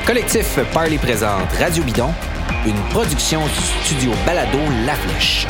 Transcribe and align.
Le 0.00 0.06
collectif 0.06 0.58
Parley 0.72 0.98
présente 0.98 1.52
Radio 1.58 1.82
Bidon, 1.84 2.12
une 2.66 2.80
production 2.90 3.42
du 3.44 3.84
studio 3.84 4.12
Balado 4.26 4.58
La 4.84 4.94
Flèche. 4.94 5.46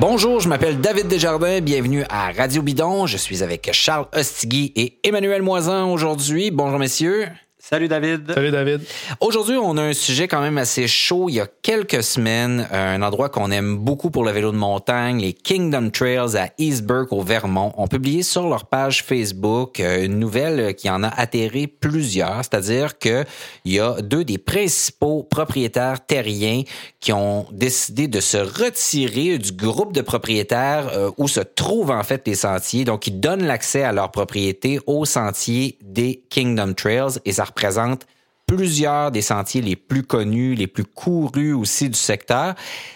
Bonjour, 0.00 0.40
je 0.40 0.48
m'appelle 0.48 0.80
David 0.80 1.08
Desjardins, 1.08 1.60
bienvenue 1.60 2.04
à 2.08 2.32
Radio 2.32 2.62
Bidon. 2.62 3.06
Je 3.06 3.16
suis 3.16 3.42
avec 3.42 3.70
Charles 3.72 4.06
Ostigui 4.14 4.72
et 4.74 4.98
Emmanuel 5.04 5.42
Moisan 5.42 5.92
aujourd'hui. 5.92 6.50
Bonjour 6.50 6.78
messieurs. 6.78 7.26
Salut 7.68 7.88
David. 7.88 8.32
Salut 8.32 8.52
David. 8.52 8.82
Aujourd'hui, 9.18 9.56
on 9.60 9.76
a 9.76 9.82
un 9.82 9.92
sujet 9.92 10.28
quand 10.28 10.40
même 10.40 10.56
assez 10.56 10.86
chaud. 10.86 11.28
Il 11.28 11.34
y 11.34 11.40
a 11.40 11.48
quelques 11.62 12.04
semaines, 12.04 12.68
un 12.70 13.02
endroit 13.02 13.28
qu'on 13.28 13.50
aime 13.50 13.76
beaucoup 13.76 14.12
pour 14.12 14.24
le 14.24 14.30
vélo 14.30 14.52
de 14.52 14.56
montagne, 14.56 15.20
les 15.20 15.32
Kingdom 15.32 15.90
Trails 15.90 16.36
à 16.36 16.50
Eastburg 16.58 17.12
au 17.12 17.22
Vermont, 17.22 17.72
ont 17.76 17.88
publié 17.88 18.22
sur 18.22 18.48
leur 18.48 18.66
page 18.66 19.02
Facebook 19.02 19.80
euh, 19.80 20.04
une 20.04 20.20
nouvelle 20.20 20.76
qui 20.76 20.88
en 20.88 21.02
a 21.02 21.08
atterré 21.08 21.66
plusieurs, 21.66 22.44
c'est-à-dire 22.44 23.00
que 23.00 23.24
il 23.64 23.72
y 23.72 23.80
a 23.80 24.00
deux 24.00 24.22
des 24.22 24.38
principaux 24.38 25.24
propriétaires 25.24 26.06
terriens 26.06 26.62
qui 27.00 27.12
ont 27.12 27.46
décidé 27.50 28.06
de 28.06 28.20
se 28.20 28.36
retirer 28.36 29.38
du 29.38 29.50
groupe 29.50 29.92
de 29.92 30.02
propriétaires 30.02 30.90
euh, 30.94 31.10
où 31.16 31.26
se 31.26 31.40
trouvent 31.40 31.90
en 31.90 32.04
fait 32.04 32.28
les 32.28 32.36
sentiers. 32.36 32.84
Donc, 32.84 33.08
ils 33.08 33.18
donnent 33.18 33.44
l'accès 33.44 33.82
à 33.82 33.90
leur 33.90 34.12
propriété 34.12 34.78
aux 34.86 35.04
sentiers 35.04 35.78
des 35.82 36.22
Kingdom 36.30 36.72
Trails 36.72 37.18
et 37.24 37.32
ça 37.32 37.44
représente 37.56 38.06
plusieurs 38.46 39.10
des 39.10 39.22
sentiers 39.22 39.60
les 39.60 39.74
plus 39.74 40.04
connus, 40.04 40.54
les 40.54 40.68
plus 40.68 40.84
courus 40.84 41.54
aussi 41.54 41.88
du 41.88 41.98
secteur. 41.98 42.54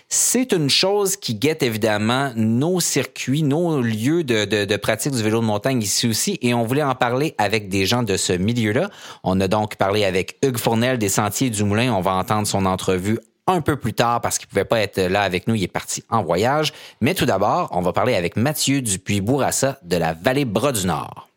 C'est 0.09 0.53
une 0.53 0.71
chose 0.71 1.17
qui 1.17 1.35
guette 1.35 1.63
évidemment 1.65 2.31
nos 2.37 2.79
circuits, 2.79 3.43
nos 3.43 3.81
lieux 3.81 4.23
de, 4.23 4.77
pratique 4.77 5.13
du 5.13 5.23
vélo 5.23 5.41
de 5.41 5.47
montagne 5.47 5.83
ici 5.83 6.07
aussi, 6.07 6.39
et 6.43 6.55
on 6.55 6.63
voulait 6.63 6.85
en 6.85 6.95
parler 6.95 7.35
avec 7.39 7.69
des 7.69 7.85
gens 7.85 8.05
de 8.05 8.17
ce 8.17 8.33
milieu-là. 8.33 8.91
On 9.25 9.41
a 9.41 9.49
donc 9.49 9.77
parlé 9.77 10.05
avec 10.05 10.39
Hugues 10.45 10.59
Fournel 10.59 10.99
des 10.99 11.09
Sentiers 11.09 11.51
du 11.51 11.65
Moulin. 11.65 11.93
On 11.93 12.01
va 12.01 12.13
entendre 12.13 12.47
son 12.47 12.65
entrevue 12.65 13.19
un 13.49 13.61
peu 13.61 13.75
plus 13.75 13.95
tard 13.95 14.21
parce 14.21 14.39
qu'il 14.39 14.47
pouvait 14.47 14.65
pas 14.65 14.81
être 14.81 15.01
là 15.01 15.23
avec 15.23 15.49
nous, 15.49 15.57
il 15.57 15.65
est 15.65 15.69
parti 15.69 16.05
en 16.11 16.23
voyage. 16.23 16.73
Mais 17.01 17.15
tout 17.15 17.27
d'abord, 17.27 17.71
on 17.73 17.81
va 17.81 17.93
parler 17.93 18.15
avec 18.15 18.37
Mathieu 18.37 18.83
Dupuis-Bourassa 18.83 19.81
de 19.83 19.97
la 19.97 20.13
vallée 20.13 20.45
Bras 20.45 20.71
du 20.71 20.87
Nord. 20.87 21.30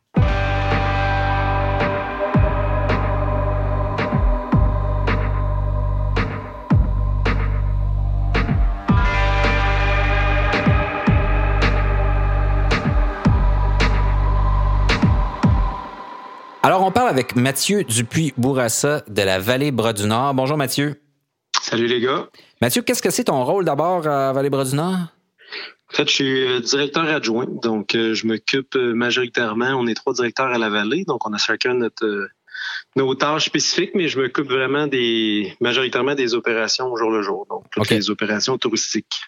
Alors, 16.66 16.82
on 16.82 16.92
parle 16.92 17.10
avec 17.10 17.36
Mathieu 17.36 17.84
Dupuis-Bourassa 17.84 19.04
de 19.10 19.22
la 19.22 19.38
Vallée 19.38 19.72
Bras 19.72 19.92
du 19.92 20.06
Nord. 20.06 20.34
Bonjour 20.34 20.56
Mathieu. 20.56 20.96
Salut 21.62 21.88
les 21.88 22.00
gars. 22.00 22.30
Mathieu, 22.62 22.82
qu'est-ce 22.82 23.02
que 23.02 23.10
c'est 23.10 23.26
ton 23.26 23.44
rôle 23.44 23.66
d'abord 23.66 24.08
à 24.08 24.32
Vallée 24.32 24.50
Bras 24.50 24.64
du 24.64 24.76
Nord? 24.76 24.96
En 24.96 25.94
fait, 25.94 26.08
je 26.08 26.14
suis 26.14 26.48
euh, 26.48 26.62
directeur 26.62 27.04
adjoint, 27.04 27.48
donc 27.62 27.96
euh, 27.96 28.14
je 28.14 28.26
m'occupe 28.28 28.78
euh, 28.78 28.94
majoritairement, 28.94 29.72
on 29.78 29.88
est 29.88 29.94
trois 29.94 30.14
directeurs 30.14 30.54
à 30.54 30.58
la 30.58 30.70
vallée, 30.70 31.04
donc 31.04 31.28
on 31.28 31.34
a 31.34 31.38
chacun 31.38 31.74
notre 31.74 32.30
nos 32.96 33.14
tâches 33.14 33.48
spécifiques, 33.48 33.92
mais 33.94 34.08
je 34.08 34.18
m'occupe 34.18 34.50
vraiment 34.50 34.88
des 34.88 35.58
majoritairement 35.60 36.16
des 36.16 36.34
opérations 36.34 36.90
au 36.90 36.96
jour 36.96 37.12
le 37.12 37.22
jour, 37.24 37.46
donc 37.50 37.66
toutes 37.72 37.84
okay. 37.84 37.96
les 37.96 38.10
opérations 38.10 38.58
touristiques. 38.58 39.20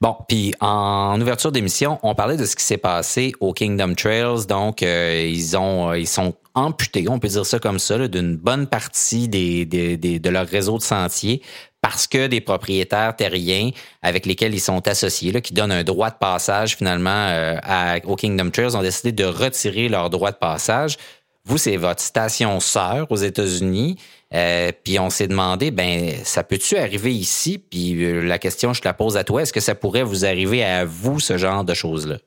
Bon, 0.00 0.16
puis 0.28 0.54
en 0.60 1.20
ouverture 1.20 1.52
d'émission, 1.52 1.98
on 2.02 2.14
parlait 2.14 2.36
de 2.36 2.44
ce 2.44 2.56
qui 2.56 2.64
s'est 2.64 2.78
passé 2.78 3.32
au 3.40 3.52
Kingdom 3.52 3.94
Trails. 3.94 4.46
Donc, 4.48 4.82
euh, 4.82 5.30
ils 5.30 5.56
ont, 5.56 5.92
ils 5.94 6.06
sont 6.06 6.34
amputés, 6.54 7.06
on 7.08 7.18
peut 7.18 7.28
dire 7.28 7.46
ça 7.46 7.58
comme 7.58 7.78
ça, 7.78 8.06
d'une 8.08 8.36
bonne 8.36 8.66
partie 8.66 9.28
de 9.28 10.28
leur 10.28 10.46
réseau 10.46 10.78
de 10.78 10.82
sentiers 10.82 11.42
parce 11.84 12.06
que 12.06 12.28
des 12.28 12.40
propriétaires 12.40 13.14
terriens 13.14 13.68
avec 14.00 14.24
lesquels 14.24 14.54
ils 14.54 14.60
sont 14.60 14.88
associés, 14.88 15.38
qui 15.42 15.52
donnent 15.52 15.70
un 15.70 15.84
droit 15.84 16.08
de 16.08 16.16
passage 16.16 16.76
finalement 16.76 17.10
euh, 17.28 17.58
au 18.04 18.16
Kingdom 18.16 18.48
Trails, 18.48 18.74
ont 18.74 18.80
décidé 18.80 19.12
de 19.12 19.24
retirer 19.24 19.90
leur 19.90 20.08
droit 20.08 20.30
de 20.30 20.36
passage. 20.36 20.96
Vous, 21.44 21.58
c'est 21.58 21.76
votre 21.76 22.00
station 22.00 22.58
sœur 22.58 23.06
aux 23.10 23.16
États-Unis. 23.16 23.98
Euh, 24.32 24.72
puis 24.84 24.98
on 24.98 25.10
s'est 25.10 25.28
demandé, 25.28 25.70
ben, 25.70 26.12
ça 26.24 26.42
peut-tu 26.42 26.76
arriver 26.76 27.12
ici? 27.14 27.58
Puis 27.58 28.04
euh, 28.04 28.22
la 28.22 28.38
question, 28.38 28.72
je 28.72 28.80
te 28.80 28.88
la 28.88 28.94
pose 28.94 29.16
à 29.16 29.24
toi. 29.24 29.42
Est-ce 29.42 29.52
que 29.52 29.60
ça 29.60 29.74
pourrait 29.74 30.02
vous 30.02 30.24
arriver 30.24 30.64
à 30.64 30.84
vous, 30.84 31.20
ce 31.20 31.36
genre 31.36 31.64
de 31.64 31.74
choses-là? 31.74 32.18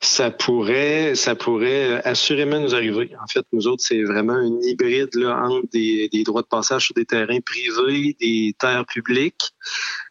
Ça 0.00 0.30
pourrait, 0.30 1.16
ça 1.16 1.34
pourrait 1.34 2.00
assurément 2.04 2.60
nous 2.60 2.74
arriver. 2.74 3.10
En 3.20 3.26
fait, 3.26 3.44
nous 3.52 3.66
autres, 3.66 3.82
c'est 3.84 4.04
vraiment 4.04 4.34
un 4.34 4.60
hybride 4.62 5.08
entre 5.26 5.66
des, 5.72 6.08
droits 6.24 6.42
de 6.42 6.46
passage 6.46 6.84
sur 6.84 6.94
des 6.94 7.04
terrains 7.04 7.40
privés, 7.40 8.16
des 8.20 8.54
terres 8.60 8.86
publiques. 8.86 9.50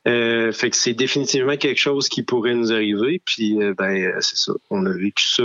Euh, 0.06 0.52
fait 0.52 0.72
que 0.72 0.76
c'est 0.76 0.94
définitivement 0.94 1.56
quelque 1.56 1.80
chose 1.80 2.10
qui 2.10 2.22
pourrait 2.24 2.56
nous 2.56 2.74
arriver. 2.74 3.22
Puis, 3.24 3.58
ben, 3.78 4.14
c'est 4.20 4.38
ça. 4.38 4.52
On 4.70 4.86
a 4.86 4.92
vécu 4.92 5.24
ça 5.26 5.44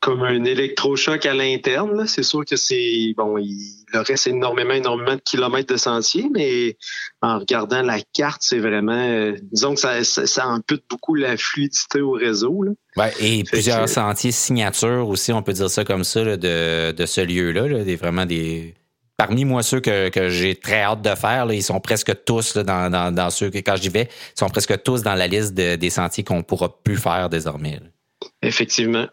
comme 0.00 0.22
un 0.22 0.44
électrochoc 0.44 1.26
à 1.26 1.34
l'interne. 1.34 2.06
C'est 2.06 2.22
sûr 2.22 2.44
que 2.44 2.56
c'est 2.56 3.14
bon, 3.16 3.36
il, 3.38 3.78
il 3.92 3.98
reste 3.98 4.26
énormément, 4.26 4.74
énormément 4.74 5.16
de 5.16 5.20
kilomètres 5.20 5.72
de 5.72 5.78
sentiers, 5.78 6.28
mais 6.32 6.76
en 7.22 7.38
regardant 7.38 7.82
la 7.82 7.98
carte, 8.12 8.42
c'est 8.42 8.58
vraiment, 8.58 8.92
euh, 8.92 9.34
disons 9.52 9.74
que 9.74 9.80
ça, 9.80 10.04
ça, 10.04 10.26
ça, 10.26 10.46
ampute 10.46 10.84
beaucoup 10.88 11.14
la 11.14 11.36
fluidité 11.36 12.00
au 12.00 12.12
réseau. 12.12 12.62
Là. 12.62 12.72
Ouais, 12.96 13.12
et 13.20 13.38
fait 13.38 13.52
plusieurs 13.52 13.84
que, 13.84 13.90
sentiers 13.90 14.32
signature 14.32 15.08
aussi, 15.08 15.32
on 15.32 15.42
peut 15.42 15.52
dire 15.52 15.70
ça 15.70 15.84
comme 15.84 16.04
ça, 16.04 16.22
là, 16.22 16.36
de, 16.36 16.92
de 16.92 17.06
ce 17.06 17.20
lieu-là, 17.20 17.66
là, 17.66 17.84
des, 17.84 17.96
vraiment 17.96 18.26
des. 18.26 18.74
Parmi 19.16 19.44
moi, 19.44 19.64
ceux 19.64 19.80
que, 19.80 20.10
que 20.10 20.28
j'ai 20.28 20.54
très 20.54 20.82
hâte 20.82 21.02
de 21.02 21.14
faire, 21.16 21.46
là, 21.46 21.54
ils 21.54 21.62
sont 21.62 21.80
presque 21.80 22.12
tous 22.24 22.56
dans, 22.56 22.88
dans, 22.88 23.12
dans, 23.12 23.30
ceux 23.30 23.50
que, 23.50 23.58
quand 23.58 23.74
j'y 23.74 23.88
vais, 23.88 24.08
ils 24.36 24.38
sont 24.38 24.48
presque 24.48 24.80
tous 24.84 25.02
dans 25.02 25.14
la 25.14 25.26
liste 25.26 25.54
de, 25.54 25.74
des 25.74 25.90
sentiers 25.90 26.22
qu'on 26.22 26.44
pourra 26.44 26.80
plus 26.84 26.96
faire 26.96 27.28
désormais. 27.28 27.80
Effectivement. 28.42 29.06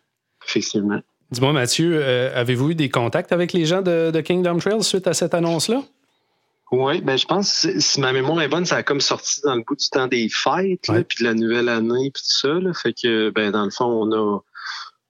Effectivement. 0.48 1.02
Dis-moi, 1.32 1.54
Mathieu, 1.54 2.00
euh, 2.02 2.32
avez-vous 2.40 2.72
eu 2.72 2.76
des 2.76 2.90
contacts 2.90 3.32
avec 3.32 3.52
les 3.54 3.66
gens 3.66 3.82
de, 3.82 4.12
de 4.12 4.22
Kingdom 4.22 4.58
Trails 4.58 4.84
suite 4.84 5.08
à 5.08 5.14
cette 5.14 5.34
annonce-là? 5.34 5.84
Oui, 6.72 7.02
ben 7.02 7.18
je 7.18 7.26
pense, 7.26 7.68
si 7.78 8.02
ma 8.02 8.12
mémoire 8.12 8.42
est 8.42 8.48
bonne, 8.48 8.66
ça 8.66 8.78
a 8.78 8.84
comme 8.84 9.02
sorti 9.02 9.42
dans 9.44 9.56
le 9.56 9.62
bout 9.62 9.76
du 9.76 9.88
temps 9.90 10.08
des 10.08 10.30
fêtes, 10.30 10.90
puis 11.08 11.20
de 11.20 11.24
la 11.24 11.34
nouvelle 11.34 11.70
année, 11.70 12.12
puis 12.12 12.24
tout 12.24 12.38
ça. 12.40 12.48
Là, 12.48 12.74
fait 12.74 12.94
que, 12.94 13.30
ben 13.30 13.52
dans 13.52 13.66
le 13.66 13.70
fond, 13.70 13.86
on 13.86 14.12
a 14.12 14.40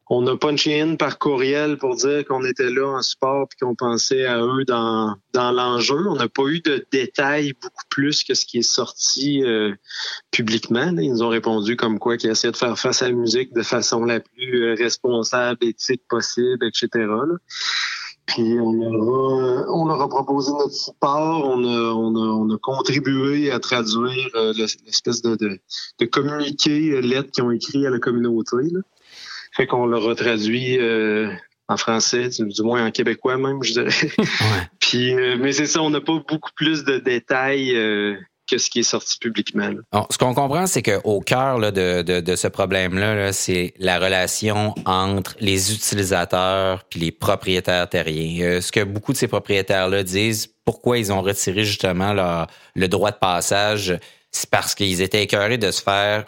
on 0.07 0.27
a 0.27 0.37
punché 0.37 0.81
in 0.81 0.95
par 0.95 1.17
courriel 1.17 1.77
pour 1.77 1.95
dire 1.95 2.25
qu'on 2.25 2.43
était 2.45 2.69
là 2.69 2.97
en 2.97 3.01
support 3.01 3.47
puis 3.49 3.57
qu'on 3.59 3.75
pensait 3.75 4.25
à 4.25 4.39
eux 4.39 4.63
dans, 4.65 5.15
dans 5.33 5.51
l'enjeu. 5.51 6.07
On 6.07 6.15
n'a 6.15 6.29
pas 6.29 6.43
eu 6.43 6.59
de 6.59 6.85
détails 6.91 7.53
beaucoup 7.59 7.83
plus 7.89 8.23
que 8.23 8.35
ce 8.35 8.45
qui 8.45 8.59
est 8.59 8.61
sorti 8.61 9.43
euh, 9.43 9.73
publiquement. 10.29 10.95
Ils 10.97 11.11
nous 11.11 11.23
ont 11.23 11.29
répondu 11.29 11.75
comme 11.75 11.97
quoi 11.97 12.17
qu'ils 12.17 12.29
essayaient 12.29 12.51
de 12.51 12.57
faire 12.57 12.77
face 12.77 13.01
à 13.01 13.07
la 13.07 13.15
musique 13.15 13.53
de 13.53 13.63
façon 13.63 14.05
la 14.05 14.19
plus 14.19 14.73
responsable, 14.75 15.57
éthique 15.65 16.03
possible, 16.07 16.67
etc. 16.67 17.07
Puis 18.27 18.59
on 18.59 18.73
leur, 18.73 20.01
a, 20.01 20.05
on 20.05 20.07
proposé 20.07 20.51
notre 20.51 20.73
support, 20.73 21.47
on 21.47 21.63
a, 21.63 21.93
on 21.93 22.15
a, 22.15 22.19
on 22.19 22.49
a 22.53 22.57
contribué 22.57 23.51
à 23.51 23.59
traduire 23.59 24.29
euh, 24.35 24.53
l'espèce 24.53 25.21
de, 25.21 25.35
de, 25.35 25.59
de 25.99 26.05
communiqué, 26.05 27.01
lettres 27.01 27.31
qu'ils 27.31 27.43
ont 27.43 27.51
écrit 27.51 27.85
à 27.85 27.91
la 27.91 27.99
communauté. 27.99 28.57
Là. 28.71 28.81
Fait 29.55 29.67
qu'on 29.67 29.85
l'a 29.85 30.15
traduit 30.15 30.77
euh, 30.79 31.31
en 31.67 31.77
français, 31.77 32.29
du 32.39 32.63
moins 32.63 32.85
en 32.85 32.91
québécois 32.91 33.37
même, 33.37 33.63
je 33.63 33.73
dirais. 33.73 33.89
Ouais. 34.19 34.25
Puis, 34.79 35.13
euh, 35.13 35.37
mais 35.39 35.51
c'est 35.51 35.65
ça, 35.65 35.81
on 35.81 35.89
n'a 35.89 36.01
pas 36.01 36.21
beaucoup 36.27 36.51
plus 36.55 36.83
de 36.83 36.99
détails 36.99 37.75
euh, 37.75 38.15
que 38.49 38.57
ce 38.57 38.69
qui 38.69 38.79
est 38.79 38.83
sorti 38.83 39.17
publiquement. 39.19 39.71
Bon, 39.91 40.05
ce 40.09 40.17
qu'on 40.17 40.33
comprend, 40.33 40.67
c'est 40.67 40.83
qu'au 40.83 41.21
cœur 41.21 41.57
là, 41.57 41.71
de, 41.71 42.03
de, 42.03 42.19
de, 42.19 42.35
ce 42.35 42.47
problème-là, 42.47 43.15
-là, 43.15 43.33
c'est 43.33 43.73
la 43.79 43.97
relation 43.97 44.75
entre 44.85 45.35
les 45.39 45.73
utilisateurs 45.73 46.83
puis 46.83 46.99
les 46.99 47.11
propriétaires 47.11 47.89
terriens. 47.89 48.45
Euh, 48.45 48.61
ce 48.61 48.71
que 48.71 48.83
beaucoup 48.83 49.13
de 49.13 49.17
ces 49.17 49.27
propriétaires-là 49.27 50.03
disent, 50.03 50.47
pourquoi 50.65 50.99
ils 50.99 51.11
ont 51.11 51.21
retiré 51.21 51.63
justement 51.63 52.13
leur, 52.13 52.47
le 52.75 52.87
droit 52.87 53.11
de 53.11 53.17
passage, 53.17 53.97
c'est 54.35 54.49
parce 54.49 54.75
qu'ils 54.75 55.01
étaient 55.01 55.23
écœurés 55.23 55.57
de 55.57 55.71
se 55.71 55.81
faire 55.81 56.25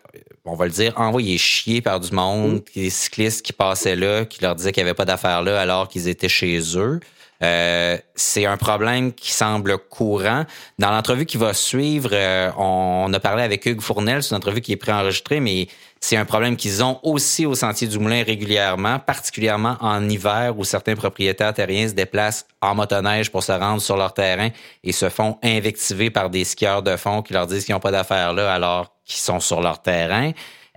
on 0.48 0.56
va 0.56 0.66
le 0.66 0.72
dire, 0.72 0.94
envoyer 0.98 1.38
chier 1.38 1.82
par 1.82 2.00
du 2.00 2.14
monde, 2.14 2.56
mmh. 2.56 2.62
des 2.74 2.90
cyclistes 2.90 3.46
qui 3.46 3.54
passaient 3.54 3.96
là, 3.96 4.26
qui 4.26 4.42
leur 4.42 4.56
disaient 4.56 4.72
qu'il 4.72 4.84
n'y 4.84 4.90
avait 4.90 4.96
pas 4.96 5.06
d'affaires 5.06 5.42
là 5.42 5.60
alors 5.60 5.88
qu'ils 5.88 6.08
étaient 6.08 6.30
chez 6.30 6.60
eux. 6.78 7.00
Euh, 7.44 7.98
c'est 8.16 8.46
un 8.46 8.58
problème 8.58 9.14
qui 9.14 9.32
semble 9.32 9.78
courant. 9.78 10.46
Dans 10.80 10.90
l'entrevue 10.90 11.26
qui 11.26 11.38
va 11.38 11.54
suivre, 11.54 12.10
euh, 12.14 12.52
on, 12.58 13.12
a 13.14 13.20
parlé 13.20 13.44
avec 13.44 13.66
Hugues 13.66 13.82
Fournel, 13.82 14.24
c'est 14.24 14.32
une 14.32 14.38
entrevue 14.38 14.62
qui 14.62 14.72
est 14.72 14.78
préenregistrée, 14.78 15.40
mais 15.40 15.68
c'est 16.00 16.18
un 16.18 16.26
problème 16.26 16.56
qu'ils 16.56 16.84
ont 16.84 17.00
aussi 17.04 17.46
au 17.46 17.54
Sentier 17.56 17.88
du 17.88 18.00
Moulin 18.00 18.24
régulièrement, 18.24 19.00
particulièrement 19.00 19.78
en 19.82 20.08
hiver 20.10 20.54
où 20.58 20.64
certains 20.64 20.96
propriétaires 20.96 21.54
terriens 21.54 21.88
se 21.88 21.94
déplacent 21.94 22.46
en 22.62 22.76
motoneige 22.76 23.32
pour 23.32 23.44
se 23.44 23.52
rendre 23.52 23.82
sur 23.82 23.98
leur 23.98 24.14
terrain 24.14 24.50
et 24.84 24.92
se 24.92 25.10
font 25.10 25.38
invectiver 25.44 26.10
par 26.10 26.30
des 26.30 26.44
skieurs 26.44 26.82
de 26.82 26.96
fond 26.98 27.22
qui 27.22 27.34
leur 27.34 27.48
disent 27.48 27.66
qu'ils 27.66 27.74
n'ont 27.74 27.80
pas 27.80 27.92
d'affaires 27.92 28.34
là 28.34 28.54
alors 28.54 28.94
qu'ils 29.06 29.22
sont 29.22 29.40
sur 29.40 29.62
leur 29.62 29.82
terrain. 29.82 30.32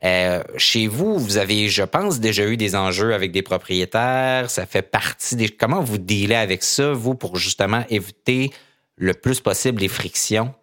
Euh, 0.05 0.43
chez 0.56 0.87
vous, 0.87 1.19
vous 1.19 1.37
avez, 1.37 1.69
je 1.69 1.82
pense, 1.82 2.20
déjà 2.20 2.47
eu 2.47 2.56
des 2.56 2.75
enjeux 2.75 3.12
avec 3.12 3.32
des 3.32 3.43
propriétaires. 3.43 4.49
Ça 4.49 4.67
fait 4.67 4.82
partie 4.82 5.37
des. 5.37 5.49
Comment 5.49 5.82
vous 5.82 5.99
dealez 5.99 6.35
avec 6.35 6.62
ça, 6.62 6.93
vous, 6.93 7.14
pour 7.14 7.37
justement 7.37 7.85
éviter 7.91 8.50
le 8.97 9.14
plus 9.14 9.41
possible 9.41 9.81
les 9.81 9.88
frictions? 9.88 10.55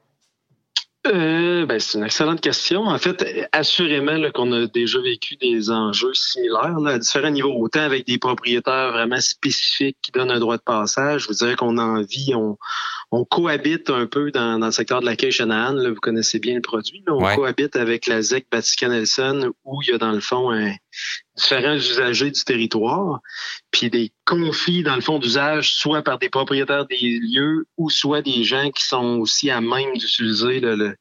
Euh, 1.05 1.65
ben, 1.65 1.79
c'est 1.79 1.97
une 1.97 2.03
excellente 2.03 2.41
question. 2.41 2.83
En 2.85 2.97
fait, 2.97 3.47
assurément 3.51 4.19
qu'on 4.33 4.51
a 4.51 4.67
déjà 4.67 4.99
vécu 4.99 5.35
des 5.37 5.69
enjeux 5.69 6.13
similaires 6.13 6.77
à 6.85 6.97
différents 6.97 7.29
niveaux, 7.29 7.53
autant 7.53 7.81
avec 7.81 8.05
des 8.05 8.17
propriétaires 8.17 8.91
vraiment 8.91 9.21
spécifiques 9.21 9.97
qui 10.01 10.11
donnent 10.11 10.31
un 10.31 10.39
droit 10.39 10.57
de 10.57 10.63
passage. 10.63 11.23
Je 11.23 11.27
vous 11.27 11.35
dirais 11.35 11.55
qu'on 11.55 11.77
en 11.77 12.01
vit, 12.01 12.33
on, 12.35 12.57
on 13.11 13.23
cohabite 13.23 13.89
un 13.89 14.05
peu 14.05 14.31
dans, 14.31 14.59
dans 14.59 14.65
le 14.65 14.71
secteur 14.71 14.99
de 14.99 15.05
l'accueil 15.05 15.31
Shanahan. 15.31 15.75
vous 15.75 15.95
connaissez 15.95 16.39
bien 16.39 16.55
le 16.55 16.61
produit. 16.61 17.03
On 17.07 17.19
cohabite 17.35 17.75
avec 17.77 18.05
la 18.05 18.21
ZEC 18.21 18.47
Vatican 18.51 18.89
Nelson, 18.89 19.53
où 19.63 19.81
il 19.81 19.91
y 19.91 19.93
a 19.93 19.97
dans 19.97 20.11
le 20.11 20.19
fond 20.19 20.51
un, 20.51 20.73
différents 21.37 21.75
usagers 21.75 22.31
du 22.31 22.43
territoire, 22.43 23.21
puis 23.71 23.89
des 23.89 24.11
conflits 24.25 24.83
dans 24.83 24.95
le 24.95 25.01
fond 25.01 25.19
d'usage, 25.19 25.73
soit 25.73 26.01
par 26.01 26.19
des 26.19 26.29
propriétaires 26.29 26.85
des 26.85 27.19
lieux 27.21 27.65
ou 27.77 27.89
soit 27.89 28.21
des 28.21 28.43
gens 28.43 28.69
qui 28.71 28.83
sont 28.83 29.19
aussi 29.19 29.49
à 29.49 29.61
même 29.61 29.95
d'utiliser 29.97 30.59
le, 30.59 30.95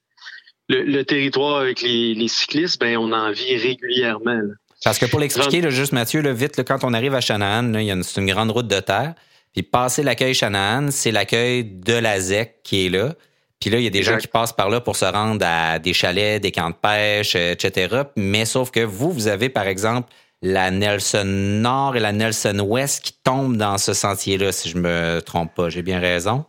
le, 0.69 1.03
territoire 1.03 1.57
avec 1.57 1.83
les, 1.83 2.29
cyclistes. 2.29 2.81
Ben 2.81 2.97
on 2.99 3.13
en 3.13 3.33
vit 3.33 3.57
régulièrement. 3.57 4.43
Parce 4.85 4.99
que 4.99 5.07
pour 5.07 5.19
l'expliquer, 5.19 5.69
juste 5.71 5.93
Mathieu, 5.93 6.23
le 6.23 6.33
vite, 6.33 6.63
quand 6.63 6.85
on 6.85 6.95
arrive 6.95 7.15
à 7.15 7.21
Shanahan, 7.21 7.75
il 7.75 7.87
y 7.87 7.91
a 7.91 7.95
une, 7.95 8.05
une 8.17 8.27
grande 8.27 8.53
route 8.53 8.69
de 8.69 8.79
terre. 8.79 9.15
Puis 9.57 9.63
passer 9.63 10.03
l'accueil 10.03 10.35
Shanahan, 10.35 10.91
c'est 10.91 11.11
l'accueil 11.11 11.65
de 11.65 11.95
la 11.95 12.21
ZEC 12.21 12.63
qui 12.63 12.85
est 12.85 12.89
là. 12.91 13.15
Puis 13.59 13.71
là, 13.71 13.79
il 13.79 13.85
y 13.85 13.87
a 13.87 13.91
des 13.91 14.03
gens 14.03 14.19
qui 14.19 14.27
passent 14.27 14.53
par 14.53 14.69
là 14.69 14.83
pour 14.83 14.97
se 14.97 15.07
rendre 15.07 15.43
à 15.47 15.79
des 15.79 15.95
chalets, 15.95 16.43
des 16.43 16.53
camps 16.53 16.69
de 16.69 16.75
pêche, 16.75 17.35
etc. 17.35 18.03
Mais 18.17 18.45
sauf 18.45 18.71
que 18.71 18.81
vous, 18.81 19.11
vous 19.11 19.29
avez, 19.29 19.49
par 19.49 19.67
exemple, 19.67 20.13
la 20.43 20.71
Nelson 20.71 21.25
Nord 21.25 21.97
et 21.97 22.01
la 22.01 22.13
Nelson 22.13 22.59
Ouest 22.59 23.03
qui 23.03 23.15
tombent 23.25 23.57
dans 23.57 23.79
ce 23.79 23.95
sentier-là, 23.95 24.53
si 24.53 24.69
je 24.69 24.77
me 24.77 25.21
trompe 25.21 25.55
pas. 25.55 25.71
J'ai 25.71 25.81
bien 25.81 26.01
raison? 26.01 26.45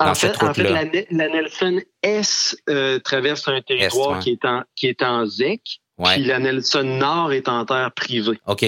en, 0.00 0.14
fait, 0.16 0.36
la, 0.56 1.28
Nelson 1.28 1.80
S 2.02 2.56
euh, 2.68 2.98
traverse 2.98 3.46
un 3.46 3.60
territoire 3.60 4.18
qui, 4.18 4.30
est 4.30 4.44
en, 4.44 4.64
qui 4.74 4.88
est 4.88 5.04
en 5.04 5.24
ZEC. 5.24 5.60
Puis 6.02 6.24
la 6.24 6.40
Nelson 6.40 6.82
Nord 6.82 7.32
est 7.32 7.46
en 7.46 7.64
terre 7.64 7.92
privée. 7.94 8.40
OK. 8.46 8.66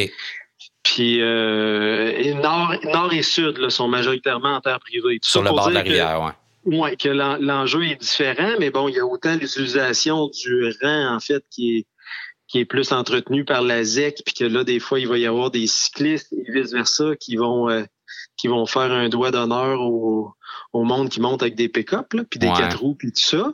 Puis 0.82 1.20
euh, 1.20 2.34
nord, 2.34 2.75
nord 2.93 3.12
et 3.12 3.23
sud 3.23 3.58
là, 3.58 3.70
sont 3.70 3.88
majoritairement 3.88 4.56
en 4.56 4.61
terre 4.61 4.81
privée. 4.81 5.19
Sur 5.23 5.43
le 5.43 5.50
bord 5.50 5.69
de 5.69 5.75
la 5.75 5.81
rivière, 5.81 6.20
oui. 6.23 6.32
Oui, 6.64 6.96
que 6.96 7.08
l'enjeu 7.08 7.84
est 7.84 7.96
différent, 7.96 8.52
mais 8.61 8.70
bon, 8.70 8.88
il 8.88 8.94
y 8.94 9.00
a 9.00 9.05
autant 9.05 9.34
l'utilisation 9.34 10.29
du 10.29 10.73
rang, 10.81 11.17
en 11.17 11.20
fait, 11.20 11.44
qui 11.50 11.79
est 11.79 11.87
qui 12.46 12.58
est 12.58 12.64
plus 12.67 12.93
entretenu 12.93 13.46
par 13.46 13.62
la 13.62 13.82
ZEC, 13.82 14.23
puis 14.26 14.34
que 14.34 14.44
là, 14.44 14.62
des 14.62 14.79
fois, 14.79 15.00
il 15.00 15.08
va 15.08 15.17
y 15.17 15.25
avoir 15.25 15.50
des 15.50 15.67
cyclistes 15.67 16.34
et 16.34 16.52
vice-versa 16.52 17.17
qui 17.17 17.37
vont 17.37 17.70
euh, 17.70 17.85
qui 18.37 18.46
vont 18.46 18.67
faire 18.67 18.93
un 18.93 19.08
doigt 19.08 19.31
d'honneur 19.31 19.81
au, 19.81 20.35
au 20.73 20.85
monde 20.85 21.11
qui 21.11 21.21
monte 21.21 21.43
avec 21.43 21.55
des 21.55 21.69
pick-up, 21.69 22.15
puis 22.31 22.39
des 22.39 22.49
quatre 22.49 22.81
roues, 22.81 22.95
puis 22.95 23.13
tout 23.13 23.21
ça. 23.21 23.53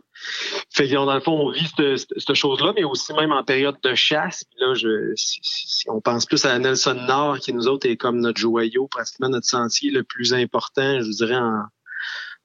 Fait 0.71 0.89
que 0.89 0.95
dans 0.95 1.13
le 1.13 1.21
fond, 1.21 1.33
on 1.33 1.51
vit 1.51 1.67
cette, 1.77 2.35
chose-là, 2.35 2.73
mais 2.77 2.85
aussi 2.85 3.13
même 3.13 3.33
en 3.33 3.43
période 3.43 3.77
de 3.83 3.95
chasse. 3.95 4.45
là, 4.59 4.75
je, 4.75 5.13
si, 5.17 5.85
on 5.89 6.01
pense 6.01 6.27
plus 6.27 6.45
à 6.45 6.59
Nelson 6.59 6.95
Nord, 6.95 7.41
qui 7.41 7.53
nous 7.53 7.67
autres 7.67 7.89
est 7.89 7.97
comme 7.97 8.21
notre 8.21 8.39
joyau, 8.39 8.87
pratiquement 8.87 9.29
notre 9.29 9.47
sentier 9.47 9.91
le 9.91 10.05
plus 10.05 10.33
important, 10.33 11.01
je 11.01 11.11
dirais, 11.11 11.37
en, 11.37 11.63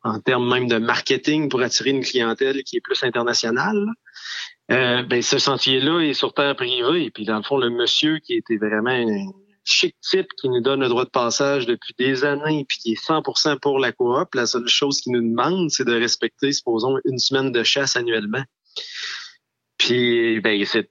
en 0.03 0.19
termes 0.19 0.49
même 0.49 0.67
de 0.67 0.77
marketing 0.77 1.49
pour 1.49 1.61
attirer 1.61 1.91
une 1.91 2.03
clientèle 2.03 2.63
qui 2.63 2.77
est 2.77 2.81
plus 2.81 3.03
internationale. 3.03 3.87
Euh, 4.71 5.03
ben, 5.03 5.21
ce 5.21 5.39
sentier-là 5.39 6.01
est 6.01 6.13
sur 6.13 6.33
terre 6.33 6.55
privée. 6.55 7.09
Puis, 7.11 7.25
dans 7.25 7.37
le 7.37 7.43
fond, 7.43 7.57
le 7.57 7.69
monsieur 7.69 8.19
qui 8.19 8.33
était 8.33 8.57
vraiment 8.57 8.91
chic 9.63 9.95
type 10.01 10.27
qui 10.39 10.49
nous 10.49 10.61
donne 10.61 10.81
le 10.81 10.89
droit 10.89 11.05
de 11.05 11.09
passage 11.09 11.65
depuis 11.65 11.93
des 11.97 12.23
années 12.23 12.65
puis 12.67 12.77
qui 12.79 12.91
est 12.93 13.07
100% 13.07 13.59
pour 13.59 13.79
la 13.79 13.91
coop, 13.91 14.33
la 14.35 14.45
seule 14.45 14.67
chose 14.67 15.01
qu'il 15.01 15.13
nous 15.13 15.21
demande, 15.21 15.69
c'est 15.69 15.85
de 15.85 15.93
respecter, 15.93 16.51
supposons, 16.51 16.97
une 17.05 17.19
semaine 17.19 17.51
de 17.51 17.63
chasse 17.63 17.95
annuellement. 17.95 18.43
Puis, 19.77 20.39
ben, 20.41 20.63
c'est 20.65 20.89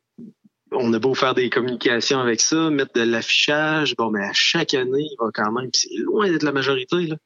on 0.75 0.93
a 0.93 0.99
beau 0.99 1.15
faire 1.15 1.35
des 1.35 1.51
communications 1.51 2.21
avec 2.21 2.41
ça, 2.41 2.71
mettre 2.71 2.93
de 2.95 3.03
l'affichage, 3.03 3.95
bon, 3.97 4.11
mais 4.11 4.25
à 4.25 4.33
chaque 4.33 4.75
année, 4.75 5.07
il 5.11 5.17
va 5.19 5.31
quand 5.33 5.53
même, 5.53 5.71
c'est 5.73 5.95
loin 5.97 6.31
d'être 6.31 6.43
la 6.43 6.53
majorité, 6.53 7.07
là. 7.07 7.17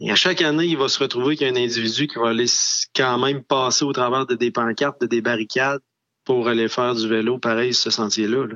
Et 0.00 0.10
à 0.10 0.14
chaque 0.14 0.42
année, 0.42 0.66
il 0.66 0.76
va 0.76 0.88
se 0.88 0.98
retrouver 0.98 1.36
qu'il 1.36 1.46
y 1.46 1.50
a 1.50 1.52
un 1.52 1.56
individu 1.56 2.06
qui 2.06 2.18
va 2.18 2.30
aller 2.30 2.46
quand 2.94 3.18
même 3.18 3.42
passer 3.42 3.84
au 3.84 3.92
travers 3.92 4.26
de 4.26 4.34
des 4.34 4.50
pancartes, 4.50 5.00
de 5.00 5.06
des 5.06 5.20
barricades 5.20 5.80
pour 6.24 6.48
aller 6.48 6.68
faire 6.68 6.94
du 6.94 7.08
vélo, 7.08 7.38
pareil, 7.38 7.72
ce 7.72 7.90
sentier-là. 7.90 8.46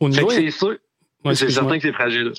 Au 0.00 0.08
niveau... 0.08 0.30
C'est 0.30 0.50
c'est 1.34 1.50
certain 1.50 1.76
que 1.76 1.82
c'est 1.82 1.92
fragile. 1.92 2.32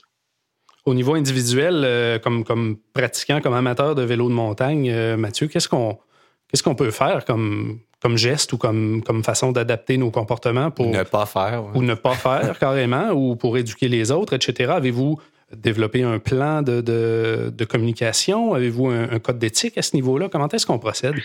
Au 0.86 0.94
niveau 0.94 1.14
individuel, 1.14 1.84
euh, 1.86 2.20
comme, 2.20 2.44
comme 2.44 2.78
pratiquant, 2.94 3.42
comme 3.42 3.54
amateur 3.54 3.96
de 3.96 4.02
vélo 4.02 4.30
de 4.30 4.34
montagne, 4.34 4.90
euh, 4.90 5.18
Mathieu, 5.18 5.48
qu'est-ce 5.48 5.68
qu'on 5.68 6.00
qu'est-ce 6.48 6.64
qu'on 6.64 6.76
peut 6.76 6.92
faire 6.92 7.26
comme, 7.26 7.80
comme 8.02 8.18
geste 8.18 8.54
ou 8.54 8.58
comme, 8.58 9.04
comme 9.04 9.24
façon 9.24 9.52
d'adapter 9.52 9.98
nos 9.98 10.10
comportements 10.10 10.72
pour 10.72 10.88
ne 10.88 11.04
pas 11.04 11.26
faire 11.26 11.66
ou 11.76 11.84
ne 11.84 11.94
pas 11.94 12.14
faire 12.14 12.58
carrément 12.60 13.12
ou 13.12 13.36
pour 13.36 13.58
éduquer 13.58 13.88
les 13.88 14.12
autres, 14.12 14.34
etc. 14.34 14.72
Avez-vous 14.76 15.20
développé 15.56 16.04
un 16.04 16.20
plan 16.20 16.62
de, 16.62 16.82
de, 16.82 17.66
communication? 17.66 18.54
Avez-vous 18.54 18.88
un, 18.88 19.20
code 19.20 19.40
d'éthique 19.40 19.78
à 19.78 19.82
ce 19.82 19.96
niveau-là? 19.96 20.30
Comment 20.30 20.48
est-ce 20.48 20.66
qu'on 20.66 20.80
procède? 20.80 21.16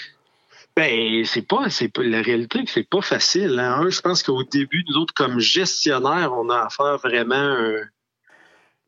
Ben, 0.77 1.25
c'est 1.25 1.47
pas, 1.47 1.71
c'est 1.71 1.89
pas, 1.89 2.03
la 2.03 2.21
réalité, 2.21 2.65
c'est 2.67 2.89
pas 2.89 3.01
facile. 3.01 3.59
Hein. 3.61 3.81
Un, 3.81 3.91
je 3.91 4.01
pense 4.01 4.23
qu'au 4.23 4.43
début, 4.43 4.85
nous 4.89 4.97
autres, 4.97 5.15
comme 5.15 5.39
gestionnaires, 5.39 6.33
on 6.37 6.49
a 6.51 6.65
à 6.67 6.69
faire 6.69 6.99
vraiment 6.99 7.35
un, 7.37 7.77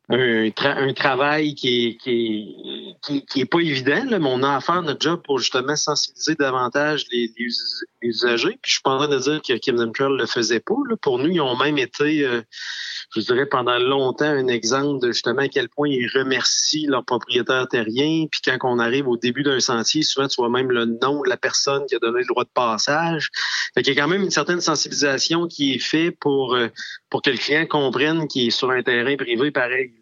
un, 0.09 0.49
un 0.57 0.93
travail 0.93 1.55
qui 1.55 1.87
est, 1.87 1.97
qui 1.97 2.55
est, 3.09 3.25
qui, 3.25 3.41
est 3.41 3.45
pas 3.45 3.59
évident, 3.59 4.03
là, 4.05 4.19
mais 4.19 4.29
on 4.29 4.43
a 4.43 4.55
à 4.55 4.61
faire 4.61 4.81
notre 4.81 5.01
job 5.01 5.21
pour 5.23 5.39
justement 5.39 5.75
sensibiliser 5.75 6.35
davantage 6.35 7.05
les, 7.11 7.31
les, 7.37 7.47
usagers. 8.01 8.57
Puis 8.61 8.69
je 8.69 8.71
suis 8.73 8.81
pas 8.81 8.91
en 8.91 8.97
train 8.99 9.07
de 9.07 9.19
dire 9.19 9.41
que 9.41 9.53
Kim 9.57 9.75
Trail 9.93 10.17
le 10.17 10.25
faisait 10.25 10.59
pas. 10.59 10.75
Là. 10.89 10.95
Pour 11.01 11.19
nous, 11.19 11.29
ils 11.29 11.41
ont 11.41 11.57
même 11.57 11.77
été, 11.77 12.25
euh, 12.25 12.41
je 13.15 13.21
dirais, 13.21 13.45
pendant 13.45 13.77
longtemps 13.79 14.25
un 14.25 14.47
exemple 14.47 15.05
de 15.05 15.11
justement 15.11 15.43
à 15.43 15.47
quel 15.47 15.69
point 15.69 15.87
ils 15.87 16.07
remercient 16.07 16.87
leurs 16.87 17.05
propriétaires 17.05 17.67
terriens. 17.67 18.25
Puis 18.29 18.41
quand 18.43 18.57
on 18.63 18.79
arrive 18.79 19.07
au 19.07 19.17
début 19.17 19.43
d'un 19.43 19.59
sentier, 19.59 20.03
souvent 20.03 20.27
tu 20.27 20.35
vois 20.37 20.49
même 20.49 20.71
le 20.71 20.85
nom 20.85 21.21
de 21.23 21.29
la 21.29 21.37
personne 21.37 21.85
qui 21.85 21.95
a 21.95 21.99
donné 21.99 22.19
le 22.19 22.25
droit 22.25 22.43
de 22.43 22.49
passage. 22.53 23.29
Fait 23.73 23.81
qu'il 23.81 23.93
y 23.93 23.97
a 23.99 24.01
quand 24.01 24.09
même 24.09 24.23
une 24.23 24.31
certaine 24.31 24.61
sensibilisation 24.61 25.47
qui 25.47 25.73
est 25.73 25.79
faite 25.79 26.17
pour, 26.19 26.55
euh, 26.55 26.67
pour 27.09 27.21
que 27.21 27.29
le 27.29 27.37
client 27.37 27.65
comprenne 27.65 28.27
qu'il 28.27 28.47
est 28.47 28.51
sur 28.51 28.71
un 28.71 28.83
terrain 28.83 29.15
privé 29.15 29.51
pareil. 29.51 29.93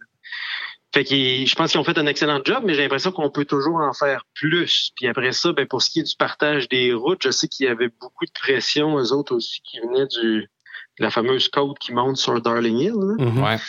Fait 0.94 1.04
que 1.04 1.14
je 1.14 1.56
pense 1.56 1.72
qu'ils 1.72 1.80
ont 1.82 1.84
fait 1.84 1.98
un 1.98 2.06
excellent 2.06 2.40
job, 2.44 2.64
mais 2.66 2.74
j'ai 2.74 2.84
l'impression 2.84 3.12
qu'on 3.12 3.30
peut 3.30 3.44
toujours 3.44 3.82
en 3.82 3.92
faire 3.92 4.24
plus. 4.34 4.92
Puis 4.96 5.08
après 5.08 5.34
ça, 5.34 5.52
ben 5.52 5.68
pour 5.68 5.82
ce 5.82 5.90
qui 5.90 6.00
est 6.00 6.04
du 6.04 6.16
partage 6.16 6.70
des 6.70 6.94
routes, 6.94 7.22
je 7.22 7.32
sais 7.32 7.50
qu'il 7.50 7.66
y 7.66 7.70
avait 7.70 7.90
beaucoup 8.00 8.26
de 8.26 8.32
pression, 8.32 8.98
eux 8.98 9.12
autres 9.12 9.36
aussi, 9.36 9.60
qui 9.62 9.82
venaient 9.82 10.08
du 10.08 10.50
la 11.00 11.12
fameuse 11.12 11.50
côte 11.50 11.78
qui 11.80 11.94
monte 11.94 12.18
sur 12.18 12.42
Darling 12.42 12.78
Hill, 12.78 12.94
mm-hmm. 12.94 13.60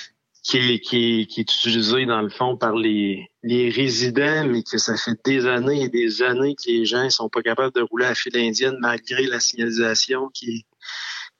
qui, 0.42 0.58
est, 0.58 0.80
qui, 0.80 1.26
qui, 1.26 1.40
est 1.40 1.42
utilisée 1.42 2.06
dans 2.06 2.22
le 2.22 2.28
fond 2.28 2.56
par 2.56 2.74
les, 2.74 3.28
les 3.42 3.70
résidents, 3.70 4.46
mais 4.46 4.62
que 4.62 4.78
ça 4.78 4.96
fait 4.96 5.18
des 5.24 5.46
années 5.46 5.82
et 5.82 5.88
des 5.88 6.22
années 6.22 6.54
que 6.54 6.70
les 6.70 6.84
gens 6.84 7.08
sont 7.10 7.28
pas 7.28 7.42
capables 7.42 7.74
de 7.74 7.82
rouler 7.82 8.06
à 8.06 8.14
file 8.14 8.36
indienne 8.36 8.76
malgré 8.80 9.26
la 9.26 9.40
signalisation 9.40 10.28
qui, 10.32 10.66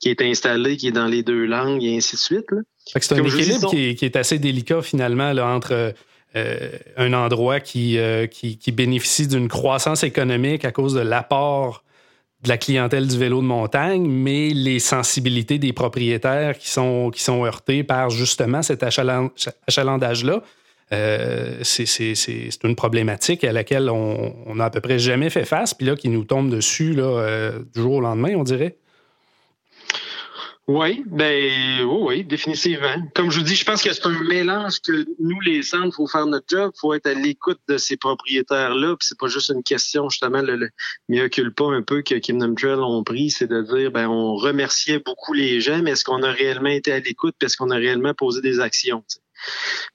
qui 0.00 0.09
est 0.09 0.21
installée, 0.23 0.76
qui 0.76 0.88
est 0.88 0.93
dans 0.93 1.07
les 1.07 1.23
deux 1.23 1.45
langues 1.47 1.83
et 1.83 1.97
ainsi 1.97 2.16
de 2.16 2.21
suite. 2.21 2.50
Là. 2.50 2.61
C'est 2.85 3.12
un 3.12 3.25
équilibre 3.25 3.71
qui, 3.71 4.05
est, 4.05 4.16
assez 4.16 4.38
délicat 4.38 4.83
finalement 4.83 5.33
là, 5.33 5.49
entre 5.49 5.95
euh, 6.37 6.71
un 6.97 7.12
endroit 7.12 7.59
euh, 7.76 8.26
qui, 8.26 8.59
qui, 8.59 8.73
bénéficie 8.73 9.26
d'une 9.26 9.49
croissance 9.49 10.05
économique 10.05 10.64
à 10.64 10.73
cause 10.73 10.95
de 10.95 11.00
l'apport 11.00 11.83
de 12.47 12.50
la 12.50 12.59
clientèle 12.59 13.07
du 13.07 13.19
vélo 13.19 13.41
de 13.41 13.47
montagne, 13.47 14.07
mais 14.07 14.50
les 14.50 14.79
sensibilités 14.79 15.59
des 15.59 15.73
propriétaires 15.73 16.57
qui 16.57 16.71
sont, 16.71 17.12
heurtés 17.45 17.83
par 17.83 18.11
justement 18.11 18.62
cet 18.62 18.83
achalandage-là. 18.83 20.43
Euh, 20.93 21.59
c'est 21.62 22.65
une 22.65 22.76
problématique 22.76 23.43
à 23.43 23.53
laquelle 23.53 23.91
on 23.91 24.55
n'a 24.55 24.67
à 24.67 24.71
peu 24.71 24.81
près 24.81 24.99
jamais 24.99 25.31
fait 25.31 25.45
face, 25.45 25.75
puis 25.75 25.87
là, 25.87 25.97
qui 25.97 26.09
nous 26.09 26.25
tombe 26.25 26.49
dessus 26.49 26.93
là, 26.93 27.50
du 27.75 27.81
jour 27.81 27.95
au 27.95 28.00
lendemain, 28.00 28.35
on 28.37 28.45
dirait. 28.45 28.76
Oui, 30.68 31.04
ben 31.06 31.85
oui, 31.85 31.99
oui, 32.00 32.25
définitivement. 32.25 32.96
Comme 33.14 33.30
je 33.30 33.38
vous 33.38 33.44
dis, 33.44 33.54
je 33.54 33.64
pense 33.64 33.85
que 33.85 33.92
c'est 33.92 34.04
un 34.04 34.25
mélange 34.25 34.80
que 34.80 35.06
nous, 35.20 35.40
les 35.42 35.62
centres, 35.62 35.94
faut 35.94 36.08
faire 36.08 36.26
notre 36.26 36.46
job, 36.49 36.73
faut 36.80 36.92
être 36.92 37.06
à 37.06 37.14
l'écoute 37.14 37.61
de 37.68 37.78
ces 37.78 37.96
propriétaires-là. 37.96 38.96
Puis 38.96 39.06
c'est 39.08 39.18
pas 39.18 39.28
juste 39.28 39.50
une 39.50 39.62
question, 39.62 40.08
justement, 40.08 40.42
le, 40.42 40.56
le 40.56 40.70
mieux 41.08 41.28
pas 41.56 41.66
un 41.66 41.82
peu 41.82 42.02
que 42.02 42.16
Kingdom 42.16 42.56
Trail 42.56 42.80
ont 42.80 43.04
pris, 43.04 43.30
c'est 43.30 43.46
de 43.46 43.62
dire 43.62 43.92
ben 43.92 44.08
on 44.08 44.35
remerciait 44.35 44.99
beaucoup 44.99 45.35
les 45.35 45.61
gens, 45.61 45.82
mais 45.82 45.92
est-ce 45.92 46.04
qu'on 46.04 46.25
a 46.25 46.32
réellement 46.32 46.70
été 46.70 46.90
à 46.90 46.99
l'écoute, 46.99 47.37
est-ce 47.44 47.56
qu'on 47.56 47.70
a 47.70 47.76
réellement 47.76 48.14
posé 48.14 48.40
des 48.40 48.58
actions? 48.58 49.04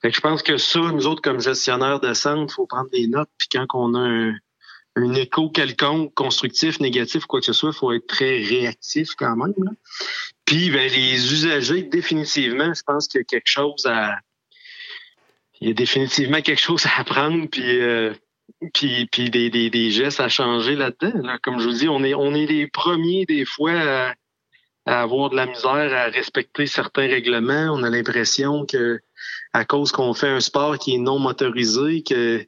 Fait 0.01 0.09
que 0.09 0.15
je 0.15 0.21
pense 0.21 0.41
que 0.41 0.55
ça, 0.55 0.79
nous 0.79 1.05
autres, 1.05 1.21
comme 1.21 1.41
gestionnaires 1.41 1.99
de 1.99 2.13
centre, 2.13 2.53
faut 2.53 2.65
prendre 2.65 2.89
des 2.91 3.07
notes, 3.07 3.29
puis 3.37 3.49
quand 3.51 3.65
on 3.73 3.93
a 3.95 3.99
un 3.99 4.33
un 4.95 5.13
écho 5.13 5.49
quelconque, 5.49 6.13
constructif, 6.13 6.79
négatif, 6.79 7.25
quoi 7.25 7.39
que 7.39 7.45
ce 7.45 7.53
soit, 7.53 7.71
il 7.73 7.77
faut 7.77 7.91
être 7.93 8.07
très 8.07 8.43
réactif 8.43 9.11
quand 9.17 9.35
même. 9.35 9.53
Puis 10.51 10.69
ben, 10.69 10.91
les 10.91 11.31
usagers, 11.31 11.83
définitivement, 11.83 12.73
je 12.73 12.81
pense 12.85 13.07
qu'il 13.07 13.19
y 13.19 13.21
a 13.21 13.23
quelque 13.23 13.47
chose 13.47 13.85
à. 13.85 14.19
Il 15.61 15.69
y 15.69 15.71
a 15.71 15.73
définitivement 15.73 16.41
quelque 16.41 16.59
chose 16.59 16.85
à 16.87 16.99
apprendre, 16.99 17.47
puis, 17.49 17.79
euh, 17.79 18.13
puis, 18.73 19.29
des, 19.29 19.49
des, 19.49 19.69
des, 19.69 19.91
gestes 19.91 20.19
à 20.19 20.27
changer 20.27 20.75
là-dedans. 20.75 21.37
Comme 21.41 21.59
je 21.59 21.69
vous 21.69 21.75
dis, 21.75 21.87
on 21.87 22.03
est, 22.03 22.13
on 22.13 22.33
est 22.33 22.47
les 22.47 22.67
premiers 22.67 23.25
des 23.25 23.45
fois 23.45 23.71
à, 23.71 24.13
à 24.85 25.01
avoir 25.03 25.29
de 25.29 25.37
la 25.37 25.45
misère 25.45 25.93
à 25.93 26.09
respecter 26.09 26.65
certains 26.65 27.07
règlements. 27.07 27.71
On 27.71 27.83
a 27.83 27.89
l'impression 27.89 28.65
que 28.65 28.99
à 29.53 29.63
cause 29.63 29.93
qu'on 29.93 30.13
fait 30.13 30.27
un 30.27 30.41
sport 30.41 30.77
qui 30.77 30.95
est 30.95 30.97
non 30.97 31.17
motorisé, 31.17 32.03
que 32.03 32.45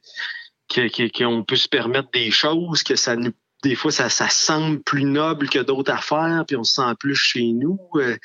qu'on 0.68 1.42
peut 1.42 1.56
se 1.56 1.68
permettre 1.68 2.10
des 2.12 2.30
choses, 2.30 2.82
que 2.82 2.96
ça 2.96 3.16
nous 3.16 3.32
des 3.64 3.74
fois, 3.74 3.90
ça, 3.90 4.08
semble 4.28 4.80
plus 4.82 5.04
noble 5.04 5.48
que 5.48 5.58
d'autres 5.58 5.92
affaires, 5.92 6.44
puis 6.46 6.56
on 6.56 6.64
se 6.64 6.74
sent 6.74 6.94
plus 7.00 7.16
chez 7.16 7.52
nous. 7.52 7.80
Euh, 7.96 8.16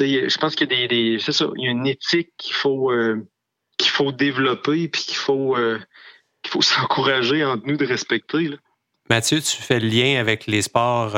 je 0.00 0.38
pense 0.38 0.56
qu'il 0.56 0.70
y 0.72 0.84
a 0.84 0.88
des, 0.88 1.18
ça, 1.20 1.46
il 1.56 1.64
y 1.64 1.68
a 1.68 1.70
une 1.70 1.86
éthique 1.86 2.30
qu'il 2.36 2.54
faut 2.54 2.90
euh, 2.90 3.24
qu'il 3.78 3.90
faut 3.90 4.10
développer, 4.10 4.88
puis 4.88 5.02
qu'il 5.02 5.16
faut 5.16 5.56
euh, 5.56 5.78
qu'il 6.42 6.50
faut 6.50 6.62
s'encourager 6.72 7.44
entre 7.44 7.66
nous 7.66 7.76
de 7.76 7.86
respecter. 7.86 8.50
Mathieu, 9.10 9.40
tu 9.40 9.62
fais 9.62 9.78
le 9.78 9.86
lien 9.86 10.18
avec 10.18 10.46
les 10.46 10.62
sports 10.62 11.12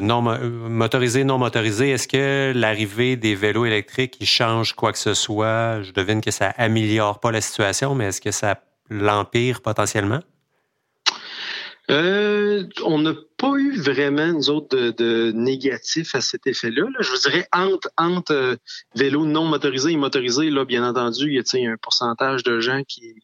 non 0.00 0.20
motorisés, 0.20 1.22
non 1.22 1.38
motorisés. 1.38 1.90
Est-ce 1.90 2.08
que 2.08 2.52
l'arrivée 2.54 3.14
des 3.14 3.36
vélos 3.36 3.66
électriques, 3.66 4.16
il 4.18 4.26
change 4.26 4.72
quoi 4.72 4.92
que 4.92 4.98
ce 4.98 5.14
soit? 5.14 5.80
Je 5.82 5.92
devine 5.92 6.20
que 6.20 6.32
ça 6.32 6.48
améliore 6.58 7.20
pas 7.20 7.30
la 7.30 7.40
situation, 7.40 7.94
mais 7.94 8.06
est-ce 8.06 8.20
que 8.20 8.32
ça 8.32 8.60
l'empire 8.90 9.62
potentiellement? 9.62 10.22
Euh, 11.90 12.64
on 12.84 12.98
n'a 12.98 13.14
pas 13.36 13.54
eu 13.56 13.80
vraiment, 13.80 14.28
nous 14.28 14.50
autres, 14.50 14.76
de, 14.76 14.90
de 14.90 15.32
négatif 15.32 16.14
à 16.14 16.20
cet 16.20 16.46
effet-là. 16.46 16.86
Je 17.00 17.10
vous 17.10 17.18
dirais, 17.18 17.48
entre, 17.52 17.90
entre 17.96 18.32
euh, 18.32 18.56
vélos 18.94 19.26
non 19.26 19.46
motorisés 19.46 19.92
et 19.92 19.96
motorisés, 19.96 20.50
là, 20.50 20.64
bien 20.64 20.88
entendu, 20.88 21.28
il 21.28 21.34
y 21.34 21.66
a 21.66 21.70
un 21.70 21.76
pourcentage 21.76 22.42
de 22.42 22.60
gens 22.60 22.82
qui 22.86 23.14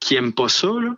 qui 0.00 0.14
aiment 0.14 0.32
pas 0.32 0.48
ça. 0.48 0.68
Là. 0.68 0.94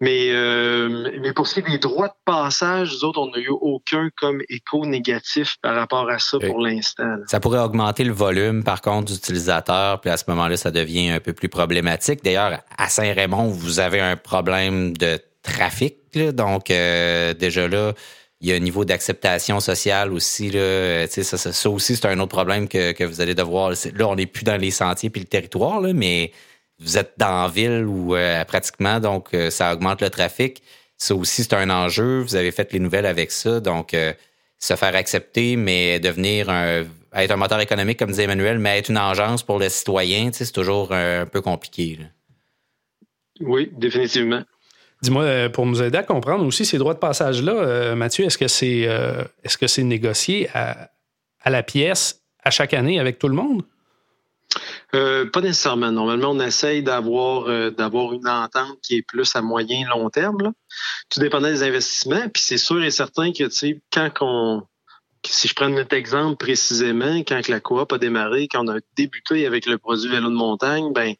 Mais, 0.00 0.30
euh, 0.32 1.10
mais 1.20 1.32
pour 1.32 1.46
ce 1.46 1.54
qui 1.54 1.60
est 1.60 1.70
des 1.70 1.78
droits 1.78 2.08
de 2.08 2.14
passage, 2.24 2.92
nous 2.92 3.04
autres, 3.04 3.20
on 3.20 3.30
n'a 3.30 3.38
eu 3.38 3.50
aucun 3.50 4.10
comme 4.16 4.42
écho 4.48 4.84
négatif 4.84 5.56
par 5.62 5.76
rapport 5.76 6.10
à 6.10 6.18
ça 6.18 6.38
pour 6.40 6.58
l'instant. 6.58 7.16
Ça 7.26 7.38
pourrait 7.38 7.60
augmenter 7.60 8.02
le 8.02 8.12
volume, 8.12 8.64
par 8.64 8.80
contre, 8.80 9.12
d'utilisateurs, 9.12 10.00
puis 10.00 10.10
à 10.10 10.16
ce 10.16 10.24
moment-là, 10.28 10.56
ça 10.56 10.72
devient 10.72 11.10
un 11.10 11.20
peu 11.20 11.32
plus 11.32 11.48
problématique. 11.48 12.24
D'ailleurs, 12.24 12.58
à 12.76 12.88
Saint-Raymond, 12.88 13.48
vous 13.48 13.78
avez 13.78 14.00
un 14.00 14.16
problème 14.16 14.96
de 14.96 15.20
trafic, 15.42 15.96
donc 16.16 16.70
euh, 16.70 17.34
déjà 17.34 17.68
là, 17.68 17.92
il 18.40 18.48
y 18.48 18.52
a 18.52 18.56
un 18.56 18.60
niveau 18.60 18.84
d'acceptation 18.84 19.60
sociale 19.60 20.12
aussi. 20.12 20.50
Là, 20.50 21.06
ça, 21.06 21.22
ça, 21.22 21.52
ça 21.52 21.70
aussi, 21.70 21.94
c'est 21.96 22.06
un 22.06 22.18
autre 22.18 22.34
problème 22.34 22.68
que, 22.68 22.92
que 22.92 23.04
vous 23.04 23.20
allez 23.20 23.34
devoir. 23.34 23.70
Là, 23.70 24.08
on 24.08 24.16
n'est 24.16 24.26
plus 24.26 24.44
dans 24.44 24.56
les 24.56 24.72
sentiers 24.72 25.10
puis 25.10 25.20
le 25.20 25.28
territoire, 25.28 25.80
là, 25.80 25.92
mais 25.92 26.32
vous 26.82 26.98
êtes 26.98 27.14
dans 27.16 27.42
la 27.42 27.48
ville 27.48 27.84
ou 27.84 28.14
euh, 28.14 28.44
pratiquement, 28.44 29.00
donc 29.00 29.32
euh, 29.34 29.50
ça 29.50 29.72
augmente 29.72 30.02
le 30.02 30.10
trafic. 30.10 30.62
Ça 30.98 31.14
aussi, 31.14 31.44
c'est 31.44 31.54
un 31.54 31.70
enjeu. 31.70 32.20
Vous 32.20 32.34
avez 32.34 32.50
fait 32.50 32.72
les 32.72 32.78
nouvelles 32.78 33.06
avec 33.06 33.30
ça. 33.30 33.60
Donc, 33.60 33.94
euh, 33.94 34.12
se 34.58 34.76
faire 34.76 34.94
accepter, 34.94 35.56
mais 35.56 35.98
devenir 35.98 36.48
un, 36.48 36.84
être 37.14 37.30
un 37.32 37.36
moteur 37.36 37.60
économique, 37.60 37.98
comme 37.98 38.10
disait 38.10 38.24
Emmanuel, 38.24 38.58
mais 38.58 38.78
être 38.78 38.90
une 38.90 38.96
agence 38.96 39.42
pour 39.42 39.58
les 39.58 39.68
citoyens, 39.68 40.30
c'est 40.32 40.52
toujours 40.52 40.92
un, 40.92 41.26
peu 41.26 41.40
compliqué. 41.40 41.98
Oui, 43.40 43.70
définitivement. 43.72 44.42
Dis-moi, 45.02 45.48
pour 45.48 45.66
nous 45.66 45.82
aider 45.82 45.98
à 45.98 46.02
comprendre 46.02 46.46
aussi 46.46 46.64
ces 46.64 46.78
droits 46.78 46.94
de 46.94 46.98
passage-là, 46.98 47.94
Mathieu, 47.96 48.24
est-ce 48.24 48.38
que 48.38 48.48
c'est 48.48 48.88
est-ce 49.42 49.58
que 49.58 49.66
c'est 49.66 49.82
négocié 49.82 50.48
à, 50.54 50.90
à 51.42 51.50
la 51.50 51.62
pièce 51.62 52.22
à 52.44 52.50
chaque 52.50 52.74
année 52.74 53.00
avec 53.00 53.18
tout 53.18 53.28
le 53.28 53.34
monde? 53.34 53.62
Euh, 54.94 55.24
pas 55.30 55.40
nécessairement. 55.40 55.90
Normalement, 55.90 56.30
on 56.30 56.40
essaye 56.40 56.82
d'avoir 56.82 57.48
euh, 57.48 57.70
une 57.70 58.28
entente 58.28 58.78
qui 58.82 58.96
est 58.96 59.02
plus 59.02 59.34
à 59.34 59.40
moyen 59.40 59.88
long 59.88 60.10
terme. 60.10 60.52
Tout 61.08 61.20
dépendant 61.20 61.48
des 61.48 61.62
investissements. 61.62 62.28
Puis 62.28 62.42
c'est 62.42 62.58
sûr 62.58 62.82
et 62.82 62.90
certain 62.90 63.32
que 63.32 63.44
tu 63.44 63.50
sais, 63.50 63.80
quand 63.92 64.10
qu'on 64.14 64.62
si 65.24 65.46
je 65.46 65.54
prends 65.54 65.68
notre 65.68 65.94
exemple 65.94 66.36
précisément, 66.36 67.18
quand 67.20 67.46
la 67.48 67.60
coop 67.60 67.92
a 67.92 67.98
démarré, 67.98 68.48
quand 68.48 68.68
on 68.68 68.76
a 68.76 68.80
débuté 68.96 69.46
avec 69.46 69.66
le 69.66 69.78
produit 69.78 70.10
vélo 70.10 70.28
de 70.28 70.34
montagne, 70.34 70.92
ben 70.92 71.14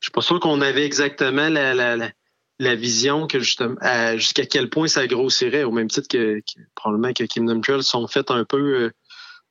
je 0.00 0.06
suis 0.06 0.10
pas 0.10 0.22
sûr 0.22 0.40
qu'on 0.40 0.62
avait 0.62 0.86
exactement 0.86 1.50
la, 1.50 2.10
vision 2.60 3.26
que 3.26 3.38
justement 3.40 3.76
jusqu'à 4.16 4.46
quel 4.46 4.70
point 4.70 4.88
ça 4.88 5.06
grossirait, 5.06 5.64
au 5.64 5.72
même 5.72 5.88
titre 5.88 6.08
que, 6.08 6.40
probablement 6.74 7.12
que 7.12 7.24
Kingdom 7.24 7.60
Trail 7.60 7.82
sont 7.82 8.06
faites 8.06 8.30
un 8.30 8.44
peu 8.44 8.84
euh, 8.84 8.90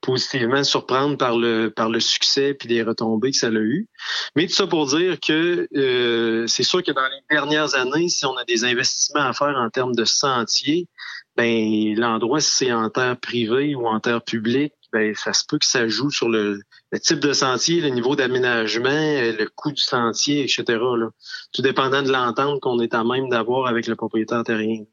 positivement 0.01 0.63
surprendre 0.63 1.17
par 1.17 1.38
le 1.38 1.69
par 1.69 1.89
le 1.89 2.00
succès 2.00 2.53
puis 2.53 2.69
les 2.69 2.83
retombées 2.83 3.31
que 3.31 3.38
ça 3.38 3.47
a 3.47 3.51
eu. 3.51 3.88
Mais 4.35 4.47
tout 4.47 4.53
ça 4.53 4.67
pour 4.67 4.85
dire 4.88 5.19
que 5.19 5.67
euh, 5.75 6.47
c'est 6.47 6.63
sûr 6.63 6.83
que 6.83 6.91
dans 6.91 7.07
les 7.07 7.35
dernières 7.35 7.75
années, 7.75 8.09
si 8.09 8.25
on 8.25 8.35
a 8.38 8.45
des 8.45 8.65
investissements 8.65 9.25
à 9.25 9.33
faire 9.33 9.55
en 9.57 9.69
termes 9.69 9.95
de 9.95 10.05
sentiers, 10.05 10.88
ben 11.35 11.95
l'endroit 11.95 12.39
si 12.39 12.51
c'est 12.51 12.71
en 12.71 12.89
terre 12.89 13.17
privée 13.17 13.75
ou 13.75 13.88
en 13.88 14.00
terre 14.00 14.21
publique, 14.21 14.74
ben 14.95 15.13
ça 15.13 15.33
se 15.33 15.43
peut 15.45 15.59
que 15.59 15.65
ça 15.65 15.89
joue 15.89 16.09
sur 16.09 16.29
le, 16.29 16.61
type 17.01 17.19
de 17.19 17.33
sentier, 17.33 17.81
le 17.81 17.89
niveau 17.89 18.15
d'aménagement, 18.15 18.89
le 18.89 19.45
coût 19.53 19.73
du 19.73 19.81
sentier, 19.81 20.43
etc. 20.43 20.63
Là. 20.67 21.09
Tout 21.53 21.61
dépendant 21.61 22.01
de 22.01 22.09
l'entente 22.09 22.61
qu'on 22.61 22.79
est 22.79 22.95
en 22.95 23.03
même 23.03 23.27
d'avoir 23.27 23.67
avec 23.67 23.87
le 23.87 23.97
propriétaire 23.97 24.45
terrien. 24.45 24.85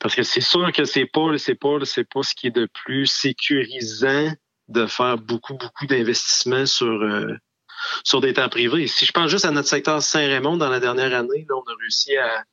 Parce 0.00 0.14
que 0.14 0.22
c'est 0.22 0.42
sûr 0.42 0.70
que 0.72 0.84
c'est 0.84 1.06
pas, 1.06 1.38
c'est 1.38 1.54
pas, 1.54 1.78
c'est 1.84 2.04
pas 2.04 2.22
ce 2.22 2.34
qui 2.34 2.48
est 2.48 2.54
de 2.54 2.68
plus 2.84 3.06
sécurisant 3.06 4.30
de 4.68 4.84
faire 4.84 5.16
beaucoup, 5.16 5.54
beaucoup 5.54 5.86
d'investissements 5.86 6.66
sur, 6.66 6.86
euh, 6.86 7.34
sur 8.04 8.20
des 8.20 8.34
terres 8.34 8.50
privés. 8.50 8.86
Si 8.86 9.06
je 9.06 9.12
pense 9.12 9.30
juste 9.30 9.46
à 9.46 9.50
notre 9.50 9.68
secteur 9.68 10.02
Saint-Raymond 10.02 10.58
dans 10.58 10.68
la 10.68 10.80
dernière 10.80 11.14
année, 11.14 11.46
là, 11.48 11.56
on 11.56 11.70
a 11.70 11.74
réussi 11.80 12.14
à, 12.18 12.44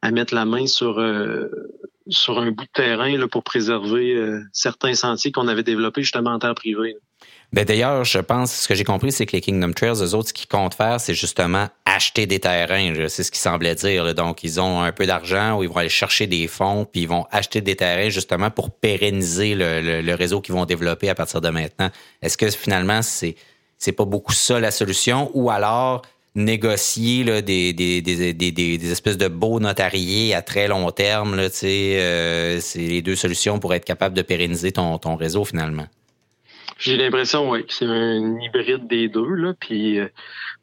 à 0.00 0.10
mettre 0.10 0.34
la 0.34 0.46
main 0.46 0.66
sur, 0.66 0.98
euh, 0.98 1.46
sur 2.12 2.38
un 2.38 2.50
bout 2.50 2.64
de 2.64 2.70
terrain 2.72 3.16
là, 3.16 3.28
pour 3.28 3.42
préserver 3.42 4.14
euh, 4.14 4.40
certains 4.52 4.94
sentiers 4.94 5.32
qu'on 5.32 5.48
avait 5.48 5.62
développés 5.62 6.02
justement 6.02 6.30
en 6.30 6.38
terre 6.38 6.54
privée. 6.54 6.96
Ben 7.52 7.66
d'ailleurs, 7.66 8.04
je 8.04 8.18
pense, 8.18 8.62
ce 8.62 8.68
que 8.68 8.74
j'ai 8.74 8.84
compris, 8.84 9.12
c'est 9.12 9.26
que 9.26 9.32
les 9.32 9.42
Kingdom 9.42 9.72
Trails, 9.72 10.02
eux 10.02 10.14
autres, 10.14 10.28
ce 10.28 10.32
qu'ils 10.32 10.48
comptent 10.48 10.74
faire, 10.74 10.98
c'est 10.98 11.12
justement 11.12 11.68
acheter 11.84 12.24
des 12.24 12.40
terrains. 12.40 12.94
C'est 13.08 13.22
ce 13.22 13.30
qu'ils 13.30 13.40
semblaient 13.40 13.74
dire. 13.74 14.14
Donc, 14.14 14.42
ils 14.42 14.58
ont 14.58 14.80
un 14.80 14.90
peu 14.90 15.04
d'argent 15.04 15.58
ou 15.58 15.62
ils 15.62 15.68
vont 15.68 15.76
aller 15.76 15.90
chercher 15.90 16.26
des 16.26 16.48
fonds, 16.48 16.86
puis 16.90 17.02
ils 17.02 17.08
vont 17.08 17.26
acheter 17.30 17.60
des 17.60 17.76
terrains 17.76 18.08
justement 18.08 18.50
pour 18.50 18.70
pérenniser 18.70 19.54
le, 19.54 20.00
le, 20.00 20.14
réseau 20.14 20.40
qu'ils 20.40 20.54
vont 20.54 20.64
développer 20.64 21.10
à 21.10 21.14
partir 21.14 21.42
de 21.42 21.50
maintenant. 21.50 21.90
Est-ce 22.22 22.38
que 22.38 22.48
finalement, 22.48 23.02
c'est 23.02 23.36
c'est 23.76 23.92
pas 23.92 24.04
beaucoup 24.04 24.32
ça 24.32 24.60
la 24.60 24.70
solution, 24.70 25.30
ou 25.34 25.50
alors 25.50 26.02
négocier 26.34 27.24
là, 27.24 27.42
des, 27.42 27.72
des, 27.72 28.00
des, 28.00 28.32
des, 28.32 28.92
espèces 28.92 29.18
de 29.18 29.28
beaux 29.28 29.60
notariés 29.60 30.34
à 30.34 30.42
très 30.42 30.68
long 30.68 30.90
terme. 30.90 31.36
Là, 31.36 31.48
euh, 31.64 32.58
c'est 32.60 32.78
les 32.78 33.02
deux 33.02 33.16
solutions 33.16 33.58
pour 33.58 33.74
être 33.74 33.84
capable 33.84 34.16
de 34.16 34.22
pérenniser 34.22 34.72
ton, 34.72 34.98
ton 34.98 35.16
réseau 35.16 35.44
finalement. 35.44 35.86
J'ai 36.78 36.96
l'impression 36.96 37.50
oui, 37.50 37.64
que 37.66 37.72
c'est 37.72 37.84
un 37.86 38.40
hybride 38.40 38.88
des 38.88 39.08
deux. 39.08 39.34
Là. 39.34 39.54
Puis 39.60 40.00
euh, 40.00 40.08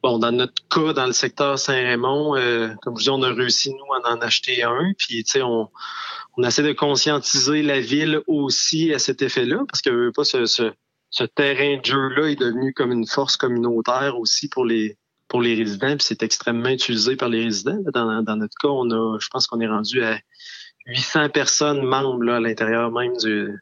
bon, 0.04 0.18
dans 0.18 0.32
notre 0.32 0.54
cas, 0.70 0.92
dans 0.94 1.06
le 1.06 1.14
secteur 1.14 1.58
Saint-Raymond, 1.58 2.36
euh, 2.36 2.70
comme 2.82 2.98
je 2.98 3.04
dis, 3.04 3.10
on 3.10 3.22
a 3.22 3.32
réussi 3.32 3.70
nous 3.70 3.94
à 3.94 4.14
en 4.14 4.20
acheter 4.20 4.64
un. 4.64 4.92
Puis 4.98 5.24
tu 5.24 5.32
sais, 5.32 5.42
on, 5.44 5.70
on 6.36 6.44
essaie 6.44 6.64
de 6.64 6.74
conscientiser 6.74 7.62
la 7.62 7.80
ville 7.80 8.22
aussi 8.28 8.94
à 8.94 9.00
cet 9.00 9.22
effet-là, 9.22 9.64
parce 9.70 9.82
que 9.82 10.10
pas 10.10 10.24
ce, 10.24 10.46
ce, 10.46 10.74
ce 11.10 11.24
terrain 11.24 11.78
de 11.78 11.86
jeu-là 11.86 12.30
est 12.30 12.40
devenu 12.40 12.74
comme 12.74 12.92
une 12.92 13.08
force 13.08 13.38
communautaire 13.38 14.18
aussi 14.20 14.50
pour 14.50 14.66
les 14.66 14.98
pour 15.30 15.42
les 15.42 15.56
résidents, 15.56 15.96
puis 15.96 16.06
c'est 16.06 16.24
extrêmement 16.24 16.70
utilisé 16.70 17.16
par 17.16 17.30
les 17.30 17.44
résidents. 17.44 17.80
Dans, 17.94 18.22
dans 18.24 18.36
notre 18.36 18.56
cas, 18.62 18.68
on 18.68 18.90
a, 18.92 19.18
je 19.20 19.28
pense 19.30 19.48
qu'on 19.48 19.62
est 19.62 19.68
rendu 19.68 20.04
à 20.04 20.20
800 20.88 21.30
personnes 21.30 21.84
membres 21.84 22.24
là, 22.24 22.38
à 22.38 22.40
l'intérieur 22.40 22.92
même 22.92 23.16
du, 23.18 23.54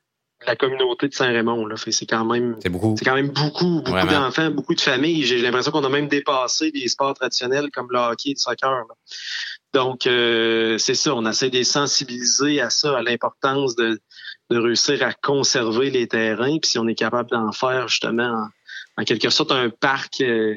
la 0.45 0.55
communauté 0.55 1.07
de 1.07 1.13
Saint-Raymond. 1.13 1.67
C'est 1.75 2.05
quand 2.05 2.25
même 2.25 2.57
c'est 2.61 2.69
beaucoup. 2.69 2.95
C'est 2.97 3.05
quand 3.05 3.15
même 3.15 3.29
beaucoup, 3.29 3.81
beaucoup 3.81 4.07
d'enfants, 4.07 4.51
beaucoup 4.51 4.75
de 4.75 4.81
familles. 4.81 5.23
J'ai 5.23 5.39
l'impression 5.39 5.71
qu'on 5.71 5.83
a 5.83 5.89
même 5.89 6.07
dépassé 6.07 6.71
des 6.71 6.87
sports 6.87 7.15
traditionnels 7.15 7.69
comme 7.73 7.87
le 7.91 7.97
hockey 7.97 8.29
et 8.29 8.33
le 8.33 8.39
soccer. 8.39 8.85
Donc, 9.73 10.07
euh, 10.07 10.77
c'est 10.77 10.95
ça, 10.95 11.13
on 11.15 11.25
essaie 11.25 11.49
de 11.49 11.63
sensibiliser 11.63 12.61
à 12.61 12.69
ça, 12.69 12.97
à 12.97 13.01
l'importance 13.01 13.75
de, 13.75 13.99
de 14.49 14.57
réussir 14.57 15.03
à 15.03 15.13
conserver 15.13 15.89
les 15.89 16.07
terrains, 16.07 16.57
puis 16.59 16.71
si 16.71 16.79
on 16.79 16.87
est 16.87 16.95
capable 16.95 17.29
d'en 17.29 17.51
faire 17.51 17.87
justement 17.87 18.47
en, 18.97 19.03
quelque 19.03 19.29
sorte 19.29 19.51
un 19.51 19.69
parc. 19.69 20.21
Euh, 20.21 20.55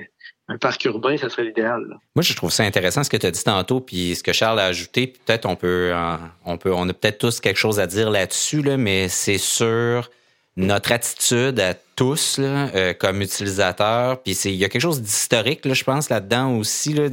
un 0.51 0.59
parc 0.59 0.85
urbain, 0.85 1.17
ça 1.17 1.29
serait 1.29 1.45
l'idéal. 1.45 1.99
Moi, 2.17 2.23
je 2.23 2.35
trouve 2.35 2.51
ça 2.51 2.65
intéressant 2.65 3.05
ce 3.05 3.11
que 3.11 3.17
tu 3.17 3.25
as 3.25 3.31
dit 3.31 3.45
tantôt, 3.45 3.81
puis 3.81 4.17
ce 4.17 4.23
que 4.25 4.33
Charles 4.33 4.59
a 4.59 4.65
ajouté. 4.65 5.07
Peut-être 5.07 5.47
on 5.47 5.55
peut, 5.55 5.93
on 6.45 6.59
peut, 6.59 6.75
on 6.75 6.89
a 6.89 6.93
peut-être 6.93 7.19
tous 7.19 7.39
quelque 7.39 7.57
chose 7.57 7.79
à 7.79 7.87
dire 7.87 8.11
là-dessus, 8.11 8.61
là, 8.61 8.77
mais 8.77 9.09
c'est 9.09 9.39
sur 9.39 10.11
notre 10.57 10.91
attitude 10.91 11.61
à 11.61 11.75
tous 11.95 12.39
là, 12.39 12.69
euh, 12.75 12.93
comme 12.95 13.23
utilisateurs. 13.23 14.21
Puis 14.23 14.33
il 14.45 14.57
y 14.57 14.65
a 14.65 14.69
quelque 14.69 14.83
chose 14.83 15.01
d'historique, 15.01 15.73
je 15.73 15.85
pense, 15.85 16.11
là-dedans 16.11 16.57
aussi, 16.57 16.95
là, 16.95 17.09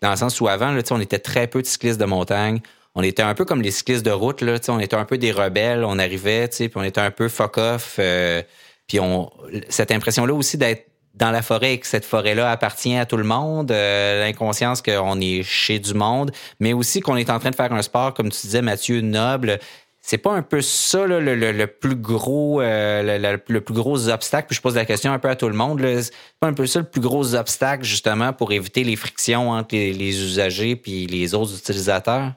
dans 0.00 0.10
le 0.10 0.16
sens 0.16 0.40
où 0.40 0.46
avant, 0.46 0.70
là, 0.70 0.82
on 0.92 1.00
était 1.00 1.18
très 1.18 1.48
peu 1.48 1.62
de 1.62 1.66
cyclistes 1.66 2.00
de 2.00 2.04
montagne. 2.04 2.60
On 2.94 3.02
était 3.02 3.22
un 3.22 3.34
peu 3.34 3.44
comme 3.44 3.62
les 3.62 3.72
cyclistes 3.72 4.06
de 4.06 4.12
route, 4.12 4.42
là, 4.42 4.58
on 4.68 4.78
était 4.78 4.96
un 4.96 5.04
peu 5.04 5.18
des 5.18 5.32
rebelles, 5.32 5.84
on 5.84 5.98
arrivait, 5.98 6.48
puis 6.48 6.70
on 6.76 6.84
était 6.84 7.00
un 7.00 7.10
peu 7.10 7.28
fuck-off. 7.28 7.96
Euh, 7.98 8.42
puis 8.86 9.00
on, 9.00 9.28
cette 9.68 9.90
impression-là 9.90 10.32
aussi 10.32 10.56
d'être 10.56 10.86
dans 11.16 11.30
la 11.30 11.42
forêt 11.42 11.74
et 11.74 11.78
que 11.78 11.86
cette 11.86 12.04
forêt-là 12.04 12.50
appartient 12.50 12.96
à 12.96 13.06
tout 13.06 13.16
le 13.16 13.24
monde, 13.24 13.70
euh, 13.70 14.24
l'inconscience 14.24 14.82
qu'on 14.82 15.20
est 15.20 15.42
chez 15.42 15.78
du 15.78 15.94
monde, 15.94 16.30
mais 16.60 16.72
aussi 16.72 17.00
qu'on 17.00 17.16
est 17.16 17.30
en 17.30 17.38
train 17.38 17.50
de 17.50 17.56
faire 17.56 17.72
un 17.72 17.82
sport, 17.82 18.14
comme 18.14 18.30
tu 18.30 18.40
disais, 18.42 18.62
Mathieu, 18.62 19.00
noble. 19.00 19.58
C'est 20.02 20.18
pas 20.18 20.30
un 20.30 20.42
peu 20.42 20.60
ça 20.60 21.04
le, 21.04 21.66
plus 21.66 21.96
gros 21.96 22.60
euh, 22.60 23.38
le, 23.48 23.60
plus 23.60 23.74
gros 23.74 24.08
obstacle. 24.08 24.46
Puis 24.46 24.54
je 24.56 24.62
pose 24.62 24.76
la 24.76 24.84
question 24.84 25.12
un 25.12 25.18
peu 25.18 25.28
à 25.28 25.34
tout 25.34 25.48
le 25.48 25.56
monde. 25.56 25.80
C'est 25.80 26.12
pas 26.38 26.46
un 26.46 26.52
peu 26.52 26.66
ça 26.66 26.78
le 26.78 26.84
plus 26.84 27.00
gros 27.00 27.34
obstacle 27.34 27.82
justement 27.82 28.32
pour 28.32 28.52
éviter 28.52 28.84
les 28.84 28.94
frictions 28.94 29.50
entre 29.50 29.74
les, 29.74 30.22
usagers 30.22 30.76
puis 30.76 31.06
les 31.06 31.34
autres 31.34 31.58
utilisateurs? 31.58 32.34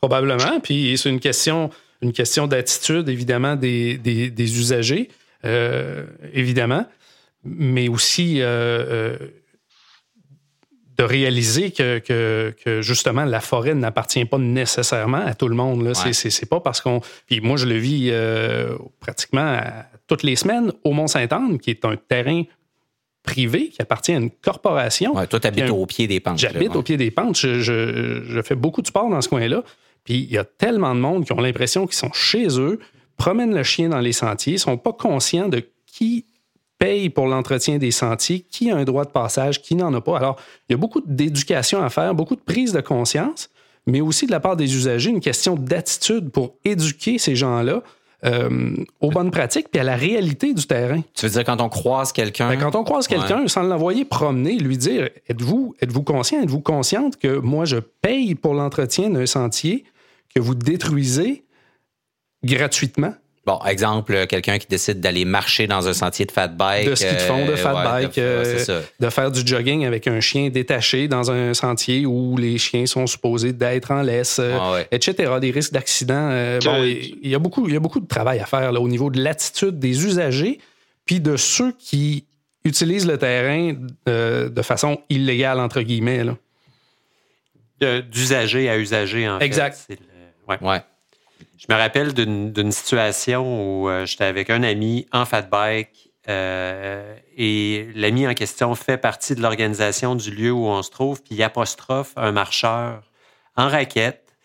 Probablement. 0.00 0.58
Puis 0.60 0.98
c'est 0.98 1.08
une 1.08 1.20
question 1.20 1.70
une 2.02 2.12
question 2.12 2.46
d'attitude 2.46 3.08
évidemment 3.08 3.56
des, 3.56 3.96
des, 3.96 4.58
usagers 4.58 5.08
euh, 5.44 6.04
évidemment 6.32 6.84
mais 7.56 7.88
aussi 7.88 8.40
euh, 8.40 8.46
euh, 8.46 9.16
de 10.96 11.04
réaliser 11.04 11.70
que, 11.70 11.98
que, 11.98 12.82
justement 12.82 13.24
la 13.24 13.40
forêt 13.40 13.74
n'appartient 13.74 14.24
pas 14.24 14.38
nécessairement 14.38 15.24
à 15.24 15.34
tout 15.34 15.48
le 15.48 15.54
monde. 15.54 15.82
Là. 15.82 15.94
C'est, 15.94 16.48
pas 16.48 16.60
parce 16.60 16.80
qu'on. 16.80 17.00
Puis 17.26 17.40
moi, 17.40 17.56
je 17.56 17.66
le 17.66 17.76
vis 17.76 18.08
euh, 18.10 18.76
pratiquement 19.00 19.60
toutes 20.08 20.24
les 20.24 20.36
semaines 20.36 20.72
au 20.84 20.92
Mont-Saint-Anne, 20.92 21.58
qui 21.58 21.70
est 21.70 21.84
un 21.84 21.96
terrain 21.96 22.42
privé 23.22 23.68
qui 23.68 23.80
appartient 23.80 24.12
à 24.12 24.16
une 24.16 24.30
corporation. 24.30 25.14
Ouais, 25.14 25.26
toi, 25.26 25.38
tu 25.38 25.46
habites 25.46 25.70
au 25.70 25.86
pied 25.86 26.06
des 26.06 26.18
pentes. 26.18 26.38
J'habite 26.38 26.74
au 26.74 26.82
pied 26.82 26.96
des 26.96 27.10
pentes. 27.10 27.38
Je, 27.38 27.60
je, 27.60 28.42
fais 28.42 28.54
beaucoup 28.54 28.82
de 28.82 28.86
sport 28.86 29.08
dans 29.08 29.20
ce 29.20 29.28
coin-là. 29.28 29.62
Puis 30.04 30.20
il 30.20 30.32
y 30.32 30.38
a 30.38 30.44
tellement 30.44 30.94
de 30.94 31.00
monde 31.00 31.24
qui 31.26 31.32
ont 31.32 31.40
l'impression 31.40 31.86
qu'ils 31.86 31.96
sont 31.96 32.12
chez 32.12 32.58
eux, 32.58 32.80
promènent 33.16 33.54
le 33.54 33.62
chien 33.62 33.90
dans 33.90 34.00
les 34.00 34.12
sentiers, 34.12 34.56
sont 34.56 34.78
pas 34.78 34.92
conscients 34.92 35.48
de 35.48 35.62
qui 35.86 36.24
paye 36.78 37.10
pour 37.10 37.26
l'entretien 37.26 37.78
des 37.78 37.90
sentiers, 37.90 38.40
qui 38.40 38.70
a 38.70 38.76
un 38.76 38.84
droit 38.84 39.04
de 39.04 39.10
passage, 39.10 39.62
qui 39.62 39.74
n'en 39.74 39.92
a 39.94 40.00
pas. 40.00 40.16
Alors, 40.16 40.36
il 40.68 40.72
y 40.72 40.74
a 40.74 40.78
beaucoup 40.78 41.02
d'éducation 41.04 41.82
à 41.82 41.90
faire, 41.90 42.14
beaucoup 42.14 42.36
de 42.36 42.40
prise 42.40 42.72
de 42.72 42.80
conscience, 42.80 43.50
mais 43.86 44.00
aussi 44.00 44.26
de 44.26 44.30
la 44.30 44.40
part 44.40 44.56
des 44.56 44.76
usagers, 44.76 45.10
une 45.10 45.20
question 45.20 45.56
d'attitude 45.56 46.30
pour 46.30 46.54
éduquer 46.64 47.18
ces 47.18 47.34
gens-là 47.34 47.82
euh, 48.24 48.74
aux 49.00 49.10
bonnes 49.10 49.30
pratiques 49.30 49.68
puis 49.70 49.80
à 49.80 49.84
la 49.84 49.94
réalité 49.94 50.52
du 50.52 50.66
terrain. 50.66 51.00
Tu 51.14 51.26
veux 51.26 51.30
dire 51.30 51.44
quand 51.44 51.60
on 51.60 51.68
croise 51.68 52.12
quelqu'un? 52.12 52.48
Ben, 52.48 52.58
quand 52.58 52.74
on 52.74 52.82
croise 52.82 53.06
quelqu'un, 53.06 53.46
sans 53.46 53.62
l'envoyer 53.62 54.04
promener, 54.04 54.58
lui 54.58 54.76
dire 54.76 55.08
êtes-vous 55.28 55.76
êtes-vous 55.80 56.02
conscient, 56.02 56.42
êtes-vous 56.42 56.60
consciente 56.60 57.16
que 57.16 57.38
moi 57.38 57.64
je 57.64 57.76
paye 57.76 58.34
pour 58.34 58.54
l'entretien 58.54 59.08
d'un 59.10 59.26
sentier 59.26 59.84
que 60.34 60.40
vous 60.40 60.56
détruisez 60.56 61.44
gratuitement? 62.42 63.14
Bon, 63.48 63.58
exemple, 63.64 64.26
quelqu'un 64.26 64.58
qui 64.58 64.66
décide 64.66 65.00
d'aller 65.00 65.24
marcher 65.24 65.66
dans 65.66 65.88
un 65.88 65.94
sentier 65.94 66.26
de 66.26 66.30
fat 66.30 66.48
bike. 66.48 66.86
De 66.86 66.94
ski 66.94 67.14
de 67.14 67.20
fond, 67.20 67.46
de 67.46 67.52
euh, 67.52 67.56
fat 67.56 67.72
bike, 67.72 68.18
euh, 68.18 68.82
de, 69.00 69.08
faire 69.08 69.30
du 69.30 69.40
jogging 69.42 69.86
avec 69.86 70.06
un 70.06 70.20
chien 70.20 70.50
détaché 70.50 71.08
dans 71.08 71.30
un 71.30 71.54
sentier 71.54 72.04
où 72.04 72.36
les 72.36 72.58
chiens 72.58 72.84
sont 72.84 73.06
supposés 73.06 73.54
d'être 73.54 73.90
en 73.90 74.02
laisse, 74.02 74.38
euh, 74.38 74.58
ah 74.60 74.80
etc. 74.90 75.32
Des 75.40 75.50
risques 75.50 75.72
d'accident. 75.72 76.58
bon, 76.62 76.84
il 76.84 77.26
y, 77.26 77.34
a 77.34 77.38
beaucoup, 77.38 77.66
il 77.66 77.72
y 77.72 77.76
a 77.78 77.80
beaucoup 77.80 78.00
de 78.00 78.06
travail 78.06 78.38
à 78.38 78.44
faire 78.44 78.70
là, 78.70 78.82
au 78.82 78.88
niveau 78.88 79.08
de 79.08 79.18
l'attitude 79.18 79.78
des 79.78 80.04
usagers, 80.04 80.58
puis 81.06 81.18
de 81.18 81.38
ceux 81.38 81.72
qui 81.72 82.26
utilisent 82.66 83.06
le 83.06 83.16
terrain 83.16 83.72
de 84.04 84.62
façon 84.62 85.00
illégale, 85.08 85.58
entre 85.58 85.80
guillemets. 85.80 86.22
D'usager 87.80 88.68
à 88.68 88.76
usager, 88.76 89.26
en 89.26 89.38
fait. 89.38 89.46
Exact. 89.46 89.88
ouais. 90.48 90.58
ouais. 90.60 90.82
Je 91.58 91.66
me 91.68 91.76
rappelle 91.76 92.14
d'une 92.14 92.70
situation 92.70 93.82
où 93.82 93.88
euh, 93.88 94.06
j'étais 94.06 94.24
avec 94.24 94.48
un 94.48 94.62
ami 94.62 95.08
en 95.10 95.24
fat 95.24 95.42
bike 95.42 96.12
euh, 96.28 97.16
et 97.36 97.88
l'ami 97.96 98.28
en 98.28 98.34
question 98.34 98.72
fait 98.76 98.96
partie 98.96 99.34
de 99.34 99.42
l'organisation 99.42 100.14
du 100.14 100.30
lieu 100.30 100.52
où 100.52 100.66
on 100.66 100.84
se 100.84 100.90
trouve, 100.90 101.20
puis 101.20 101.34
il 101.34 101.42
apostrophe 101.42 102.12
un 102.14 102.30
marcheur 102.30 103.02
en 103.56 103.68
raquette. 103.68 104.36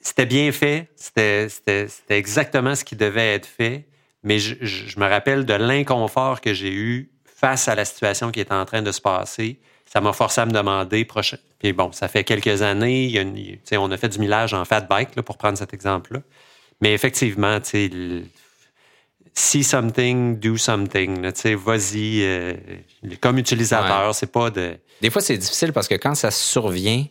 C'était 0.00 0.24
bien 0.24 0.50
fait, 0.50 0.88
c'était 0.96 1.90
exactement 2.08 2.74
ce 2.74 2.84
qui 2.84 2.96
devait 2.96 3.34
être 3.34 3.46
fait, 3.46 3.86
mais 4.22 4.38
je, 4.38 4.54
je 4.62 4.98
me 4.98 5.06
rappelle 5.06 5.44
de 5.44 5.54
l'inconfort 5.54 6.40
que 6.40 6.54
j'ai 6.54 6.72
eu 6.72 7.10
face 7.26 7.68
à 7.68 7.74
la 7.74 7.84
situation 7.84 8.30
qui 8.30 8.40
est 8.40 8.52
en 8.52 8.64
train 8.64 8.80
de 8.80 8.92
se 8.92 9.00
passer 9.00 9.60
ça 9.94 10.00
m'a 10.00 10.12
forcé 10.12 10.40
à 10.40 10.46
me 10.46 10.50
demander 10.50 11.04
prochain. 11.04 11.36
Puis 11.60 11.72
bon, 11.72 11.92
ça 11.92 12.08
fait 12.08 12.24
quelques 12.24 12.62
années, 12.62 13.04
il 13.04 13.12
y 13.12 13.18
a 13.18 13.80
on 13.80 13.90
a 13.92 13.96
fait 13.96 14.08
du 14.08 14.18
millage 14.18 14.52
en 14.52 14.64
fat 14.64 14.80
bike, 14.80 15.14
là, 15.14 15.22
pour 15.22 15.38
prendre 15.38 15.56
cet 15.56 15.72
exemple-là. 15.72 16.20
Mais 16.80 16.94
effectivement, 16.94 17.60
tu 17.60 18.24
see 19.34 19.62
something, 19.62 20.38
do 20.38 20.56
something. 20.56 21.30
Vas-y, 21.56 22.22
euh, 22.22 22.54
comme 23.20 23.38
utilisateur, 23.38 24.14
c'est 24.14 24.30
pas 24.30 24.50
de. 24.50 24.76
Des 25.00 25.10
fois, 25.10 25.22
c'est 25.22 25.38
difficile 25.38 25.72
parce 25.72 25.86
que 25.86 25.94
quand 25.94 26.14
ça 26.14 26.30
survient, 26.32 27.04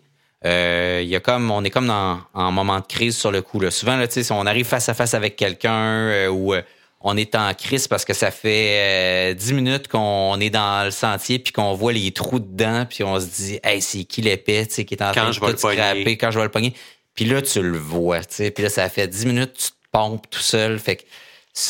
euh, 0.45 0.99
il 1.01 1.07
y 1.07 1.15
a 1.15 1.21
comme 1.21 1.51
on 1.51 1.63
est 1.63 1.69
comme 1.69 1.87
dans 1.87 2.19
un 2.33 2.51
moment 2.51 2.79
de 2.79 2.85
crise 2.85 3.15
sur 3.15 3.31
le 3.31 3.41
coup. 3.41 3.61
Là. 3.61 3.71
Souvent, 3.71 3.95
là, 3.95 4.07
si 4.09 4.29
on 4.31 4.45
arrive 4.45 4.65
face 4.65 4.89
à 4.89 4.93
face 4.93 5.13
avec 5.13 5.37
quelqu'un 5.37 6.09
euh, 6.09 6.27
ou 6.27 6.53
on 7.03 7.17
est 7.17 7.35
en 7.35 7.53
crise 7.53 7.87
parce 7.87 8.05
que 8.05 8.13
ça 8.13 8.31
fait 8.31 9.31
euh, 9.31 9.33
dix 9.33 9.51
minutes 9.51 9.89
qu'on 9.89 10.39
est 10.39 10.49
dans 10.49 10.85
le 10.85 10.91
sentier 10.91 11.37
puis 11.37 11.51
qu'on 11.51 11.73
voit 11.73 11.91
les 11.91 12.11
trous 12.11 12.39
dedans 12.39 12.85
puis 12.89 13.03
on 13.03 13.19
se 13.19 13.25
dit 13.25 13.59
hey 13.63 13.81
c'est 13.81 14.05
qui 14.05 14.21
l'épée 14.21 14.65
tu 14.65 14.75
sais 14.75 14.85
qui 14.85 14.95
est 14.95 15.03
en 15.03 15.11
train 15.11 15.29
de 15.29 15.35
tout 15.35 15.57
scraper 15.57 16.17
quand 16.17 16.31
je 16.31 16.39
vais 16.39 16.45
le 16.45 16.51
pogner. 16.51 16.73
Puis 17.13 17.25
là 17.25 17.41
tu 17.41 17.61
le 17.61 17.77
vois 17.77 18.21
tu 18.21 18.35
sais. 18.35 18.51
Puis 18.51 18.63
là 18.63 18.69
ça 18.69 18.87
fait 18.87 19.07
dix 19.07 19.25
minutes 19.25 19.53
tu 19.53 19.67
te 19.71 19.75
pompes 19.91 20.29
tout 20.29 20.39
seul. 20.39 20.79
Fait 20.79 20.95
que 20.95 21.03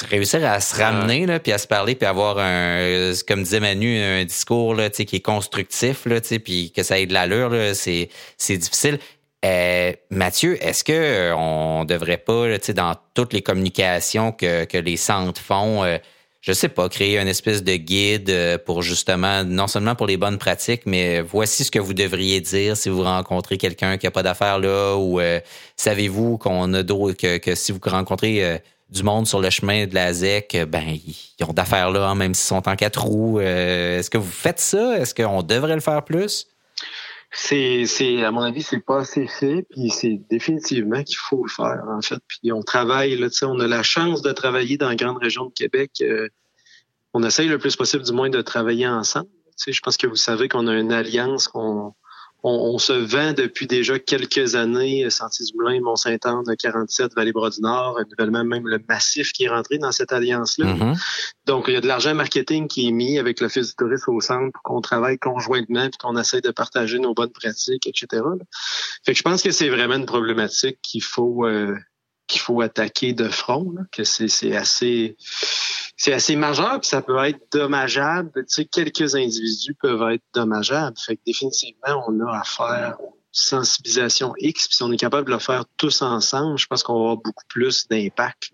réussir 0.09 0.45
à 0.45 0.61
se 0.61 0.81
ramener 0.81 1.25
là 1.25 1.39
puis 1.39 1.51
à 1.51 1.57
se 1.57 1.67
parler 1.67 1.95
puis 1.95 2.07
avoir 2.07 2.37
un 2.37 3.11
comme 3.27 3.43
disait 3.43 3.59
Manu 3.59 3.99
un 3.99 4.23
discours 4.23 4.75
là 4.75 4.89
tu 4.89 4.97
sais 4.97 5.05
qui 5.05 5.17
est 5.17 5.21
constructif 5.21 6.05
là 6.05 6.21
tu 6.21 6.27
sais 6.29 6.39
puis 6.39 6.71
que 6.71 6.83
ça 6.83 6.99
ait 6.99 7.05
de 7.05 7.13
l'allure 7.13 7.49
là 7.49 7.73
c'est 7.73 8.07
c'est 8.37 8.55
difficile 8.55 8.97
euh, 9.43 9.91
Mathieu, 10.09 10.63
est-ce 10.63 10.83
que 10.83 10.93
euh, 10.93 11.35
on 11.35 11.83
devrait 11.83 12.17
pas, 12.17 12.45
dans 12.73 12.95
toutes 13.13 13.33
les 13.33 13.41
communications 13.41 14.31
que, 14.31 14.77
les 14.77 14.97
centres 14.97 15.41
font, 15.41 15.83
euh, 15.83 15.97
je 16.39 16.53
sais 16.53 16.69
pas, 16.69 16.87
créer 16.87 17.19
une 17.19 17.27
espèce 17.27 17.63
de 17.63 17.75
guide 17.75 18.61
pour 18.65 18.81
justement, 18.81 19.43
non 19.43 19.67
seulement 19.67 19.95
pour 19.95 20.07
les 20.07 20.17
bonnes 20.17 20.37
pratiques, 20.37 20.83
mais 20.85 21.21
voici 21.21 21.65
ce 21.65 21.71
que 21.71 21.79
vous 21.79 21.93
devriez 21.93 22.41
dire 22.41 22.77
si 22.77 22.89
vous 22.89 23.03
rencontrez 23.03 23.57
quelqu'un 23.57 23.97
qui 23.97 24.07
a 24.07 24.11
pas 24.11 24.23
d'affaires 24.23 24.59
là, 24.59 24.95
ou 24.95 25.21
savez-vous 25.77 26.37
qu'on 26.37 26.73
a 26.73 26.83
d'autres 26.83 27.17
que, 27.17 27.37
que 27.37 27.55
si 27.55 27.71
vous 27.71 27.79
rencontrez 27.85 28.61
du 28.89 29.03
monde 29.03 29.25
sur 29.25 29.39
le 29.39 29.49
chemin 29.49 29.87
de 29.87 29.95
la 29.95 30.11
ZEC, 30.11 30.65
ben 30.67 30.83
ils 30.87 31.45
ont 31.45 31.53
d'affaires 31.53 31.91
là, 31.91 32.09
hein, 32.09 32.15
même 32.15 32.33
s'ils 32.33 32.47
sont 32.47 32.67
en 32.67 32.75
quatre 32.75 33.03
roues. 33.03 33.39
Est-ce 33.39 34.09
que 34.09 34.17
vous 34.17 34.29
faites 34.29 34.59
ça? 34.59 34.97
Est-ce 34.97 35.15
qu'on 35.15 35.43
devrait 35.43 35.75
le 35.75 35.81
faire 35.81 36.03
plus? 36.03 36.47
C'est, 37.35 37.85
c'est, 37.87 38.23
à 38.23 38.31
mon 38.31 38.41
avis, 38.41 38.61
c'est 38.61 38.79
pas 38.79 38.99
assez 38.99 39.27
fait, 39.27 39.65
puis 39.71 39.89
c'est 39.89 40.21
définitivement 40.29 41.03
qu'il 41.03 41.17
faut 41.17 41.43
le 41.43 41.49
faire, 41.49 41.83
en 41.89 42.01
fait. 42.01 42.19
Puis 42.27 42.51
on 42.51 42.61
travaille, 42.61 43.17
là, 43.17 43.27
on 43.43 43.59
a 43.59 43.67
la 43.67 43.81
chance 43.81 44.21
de 44.21 44.31
travailler 44.31 44.77
dans 44.77 44.89
la 44.89 44.95
grande 44.95 45.17
région 45.17 45.47
de 45.47 45.53
Québec. 45.53 45.91
Euh, 46.01 46.29
on 47.13 47.23
essaye 47.23 47.47
le 47.47 47.57
plus 47.57 47.75
possible, 47.75 48.03
du 48.03 48.11
moins, 48.11 48.29
de 48.29 48.41
travailler 48.41 48.87
ensemble. 48.87 49.29
Je 49.65 49.79
pense 49.81 49.97
que 49.97 50.07
vous 50.07 50.15
savez 50.15 50.47
qu'on 50.47 50.67
a 50.67 50.73
une 50.73 50.91
alliance 50.91 51.47
qu'on 51.47 51.95
on, 52.43 52.77
se 52.77 52.91
vend 52.91 53.31
depuis 53.31 53.67
déjà 53.67 53.99
quelques 53.99 54.55
années, 54.55 55.07
du 55.07 55.53
Moulin, 55.55 55.79
Mont-Saint-Anne, 55.81 56.43
47, 56.59 57.13
Vallée-Bras 57.15 57.51
du 57.51 57.61
Nord, 57.61 57.99
nouvellement 58.09 58.43
même 58.43 58.67
le 58.67 58.79
massif 58.89 59.31
qui 59.31 59.45
est 59.45 59.49
rentré 59.49 59.77
dans 59.77 59.93
cette 59.93 60.11
alliance-là. 60.11 60.65
Mm-hmm. 60.65 60.99
Donc, 61.45 61.65
il 61.69 61.73
y 61.73 61.77
a 61.77 61.81
de 61.81 61.87
l'argent 61.87 62.13
marketing 62.13 62.67
qui 62.67 62.87
est 62.87 62.91
mis 62.91 63.17
avec 63.17 63.39
l'Office 63.39 63.69
du 63.69 63.75
tourisme 63.75 64.11
au 64.11 64.19
centre 64.19 64.51
pour 64.51 64.61
qu'on 64.63 64.81
travaille 64.81 65.17
conjointement 65.17 65.89
puis 65.89 65.97
qu'on 65.99 66.17
essaie 66.17 66.41
de 66.41 66.51
partager 66.51 66.99
nos 66.99 67.13
bonnes 67.13 67.31
pratiques, 67.31 67.87
etc. 67.87 68.23
Fait 69.05 69.13
que 69.13 69.17
je 69.17 69.23
pense 69.23 69.41
que 69.41 69.51
c'est 69.51 69.69
vraiment 69.69 69.95
une 69.95 70.05
problématique 70.05 70.79
qu'il 70.81 71.03
faut 71.03 71.45
euh, 71.45 71.77
qu'il 72.27 72.41
faut 72.41 72.61
attaquer 72.61 73.13
de 73.13 73.27
front, 73.27 73.75
que 73.91 74.03
c'est 74.03 74.55
assez 74.55 75.15
c'est 75.95 76.13
assez 76.13 76.35
majeur, 76.35 76.79
puis 76.79 76.89
ça 76.89 77.01
peut 77.01 77.17
être 77.23 77.39
dommageable. 77.51 78.31
Tu 78.35 78.43
sais, 78.47 78.65
quelques 78.65 79.15
individus 79.15 79.75
peuvent 79.75 80.11
être 80.11 80.23
dommageables. 80.33 80.97
Fait 80.97 81.15
que 81.15 81.21
définitivement, 81.25 82.03
on 82.07 82.19
a 82.25 82.39
affaire 82.39 82.97
sensibilisation 83.31 84.33
X, 84.37 84.67
puis 84.67 84.77
si 84.77 84.83
on 84.83 84.91
est 84.91 84.97
capable 84.97 85.27
de 85.27 85.33
le 85.33 85.39
faire 85.39 85.65
tous 85.77 86.01
ensemble, 86.01 86.57
je 86.57 86.67
pense 86.67 86.83
qu'on 86.83 86.93
va 86.93 86.99
avoir 86.99 87.17
beaucoup 87.17 87.45
plus 87.49 87.87
d'impact. 87.87 88.51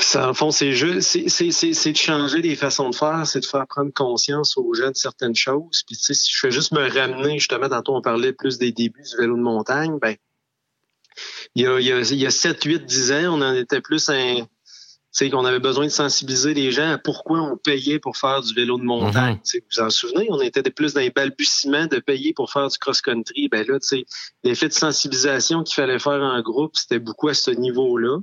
Ça, 0.00 0.28
en 0.28 0.34
fond, 0.34 0.50
c'est 0.50 0.72
juste, 0.72 1.00
c'est 1.00 1.92
de 1.92 1.96
changer 1.96 2.42
des 2.42 2.54
façons 2.54 2.90
de 2.90 2.94
faire, 2.94 3.26
c'est 3.26 3.40
de 3.40 3.46
faire 3.46 3.66
prendre 3.66 3.92
conscience 3.92 4.56
aux 4.56 4.72
gens 4.74 4.90
de 4.90 4.96
certaines 4.96 5.34
choses. 5.34 5.82
Puis, 5.86 5.96
tu 5.96 6.04
sais, 6.04 6.14
si 6.14 6.30
je 6.32 6.38
fais 6.38 6.50
juste 6.50 6.72
me 6.72 6.86
ramener, 6.88 7.38
justement, 7.38 7.68
tantôt, 7.68 7.96
on 7.96 8.02
parlait 8.02 8.32
plus 8.32 8.58
des 8.58 8.72
débuts 8.72 9.02
du 9.02 9.16
vélo 9.16 9.36
de 9.36 9.42
montagne, 9.42 9.98
ben, 10.00 10.16
il 11.54 11.62
y 11.62 11.66
a, 11.66 11.80
il 11.80 11.86
y 11.86 11.92
a, 11.92 12.00
il 12.00 12.18
y 12.18 12.26
a 12.26 12.30
7, 12.30 12.62
8, 12.62 12.84
10 12.84 13.12
ans, 13.12 13.38
on 13.38 13.42
en 13.42 13.54
était 13.54 13.80
plus 13.80 14.10
un, 14.10 14.46
c'est 15.16 15.30
qu'on 15.30 15.46
avait 15.46 15.60
besoin 15.60 15.86
de 15.86 15.90
sensibiliser 15.90 16.52
les 16.52 16.72
gens 16.72 16.90
à 16.90 16.98
pourquoi 16.98 17.40
on 17.40 17.56
payait 17.56 17.98
pour 17.98 18.18
faire 18.18 18.42
du 18.42 18.52
vélo 18.52 18.76
de 18.76 18.82
montagne. 18.82 19.40
Vous 19.42 19.60
vous 19.72 19.80
en 19.82 19.88
souvenez, 19.88 20.26
on 20.28 20.42
était 20.42 20.62
plus 20.64 20.92
dans 20.92 21.00
les 21.00 21.08
balbutiements 21.08 21.86
de 21.86 22.00
payer 22.00 22.34
pour 22.34 22.52
faire 22.52 22.68
du 22.68 22.76
cross-country. 22.76 23.48
Ben 23.48 23.66
là, 23.66 23.78
l'effet 24.44 24.68
de 24.68 24.74
sensibilisation 24.74 25.62
qu'il 25.62 25.74
fallait 25.74 25.98
faire 25.98 26.20
en 26.20 26.38
groupe, 26.42 26.76
c'était 26.76 26.98
beaucoup 26.98 27.28
à 27.28 27.34
ce 27.34 27.50
niveau-là. 27.50 28.18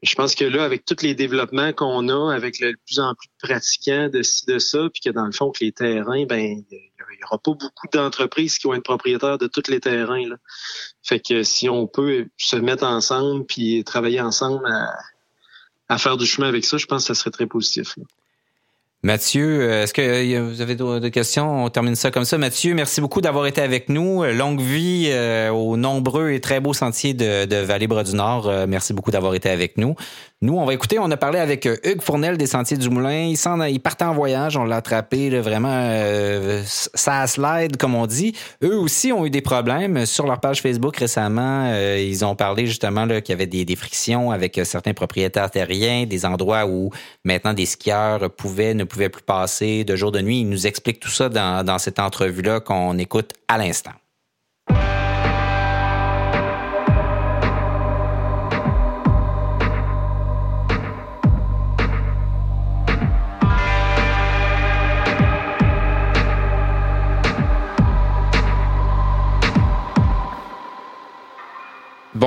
Je 0.00 0.14
pense 0.14 0.36
que 0.36 0.44
là, 0.44 0.62
avec 0.62 0.84
tous 0.84 1.02
les 1.02 1.16
développements 1.16 1.72
qu'on 1.72 2.08
a, 2.08 2.32
avec 2.32 2.60
le, 2.60 2.76
plus 2.86 3.00
en 3.00 3.12
plus 3.16 3.26
de 3.26 3.48
pratiquants 3.48 4.08
de 4.08 4.22
ci, 4.22 4.46
de 4.46 4.60
ça, 4.60 4.88
puis 4.92 5.00
que 5.00 5.10
dans 5.10 5.26
le 5.26 5.32
fond, 5.32 5.50
que 5.50 5.64
les 5.64 5.72
terrains, 5.72 6.24
ben, 6.24 6.62
il 6.70 6.90
n'y 7.16 7.24
aura 7.24 7.38
pas 7.38 7.54
beaucoup 7.54 7.88
d'entreprises 7.92 8.58
qui 8.58 8.68
vont 8.68 8.74
être 8.74 8.84
propriétaires 8.84 9.38
de 9.38 9.48
tous 9.48 9.68
les 9.68 9.80
terrains. 9.80 10.28
Là. 10.28 10.36
Fait 11.02 11.18
que 11.18 11.42
si 11.42 11.68
on 11.68 11.88
peut 11.88 12.28
se 12.36 12.54
mettre 12.54 12.84
ensemble 12.84 13.44
puis 13.44 13.82
travailler 13.82 14.20
ensemble 14.20 14.64
à, 14.66 14.94
à 15.88 15.98
faire 15.98 16.16
du 16.16 16.26
chemin 16.26 16.48
avec 16.48 16.64
ça, 16.64 16.78
je 16.78 16.86
pense 16.86 17.02
que 17.02 17.14
ça 17.14 17.14
serait 17.14 17.30
très 17.30 17.46
positif. 17.46 17.96
Mathieu, 19.06 19.60
euh, 19.60 19.82
est-ce 19.84 19.94
que 19.94 20.02
euh, 20.02 20.48
vous 20.48 20.60
avez 20.60 20.74
d'autres 20.74 21.10
questions? 21.10 21.64
On 21.64 21.70
termine 21.70 21.94
ça 21.94 22.10
comme 22.10 22.24
ça. 22.24 22.38
Mathieu, 22.38 22.74
merci 22.74 23.00
beaucoup 23.00 23.20
d'avoir 23.20 23.46
été 23.46 23.60
avec 23.60 23.88
nous. 23.88 24.24
Euh, 24.24 24.32
longue 24.32 24.60
vie 24.60 25.12
aux 25.52 25.76
nombreux 25.76 26.30
et 26.30 26.40
très 26.40 26.58
beaux 26.58 26.74
sentiers 26.74 27.14
de, 27.14 27.44
de 27.44 27.56
Vallée-Bras-du-Nord. 27.56 28.66
Merci 28.66 28.94
beaucoup 28.94 29.12
d'avoir 29.12 29.34
été 29.34 29.48
avec 29.48 29.78
nous. 29.78 29.94
Nous, 30.46 30.56
on 30.56 30.64
va 30.64 30.74
écouter, 30.74 31.00
on 31.00 31.10
a 31.10 31.16
parlé 31.16 31.40
avec 31.40 31.64
Hugues 31.64 32.00
Fournel 32.00 32.38
des 32.38 32.46
Sentiers 32.46 32.76
du 32.76 32.88
Moulin. 32.88 33.32
Il, 33.32 33.36
il 33.68 33.80
partait 33.80 34.04
en 34.04 34.14
voyage, 34.14 34.56
on 34.56 34.62
l'a 34.62 34.76
attrapé 34.76 35.28
vraiment 35.40 35.90
ça 36.64 37.26
slide, 37.26 37.76
comme 37.76 37.96
on 37.96 38.06
dit. 38.06 38.32
Eux 38.62 38.76
aussi 38.76 39.10
ont 39.10 39.26
eu 39.26 39.30
des 39.30 39.40
problèmes. 39.40 40.06
Sur 40.06 40.24
leur 40.24 40.38
page 40.38 40.62
Facebook 40.62 40.98
récemment, 40.98 41.74
ils 41.96 42.24
ont 42.24 42.36
parlé 42.36 42.68
justement 42.68 43.08
qu'il 43.08 43.30
y 43.30 43.32
avait 43.32 43.48
des, 43.48 43.74
frictions 43.74 44.30
avec 44.30 44.60
certains 44.62 44.94
propriétaires 44.94 45.50
terriens, 45.50 46.06
des 46.06 46.24
endroits 46.24 46.64
où 46.64 46.90
maintenant 47.24 47.52
des 47.52 47.66
skieurs 47.66 48.30
pouvaient 48.30 48.74
ne 48.74 48.84
pouvaient 48.84 49.08
plus 49.08 49.24
passer 49.24 49.82
de 49.82 49.96
jour 49.96 50.12
de 50.12 50.20
nuit. 50.20 50.42
Il 50.42 50.48
nous 50.48 50.68
explique 50.68 51.00
tout 51.00 51.10
ça 51.10 51.28
dans, 51.28 51.66
dans 51.66 51.78
cette 51.78 51.98
entrevue-là 51.98 52.60
qu'on 52.60 52.98
écoute 52.98 53.32
à 53.48 53.58
l'instant. 53.58 53.94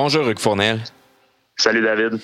Bonjour 0.02 0.26
Hugues 0.26 0.38
Fournel. 0.38 0.80
Salut 1.58 1.82
David. 1.82 2.18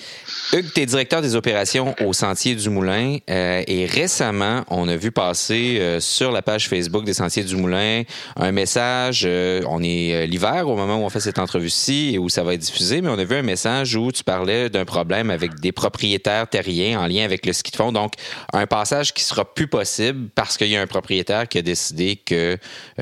Hugues, 0.51 0.73
tu 0.73 0.81
es 0.81 0.85
directeur 0.87 1.21
des 1.21 1.35
opérations 1.35 1.93
au 2.03 2.11
Sentier 2.11 2.55
du 2.55 2.71
Moulin 2.71 3.17
euh, 3.29 3.61
et 3.67 3.85
récemment, 3.85 4.63
on 4.71 4.87
a 4.87 4.95
vu 4.95 5.11
passer 5.11 5.77
euh, 5.79 5.99
sur 5.99 6.31
la 6.31 6.41
page 6.41 6.67
Facebook 6.69 7.05
des 7.05 7.13
Sentiers 7.13 7.43
du 7.43 7.55
Moulin 7.55 8.01
un 8.35 8.51
message, 8.51 9.25
euh, 9.27 9.61
on 9.69 9.83
est 9.83 10.25
l'hiver 10.25 10.67
au 10.67 10.75
moment 10.75 10.95
où 10.95 11.05
on 11.05 11.09
fait 11.09 11.19
cette 11.19 11.37
entrevue-ci 11.37 12.15
et 12.15 12.17
où 12.17 12.29
ça 12.29 12.41
va 12.41 12.55
être 12.55 12.61
diffusé, 12.61 13.01
mais 13.01 13.09
on 13.09 13.19
a 13.19 13.23
vu 13.25 13.35
un 13.35 13.43
message 13.43 13.95
où 13.95 14.11
tu 14.11 14.23
parlais 14.23 14.71
d'un 14.71 14.85
problème 14.85 15.29
avec 15.29 15.59
des 15.59 15.71
propriétaires 15.71 16.49
terriens 16.49 16.99
en 16.99 17.05
lien 17.05 17.25
avec 17.25 17.45
le 17.45 17.53
ski 17.53 17.69
de 17.69 17.75
fond. 17.75 17.91
Donc, 17.91 18.13
un 18.53 18.65
passage 18.65 19.13
qui 19.13 19.23
sera 19.23 19.45
plus 19.45 19.67
possible 19.67 20.29
parce 20.33 20.57
qu'il 20.57 20.69
y 20.69 20.75
a 20.75 20.81
un 20.81 20.87
propriétaire 20.87 21.47
qui 21.47 21.59
a 21.59 21.61
décidé 21.61 22.15
que 22.15 22.57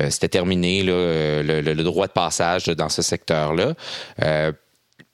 c'était 0.10 0.28
terminé 0.28 0.84
le, 0.84 1.44
le, 1.44 1.84
droit 1.84 2.08
de 2.08 2.12
passage 2.12 2.66
dans 2.66 2.90
ce 2.90 3.02
secteur-là 3.02 3.74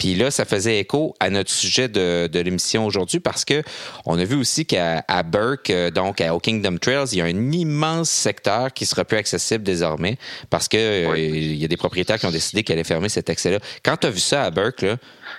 puis 0.02 0.16
là, 0.16 0.32
ça 0.32 0.46
faisait 0.46 0.80
écho 0.80 1.14
à 1.20 1.30
notre 1.30 1.52
sujet 1.52 1.88
de, 1.88 2.28
l'émission 2.42 2.88
aujourd'hui 2.88 3.20
parce 3.20 3.46
que 3.46 3.62
on 4.08 4.18
a 4.18 4.24
vu 4.24 4.36
aussi 4.36 4.66
qu'à 4.66 5.04
Burke, 5.24 5.70
euh, 5.70 5.92
donc 5.92 6.24
au 6.28 6.40
Kingdom 6.40 6.78
Trails, 6.78 7.10
il 7.12 7.20
y 7.20 7.22
a 7.22 7.26
un 7.26 7.52
immense 7.52 8.10
secteur 8.10 8.74
qui 8.74 8.88
sera 8.88 9.06
plus 9.06 9.18
accessible 9.18 9.64
désormais 9.64 10.18
parce 10.50 10.68
que 10.68 10.78
euh, 10.78 11.20
il 11.20 11.54
y 11.54 11.66
a 11.66 11.68
des 11.68 11.78
propriétaires 11.78 12.18
qui 12.18 12.26
ont 12.26 12.32
décidé 12.32 12.64
qu'elle 12.64 12.78
allaient 12.80 12.84
fermer 12.84 13.10
cet 13.10 13.30
accès-là. 13.30 13.60
Quand 13.86 13.96
tu 13.96 14.08
as 14.08 14.10
vu 14.10 14.20
ça 14.20 14.42
à 14.42 14.50
Burke, 14.50 14.88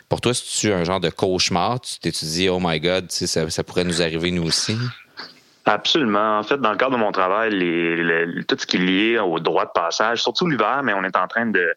pour 0.08 0.20
toi, 0.20 0.32
c'est-tu 0.32 0.72
un 0.72 0.84
genre 0.84 1.00
de 1.00 1.10
cauchemar? 1.10 1.80
Tu 1.80 1.98
t'es 1.98 2.12
dit, 2.12 2.48
oh 2.48 2.60
my 2.62 2.78
God, 2.78 3.10
ça, 3.10 3.50
ça 3.50 3.64
pourrait 3.64 3.82
nous 3.82 4.00
arriver 4.00 4.30
nous 4.30 4.44
aussi? 4.44 4.76
Absolument. 5.64 6.38
En 6.38 6.42
fait, 6.44 6.58
dans 6.58 6.70
le 6.70 6.76
cadre 6.76 6.92
de 6.92 6.98
mon 6.98 7.10
travail, 7.10 7.50
les, 7.50 8.44
tout 8.44 8.56
ce 8.56 8.66
qui 8.66 8.76
est 8.76 8.80
lié 8.80 9.18
au 9.18 9.40
droit 9.40 9.64
de 9.64 9.70
passage, 9.74 10.22
surtout 10.22 10.46
l'hiver, 10.46 10.82
mais 10.84 10.92
on 10.92 11.02
est 11.02 11.16
en 11.16 11.26
train 11.26 11.46
de, 11.46 11.74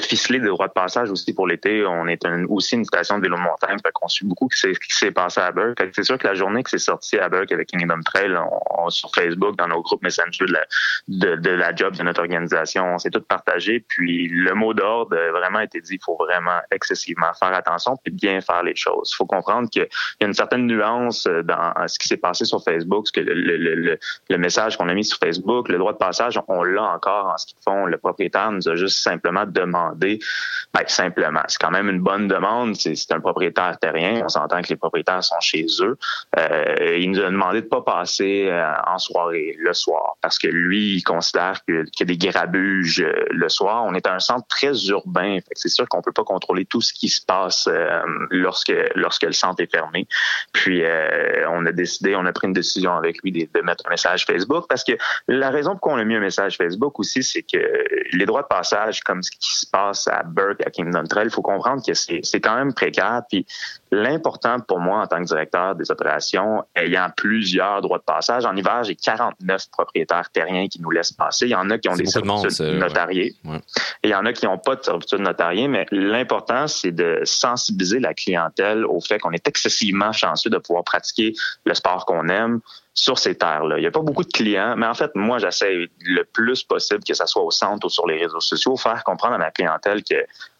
ficeler 0.00 0.40
des 0.40 0.48
droits 0.48 0.68
de 0.68 0.72
passage 0.72 1.10
aussi 1.10 1.32
pour 1.34 1.46
l'été. 1.46 1.84
On 1.86 2.06
est 2.06 2.24
aussi 2.48 2.74
une 2.74 2.84
station 2.84 3.18
de 3.18 3.22
vélo 3.22 3.36
de 3.36 3.42
montagne, 3.42 3.78
fait 3.84 3.92
qu'on 3.92 4.08
suit 4.08 4.26
beaucoup 4.26 4.48
ce 4.52 4.68
qui 4.68 4.92
s'est 4.92 5.10
passé 5.10 5.40
à 5.40 5.52
Burke. 5.52 5.82
C'est 5.94 6.04
sûr 6.04 6.18
que 6.18 6.26
la 6.26 6.34
journée 6.34 6.62
que 6.62 6.70
c'est 6.70 6.78
sorti 6.78 7.18
à 7.18 7.28
Burke 7.28 7.52
avec 7.52 7.68
Kingdom 7.68 8.00
Trail, 8.04 8.34
on, 8.70 8.90
sur 8.90 9.10
Facebook, 9.14 9.56
dans 9.56 9.68
nos 9.68 9.82
groupes 9.82 10.02
Messenger 10.02 10.46
de 10.46 10.52
la, 10.52 10.66
de, 11.08 11.36
de 11.36 11.50
la 11.50 11.74
job 11.74 11.96
de 11.96 12.02
notre 12.02 12.20
organisation, 12.20 12.94
on 12.94 12.98
s'est 12.98 13.10
tout 13.10 13.22
partagé. 13.22 13.84
Puis 13.86 14.28
le 14.28 14.54
mot 14.54 14.74
d'ordre 14.74 15.16
a 15.16 15.30
vraiment 15.30 15.60
été 15.60 15.80
dit, 15.80 15.94
il 15.94 16.04
faut 16.04 16.16
vraiment 16.16 16.60
excessivement 16.70 17.32
faire 17.38 17.54
attention 17.54 17.96
puis 18.02 18.12
bien 18.12 18.40
faire 18.40 18.62
les 18.62 18.74
choses. 18.74 19.10
Il 19.12 19.16
faut 19.16 19.26
comprendre 19.26 19.68
qu'il 19.70 19.86
y 20.20 20.24
a 20.24 20.26
une 20.26 20.34
certaine 20.34 20.66
nuance 20.66 21.26
dans 21.26 21.72
ce 21.86 21.98
qui 21.98 22.08
s'est 22.08 22.16
passé 22.16 22.44
sur 22.44 22.62
Facebook 22.62 23.06
que 23.12 23.20
le, 23.20 23.98
le, 24.28 24.38
message 24.38 24.76
qu'on 24.76 24.88
a 24.88 24.94
mis 24.94 25.04
sur 25.04 25.18
Facebook, 25.18 25.68
le 25.68 25.78
droit 25.78 25.92
de 25.92 25.98
passage, 25.98 26.40
on 26.48 26.62
l'a 26.62 26.82
encore 26.82 27.26
en 27.26 27.38
ce 27.38 27.46
qu'ils 27.46 27.58
font. 27.62 27.86
Le 27.86 27.96
propriétaire 27.98 28.50
nous 28.52 28.68
a 28.68 28.76
juste 28.76 28.98
simplement 28.98 29.44
demandé, 29.46 29.83
ben, 29.94 30.18
simplement, 30.86 31.42
c'est 31.48 31.60
quand 31.60 31.70
même 31.70 31.88
une 31.88 32.00
bonne 32.00 32.28
demande. 32.28 32.76
C'est 32.76 33.12
un 33.12 33.20
propriétaire 33.20 33.78
terrien. 33.78 34.22
On 34.24 34.28
s'entend 34.28 34.62
que 34.62 34.68
les 34.68 34.76
propriétaires 34.76 35.22
sont 35.22 35.40
chez 35.40 35.66
eux. 35.80 35.96
Euh, 36.38 36.96
il 36.98 37.10
nous 37.10 37.20
a 37.20 37.30
demandé 37.30 37.62
de 37.62 37.66
pas 37.66 37.82
passer 37.82 38.48
euh, 38.48 38.72
en 38.86 38.98
soirée 38.98 39.56
le 39.58 39.72
soir 39.72 40.16
parce 40.20 40.38
que 40.38 40.48
lui, 40.48 40.96
il 40.96 41.02
considère 41.02 41.64
qu'il 41.64 41.84
y 42.00 42.02
a 42.02 42.06
des 42.06 42.18
grabuges 42.18 43.00
euh, 43.00 43.24
le 43.30 43.48
soir. 43.48 43.84
On 43.84 43.94
est 43.94 44.06
un 44.06 44.18
centre 44.18 44.46
très 44.48 44.86
urbain. 44.86 45.38
C'est 45.52 45.68
sûr 45.68 45.88
qu'on 45.88 46.02
peut 46.02 46.12
pas 46.12 46.24
contrôler 46.24 46.64
tout 46.64 46.80
ce 46.80 46.92
qui 46.92 47.08
se 47.08 47.24
passe 47.24 47.68
lorsque 48.30 48.72
lorsque 48.94 49.22
le 49.22 49.32
centre 49.32 49.62
est 49.62 49.70
fermé. 49.70 50.06
Puis 50.52 50.82
on 51.48 51.66
a 51.66 51.72
décidé, 51.72 52.16
on 52.16 52.26
a 52.26 52.32
pris 52.32 52.46
une 52.46 52.52
décision 52.52 52.94
avec 52.94 53.22
lui 53.22 53.32
de, 53.32 53.60
mettre 53.60 53.84
un 53.86 53.90
message 53.90 54.26
Facebook 54.26 54.66
parce 54.68 54.84
que 54.84 54.92
la 55.28 55.50
raison 55.50 55.72
pour 55.72 55.80
qu'on 55.80 55.96
a 55.96 56.04
mis 56.04 56.16
un 56.16 56.20
message 56.20 56.56
Facebook 56.56 56.98
aussi, 56.98 57.22
c'est 57.22 57.42
que 57.42 57.84
les 58.12 58.26
droits 58.26 58.42
de 58.42 58.48
passage, 58.48 59.00
comme 59.02 59.22
ce 59.22 59.30
qui 59.30 59.54
se 59.54 59.66
passe 59.74 60.06
à 60.06 60.22
Burke, 60.22 60.64
à 60.64 60.70
Kingdom 60.70 61.02
Trail, 61.04 61.26
il 61.26 61.32
faut 61.32 61.42
comprendre 61.42 61.82
que 61.84 61.94
c'est 61.94 62.40
quand 62.40 62.54
même 62.54 62.72
précaire. 62.72 63.22
Puis 63.28 63.44
l'important 63.94 64.60
pour 64.60 64.80
moi 64.80 65.02
en 65.02 65.06
tant 65.06 65.18
que 65.18 65.24
directeur 65.24 65.74
des 65.74 65.90
opérations, 65.90 66.64
ayant 66.74 67.08
plusieurs 67.16 67.80
droits 67.80 67.98
de 67.98 68.04
passage, 68.04 68.44
en 68.44 68.54
hiver, 68.56 68.82
j'ai 68.84 68.96
49 68.96 69.70
propriétaires 69.70 70.28
terriens 70.30 70.66
qui 70.68 70.80
nous 70.82 70.90
laissent 70.90 71.12
passer. 71.12 71.46
Il 71.46 71.50
y 71.50 71.54
en 71.54 71.70
a 71.70 71.78
qui 71.78 71.88
ont 71.88 71.94
des 71.94 72.06
servitudes 72.06 72.78
notariées. 72.78 73.34
Et 74.02 74.08
il 74.08 74.10
y 74.10 74.14
en 74.14 74.26
a 74.26 74.32
qui 74.32 74.46
n'ont 74.46 74.58
pas 74.58 74.76
de 74.76 74.82
servitude 74.82 75.20
notariée, 75.20 75.68
mais 75.68 75.86
l'important, 75.90 76.66
c'est 76.66 76.92
de 76.92 77.20
sensibiliser 77.24 78.00
la 78.00 78.14
clientèle 78.14 78.84
au 78.84 79.00
fait 79.00 79.18
qu'on 79.18 79.32
est 79.32 79.46
excessivement 79.46 80.12
chanceux 80.12 80.50
de 80.50 80.58
pouvoir 80.58 80.84
pratiquer 80.84 81.34
le 81.64 81.74
sport 81.74 82.04
qu'on 82.06 82.28
aime 82.28 82.60
sur 82.94 83.18
ces 83.18 83.34
terres-là. 83.34 83.76
Il 83.78 83.80
n'y 83.80 83.86
a 83.86 83.90
pas 83.90 84.00
beaucoup 84.00 84.22
de 84.22 84.30
clients, 84.30 84.74
mais 84.76 84.86
en 84.86 84.94
fait, 84.94 85.10
moi, 85.16 85.38
j'essaie 85.38 85.88
le 86.00 86.24
plus 86.24 86.62
possible 86.62 87.02
que 87.02 87.12
ça 87.12 87.26
soit 87.26 87.42
au 87.42 87.50
centre 87.50 87.86
ou 87.86 87.90
sur 87.90 88.06
les 88.06 88.18
réseaux 88.18 88.40
sociaux, 88.40 88.76
faire 88.76 89.02
comprendre 89.02 89.34
à 89.34 89.38
ma 89.38 89.50
clientèle 89.50 90.04
que 90.04 90.14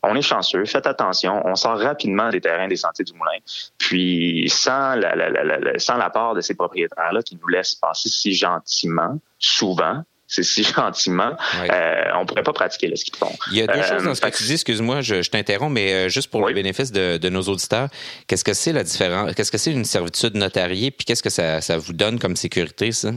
on 0.08 0.14
est 0.16 0.22
chanceux, 0.22 0.64
faites 0.64 0.86
attention, 0.86 1.40
on 1.44 1.54
sort 1.54 1.78
rapidement 1.78 2.30
des 2.30 2.40
terrains 2.40 2.68
des 2.68 2.76
sentiers 2.76 3.04
du 3.04 3.12
moulin. 3.12 3.38
Puis 3.78 4.48
sans 4.48 4.94
la, 4.94 5.14
la, 5.14 5.28
la, 5.30 5.78
sans 5.78 5.96
l'apport 5.96 6.34
de 6.34 6.40
ces 6.40 6.54
propriétaires-là 6.54 7.22
qui 7.22 7.38
nous 7.40 7.48
laissent 7.48 7.74
passer 7.74 8.08
si 8.08 8.34
gentiment, 8.34 9.18
souvent, 9.38 10.02
c'est 10.26 10.42
si 10.42 10.64
gentiment, 10.76 11.32
euh, 11.70 12.04
on 12.14 12.26
pourrait 12.26 12.42
pas 12.42 12.52
pratiquer 12.52 12.88
le 12.88 12.96
ski 12.96 13.10
de 13.10 13.16
fond. 13.16 13.32
Il 13.50 13.58
y 13.58 13.62
a 13.62 13.66
deux 13.66 13.82
choses 13.82 14.04
dans 14.04 14.14
ce 14.14 14.20
que, 14.20 14.36
tu 14.36 14.44
dis, 14.44 14.54
excuse-moi, 14.54 15.00
je, 15.00 15.28
t'interromps, 15.28 15.72
mais 15.72 15.92
euh, 15.92 16.08
juste 16.08 16.30
pour 16.30 16.46
le 16.46 16.54
bénéfice 16.54 16.92
de, 16.92 17.28
nos 17.28 17.42
auditeurs, 17.42 17.88
qu'est-ce 18.26 18.44
que 18.44 18.54
c'est 18.54 18.72
la 18.72 18.84
différence, 18.84 19.34
qu'est-ce 19.34 19.52
que 19.52 19.58
c'est 19.58 19.72
une 19.72 19.84
servitude 19.84 20.36
notariée, 20.36 20.90
puis 20.90 21.04
qu'est-ce 21.04 21.22
que 21.22 21.30
ça, 21.30 21.60
ça 21.60 21.78
vous 21.78 21.92
donne 21.92 22.18
comme 22.18 22.36
sécurité, 22.36 22.92
ça? 22.92 23.10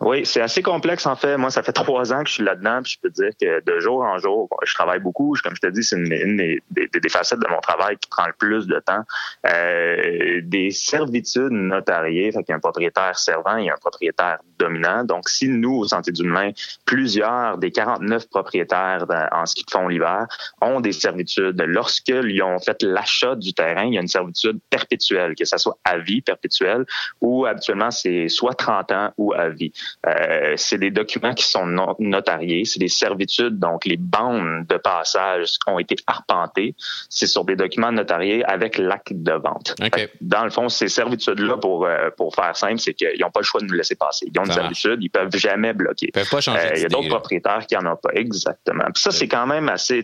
Oui, 0.00 0.24
c'est 0.24 0.40
assez 0.40 0.62
complexe 0.62 1.06
en 1.06 1.16
fait. 1.16 1.36
Moi, 1.36 1.50
ça 1.50 1.62
fait 1.62 1.72
trois 1.72 2.12
ans 2.12 2.22
que 2.22 2.28
je 2.28 2.34
suis 2.34 2.44
là-dedans, 2.44 2.80
puis 2.82 2.92
je 2.92 3.00
peux 3.00 3.10
dire 3.10 3.30
que 3.40 3.64
de 3.64 3.80
jour 3.80 4.02
en 4.02 4.18
jour, 4.18 4.48
je 4.64 4.74
travaille 4.74 5.00
beaucoup. 5.00 5.34
Comme 5.42 5.56
je 5.56 5.60
te 5.60 5.66
dis, 5.66 5.82
c'est 5.82 5.96
une, 5.96 6.36
des, 6.36 7.08
facettes 7.08 7.40
de 7.40 7.48
mon 7.48 7.60
travail 7.60 7.96
qui 7.96 8.08
prend 8.08 8.26
le 8.26 8.32
plus 8.32 8.66
de 8.66 8.78
temps. 8.80 9.02
Euh, 9.46 10.40
des 10.42 10.70
servitudes 10.70 11.50
notariées, 11.50 12.30
fait 12.30 12.44
qu'il 12.44 12.50
y 12.50 12.52
a 12.52 12.56
un 12.56 12.60
propriétaire 12.60 13.18
servant, 13.18 13.56
il 13.56 13.66
y 13.66 13.70
a 13.70 13.74
un 13.74 13.78
propriétaire 13.78 14.38
dominant. 14.58 15.04
Donc, 15.04 15.28
si 15.28 15.48
nous, 15.48 15.78
au 15.78 15.88
Santé 15.88 16.12
du 16.12 16.22
Main, 16.22 16.50
plusieurs 16.84 17.58
des 17.58 17.70
49 17.70 18.28
propriétaires 18.28 19.06
en 19.32 19.46
ski 19.46 19.64
de 19.64 19.70
fond 19.70 19.88
l'hiver 19.88 20.26
ont 20.60 20.80
des 20.80 20.92
servitudes, 20.92 21.60
lorsqu'ils 21.62 22.42
ont 22.42 22.58
fait 22.58 22.82
l'achat 22.82 23.34
du 23.34 23.52
terrain, 23.52 23.84
il 23.84 23.94
y 23.94 23.98
a 23.98 24.00
une 24.00 24.08
servitude 24.08 24.58
perpétuelle, 24.70 25.34
que 25.34 25.44
ça 25.44 25.58
soit 25.58 25.78
à 25.84 25.98
vie 25.98 26.20
perpétuelle 26.20 26.84
ou 27.20 27.46
habituellement 27.46 27.90
c'est 27.90 28.28
soit 28.28 28.54
30 28.54 28.92
ans 28.92 29.10
ou 29.16 29.32
à 29.32 29.48
vie. 29.48 29.72
Euh, 30.06 30.54
c'est 30.56 30.78
des 30.78 30.90
documents 30.90 31.34
qui 31.34 31.44
sont 31.44 31.66
notariés, 31.98 32.64
c'est 32.64 32.78
des 32.78 32.88
servitudes, 32.88 33.58
donc 33.58 33.84
les 33.84 33.96
bandes 33.96 34.66
de 34.68 34.76
passage 34.76 35.56
ont 35.66 35.78
été 35.78 35.96
arpentées. 36.06 36.74
C'est 37.08 37.26
sur 37.26 37.44
des 37.44 37.56
documents 37.56 37.92
notariés 37.92 38.44
avec 38.44 38.78
l'acte 38.78 39.12
de 39.12 39.32
vente. 39.32 39.74
Dans 40.20 40.44
le 40.44 40.50
fond, 40.50 40.68
ces 40.68 40.88
servitudes-là, 40.88 41.56
pour, 41.56 41.86
euh, 41.86 42.10
pour 42.16 42.34
faire 42.34 42.56
simple, 42.56 42.78
c'est 42.78 42.94
qu'ils 42.94 43.20
n'ont 43.20 43.30
pas 43.30 43.40
le 43.40 43.44
choix 43.44 43.60
de 43.60 43.66
nous 43.66 43.74
laisser 43.74 43.96
passer. 43.96 44.30
Ils 44.32 44.40
ont 44.40 44.44
une 44.44 44.52
servitude, 44.52 44.98
ils 45.00 45.10
peuvent 45.10 45.34
jamais 45.34 45.72
bloquer. 45.72 46.06
Ils 46.08 46.12
peuvent 46.12 46.28
pas 46.28 46.40
changer 46.40 46.58
euh, 46.58 46.72
Il 46.76 46.82
y 46.82 46.84
a 46.84 46.88
d'autres 46.88 47.08
propriétaires 47.08 47.66
qui 47.66 47.76
en 47.76 47.86
ont 47.86 47.96
pas. 47.96 48.10
Exactement. 48.14 48.84
Puis 48.94 49.02
ça, 49.02 49.10
c'est 49.10 49.28
quand 49.28 49.46
même 49.46 49.68
assez, 49.68 50.02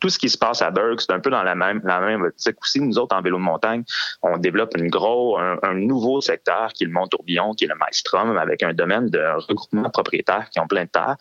tout 0.00 0.08
ce 0.08 0.18
qui 0.18 0.28
se 0.28 0.38
passe 0.38 0.62
à 0.62 0.70
Berg, 0.70 1.00
c'est 1.00 1.12
un 1.12 1.20
peu 1.20 1.30
dans 1.30 1.42
la 1.42 1.54
même, 1.54 1.80
la 1.84 2.00
même 2.00 2.22
optique 2.22 2.56
aussi. 2.62 2.80
Nous 2.80 2.98
autres, 2.98 3.16
en 3.16 3.22
vélo 3.22 3.38
de 3.38 3.42
montagne, 3.42 3.84
on 4.22 4.38
développe 4.38 4.76
une 4.76 4.88
gros, 4.88 5.38
un, 5.38 5.74
nouveau 5.74 6.20
secteur 6.20 6.72
qui 6.72 6.84
est 6.84 6.86
le 6.86 6.92
Mont-Tourbillon, 6.92 7.52
qui 7.54 7.64
est 7.64 7.68
le 7.68 7.74
Maestrom, 7.74 8.36
avec 8.36 8.62
un 8.62 8.72
domaine 8.72 9.08
de 9.08 9.19
regroupement 9.20 9.90
propriétaires 9.90 10.48
qui 10.50 10.60
ont 10.60 10.66
plein 10.66 10.84
de 10.84 10.90
terres. 10.90 11.16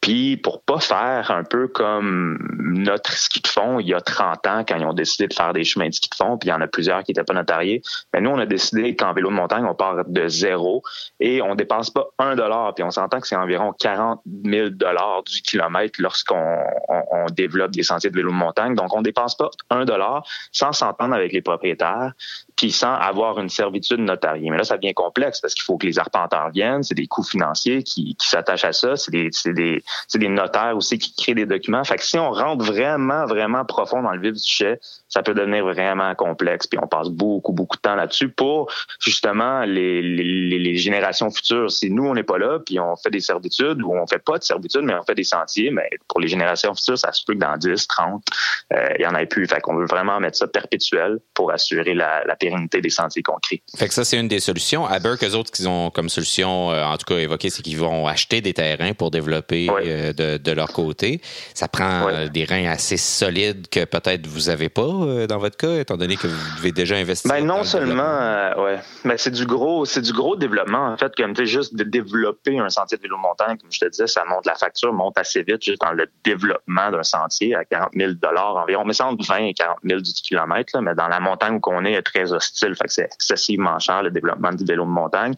Puis 0.00 0.36
pour 0.36 0.62
pas 0.62 0.78
faire 0.78 1.30
un 1.30 1.42
peu 1.44 1.68
comme 1.68 2.38
notre 2.60 3.12
ski 3.12 3.40
de 3.40 3.48
fond 3.48 3.80
il 3.80 3.88
y 3.88 3.94
a 3.94 4.00
30 4.00 4.46
ans 4.46 4.64
quand 4.66 4.76
ils 4.76 4.84
ont 4.84 4.92
décidé 4.92 5.26
de 5.26 5.34
faire 5.34 5.52
des 5.52 5.64
chemins 5.64 5.88
de 5.88 5.94
ski 5.94 6.08
de 6.08 6.14
fond, 6.14 6.38
puis 6.38 6.48
il 6.48 6.50
y 6.50 6.54
en 6.54 6.60
a 6.60 6.68
plusieurs 6.68 7.02
qui 7.02 7.10
n'étaient 7.10 7.24
pas 7.24 7.34
notariés. 7.34 7.82
Mais 8.14 8.20
nous, 8.20 8.30
on 8.30 8.38
a 8.38 8.46
décidé 8.46 8.94
qu'en 8.94 9.12
vélo 9.12 9.30
de 9.30 9.34
montagne, 9.34 9.64
on 9.64 9.74
part 9.74 10.04
de 10.06 10.28
zéro 10.28 10.82
et 11.20 11.42
on 11.42 11.54
dépense 11.54 11.90
pas 11.90 12.06
un 12.18 12.36
dollar. 12.36 12.74
Puis 12.74 12.84
on 12.84 12.90
s'entend 12.90 13.20
que 13.20 13.26
c'est 13.26 13.36
environ 13.36 13.72
40 13.72 14.20
000 14.44 14.70
dollars 14.70 15.22
du 15.24 15.42
kilomètre 15.42 16.00
lorsqu'on 16.00 16.58
on, 16.88 17.26
développe 17.32 17.72
des 17.72 17.82
sentiers 17.82 18.10
de 18.10 18.16
vélo 18.16 18.30
de 18.30 18.36
montagne. 18.36 18.74
Donc 18.74 18.94
on 18.94 19.02
dépense 19.02 19.36
pas 19.36 19.50
un 19.70 19.84
dollar 19.84 20.26
sans 20.52 20.72
s'entendre 20.72 21.14
avec 21.14 21.32
les 21.32 21.42
propriétaires 21.42 22.12
puis 22.58 22.72
sans 22.72 22.92
avoir 22.94 23.38
une 23.38 23.48
servitude 23.48 24.00
notariée. 24.00 24.50
Mais 24.50 24.56
là, 24.56 24.64
ça 24.64 24.76
devient 24.76 24.92
complexe 24.92 25.40
parce 25.40 25.54
qu'il 25.54 25.62
faut 25.62 25.78
que 25.78 25.86
les 25.86 25.98
arpenteurs 25.98 26.50
viennent, 26.50 26.82
c'est 26.82 26.96
des 26.96 27.06
coûts 27.06 27.22
financiers 27.22 27.84
qui, 27.84 28.16
qui 28.16 28.28
s'attachent 28.28 28.64
à 28.64 28.72
ça, 28.72 28.96
c'est 28.96 29.12
des, 29.12 29.30
des, 29.54 29.82
des 30.14 30.28
notaires 30.28 30.76
aussi 30.76 30.98
qui 30.98 31.14
créent 31.14 31.34
des 31.34 31.46
documents. 31.46 31.84
Fait 31.84 31.96
que 31.96 32.04
si 32.04 32.18
on 32.18 32.30
rentre 32.30 32.64
vraiment, 32.64 33.26
vraiment 33.26 33.64
profond 33.64 34.02
dans 34.02 34.12
le 34.12 34.20
vif 34.20 34.32
du 34.32 34.38
sujet, 34.38 34.80
ça 35.08 35.22
peut 35.22 35.34
devenir 35.34 35.64
vraiment 35.64 36.14
complexe. 36.14 36.66
Puis 36.66 36.78
on 36.82 36.86
passe 36.86 37.08
beaucoup, 37.08 37.52
beaucoup 37.52 37.76
de 37.76 37.82
temps 37.82 37.94
là-dessus 37.94 38.28
pour 38.28 38.70
justement 39.00 39.64
les, 39.64 40.02
les, 40.02 40.58
les 40.58 40.76
générations 40.76 41.30
futures. 41.30 41.70
Si 41.70 41.90
nous, 41.90 42.06
on 42.06 42.14
n'est 42.14 42.22
pas 42.22 42.38
là, 42.38 42.58
puis 42.64 42.78
on 42.80 42.96
fait 42.96 43.10
des 43.10 43.20
servitudes 43.20 43.82
ou 43.82 43.92
on 43.92 44.06
fait 44.06 44.18
pas 44.18 44.38
de 44.38 44.44
servitudes, 44.44 44.82
mais 44.82 44.94
on 44.94 45.02
fait 45.02 45.14
des 45.14 45.24
sentiers, 45.24 45.70
mais 45.70 45.88
pour 46.08 46.20
les 46.20 46.28
générations 46.28 46.74
futures, 46.74 46.98
ça 46.98 47.12
se 47.12 47.24
peut 47.24 47.34
que 47.34 47.38
dans 47.38 47.56
10, 47.56 47.86
30, 47.86 48.24
euh, 48.72 48.88
il 48.98 49.02
y 49.02 49.06
en 49.06 49.14
ait 49.14 49.26
plus. 49.26 49.46
Fait 49.46 49.60
qu'on 49.60 49.76
veut 49.76 49.86
vraiment 49.86 50.20
mettre 50.20 50.36
ça 50.36 50.46
perpétuel 50.46 51.18
pour 51.34 51.52
assurer 51.52 51.94
la, 51.94 52.24
la 52.24 52.36
pérennité 52.36 52.80
des 52.80 52.90
sentiers 52.90 53.22
qu'on 53.22 53.38
crée. 53.42 53.62
Fait 53.76 53.88
que 53.88 53.94
ça, 53.94 54.04
c'est 54.04 54.18
une 54.18 54.28
des 54.28 54.40
solutions. 54.40 54.86
À 54.86 54.98
Burke, 54.98 55.24
eux 55.24 55.34
autres, 55.34 55.50
qu'ils 55.50 55.68
ont 55.68 55.90
comme 55.90 56.08
solution, 56.08 56.70
euh, 56.70 56.84
en 56.84 56.96
tout 56.96 57.06
cas 57.06 57.18
évoqué, 57.18 57.50
c'est 57.50 57.62
qu'ils 57.62 57.78
vont 57.78 58.06
acheter 58.06 58.40
des 58.40 58.54
terrains 58.54 58.92
pour 58.92 59.10
développer 59.10 59.68
euh, 59.84 60.12
de, 60.12 60.36
de, 60.36 60.52
leur 60.52 60.72
côté. 60.72 61.20
Ça 61.54 61.68
prend 61.68 62.26
des 62.28 62.44
reins 62.44 62.70
assez 62.70 62.96
solides 62.96 63.68
que 63.68 63.84
peut-être 63.84 64.26
vous 64.26 64.48
avez 64.48 64.68
pas 64.68 64.82
euh, 64.82 65.26
dans 65.26 65.38
votre 65.38 65.56
cas, 65.56 65.76
étant 65.76 65.96
donné 65.96 66.16
que 66.16 66.26
vous 66.26 66.56
devez 66.56 66.72
déjà 66.72 66.96
investir? 66.96 67.30
Ben 67.30 67.44
non 67.44 67.64
seulement, 67.64 68.02
euh, 68.02 68.54
ouais. 68.62 68.78
Ben, 69.04 69.16
c'est 69.16 69.30
du 69.30 69.46
gros, 69.46 69.84
c'est 69.84 70.00
du 70.00 70.12
gros 70.12 70.36
développement, 70.36 70.86
en 70.86 70.96
fait, 70.96 71.14
comme 71.16 71.34
tu 71.34 71.46
juste 71.46 71.74
de 71.74 71.84
développer 71.84 72.58
un 72.58 72.68
sentier 72.68 72.96
de 72.96 73.02
vélo 73.02 73.16
montagne, 73.16 73.56
comme 73.58 73.70
je 73.70 73.80
te 73.80 73.86
disais, 73.86 74.06
ça 74.06 74.24
monte, 74.24 74.46
la 74.46 74.54
facture 74.54 74.92
monte 74.92 75.18
assez 75.18 75.42
vite 75.42 75.64
juste 75.64 75.80
dans 75.80 75.92
le 75.92 76.06
développement 76.24 76.90
d'un 76.90 77.02
sentier 77.02 77.54
à 77.54 77.64
40 77.64 77.90
000 77.94 78.12
environ. 78.36 78.84
Mais 78.84 78.92
c'est 78.92 79.02
entre 79.02 79.24
20 79.24 79.36
et 79.36 79.54
40 79.54 79.78
000 79.84 80.00
du 80.00 80.12
kilomètre, 80.12 80.80
mais 80.80 80.94
dans 80.94 81.08
la 81.08 81.20
montagne 81.20 81.56
où 81.56 81.70
on 81.70 81.84
est, 81.84 81.92
est 81.92 82.02
très 82.02 82.32
hostile, 82.32 82.74
fait 82.74 82.86
que 82.86 82.92
c'est 82.92 83.04
excessivement 83.12 83.78
cher, 83.78 84.02
le 84.02 84.10
développement 84.10 84.52
du 84.52 84.64
vélo 84.64 84.84
de 84.84 84.90
montagne. 84.90 85.34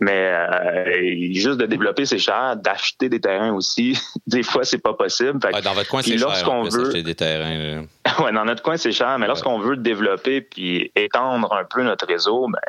Mais 0.00 0.32
euh, 0.32 1.32
juste 1.32 1.58
de 1.58 1.66
développer, 1.66 2.06
c'est 2.06 2.18
cher. 2.18 2.56
D'acheter 2.56 3.08
des 3.08 3.20
terrains 3.20 3.52
aussi, 3.52 3.79
des 4.26 4.42
fois, 4.42 4.64
c'est 4.64 4.78
pas 4.78 4.94
possible. 4.94 5.38
dans 5.38 5.72
votre 5.74 5.88
coin, 5.88 6.02
c'est 6.02 6.18
cher, 6.18 6.62
veut... 6.70 7.02
des 7.02 7.14
terrains. 7.14 7.84
Ouais, 8.18 8.32
dans 8.32 8.44
notre 8.44 8.62
coin, 8.62 8.76
c'est 8.76 8.92
cher, 8.92 9.18
mais 9.18 9.26
lorsqu'on 9.26 9.58
veut 9.58 9.76
développer 9.76 10.40
puis 10.40 10.90
étendre 10.96 11.52
un 11.52 11.64
peu 11.64 11.82
notre 11.82 12.06
réseau, 12.06 12.48
ben, 12.48 12.60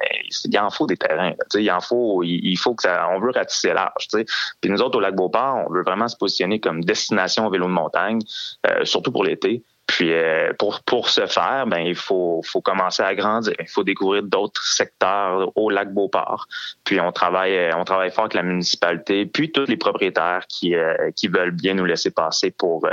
il 0.46 0.60
en 0.60 0.70
faut 0.70 0.86
des 0.86 0.98
terrains. 0.98 1.34
il 1.56 1.72
en 1.72 1.82
faut, 1.82 2.22
il, 2.24 2.56
faut 2.58 2.76
que 2.76 2.84
ça, 2.84 3.08
on 3.12 3.20
veut 3.20 3.32
ratisser 3.32 3.74
large. 3.74 4.08
Puis 4.62 4.70
nous 4.70 4.82
autres, 4.82 4.98
au 4.98 5.02
lac 5.02 5.16
Beauport, 5.16 5.66
on 5.68 5.74
veut 5.74 5.84
vraiment 5.84 6.08
se 6.08 6.16
positionner 6.16 6.60
comme 6.60 6.84
destination 6.84 7.50
vélo 7.50 7.66
de 7.66 7.72
montagne, 7.72 8.20
euh, 8.68 8.86
surtout 8.86 9.12
pour 9.12 9.24
l'été. 9.24 9.64
Puis 9.92 10.14
euh, 10.14 10.54
pour 10.58 10.84
pour 10.84 11.10
ce 11.10 11.26
faire, 11.26 11.68
ben 11.68 11.80
il 11.80 11.96
faut 11.96 12.42
faut 12.46 12.62
commencer 12.62 13.04
à 13.04 13.14
grandir. 13.14 13.54
Il 13.60 13.68
faut 13.68 13.84
découvrir 13.84 14.24
d'autres 14.24 14.64
secteurs 14.64 15.52
au 15.58 15.70
lac 15.70 15.94
Beauport. 15.94 16.48
Puis 16.86 17.02
on 17.02 17.12
travaille 17.12 17.58
euh, 17.58 17.76
on 17.76 17.84
travaille 17.84 18.10
fort 18.10 18.24
avec 18.24 18.36
la 18.36 18.44
municipalité, 18.44 19.26
puis 19.26 19.52
tous 19.52 19.68
les 19.68 19.76
propriétaires 19.76 20.46
qui 20.48 20.76
qui 21.18 21.28
veulent 21.28 21.52
bien 21.52 21.74
nous 21.74 21.84
laisser 21.84 22.10
passer 22.12 22.52
pour 22.52 22.88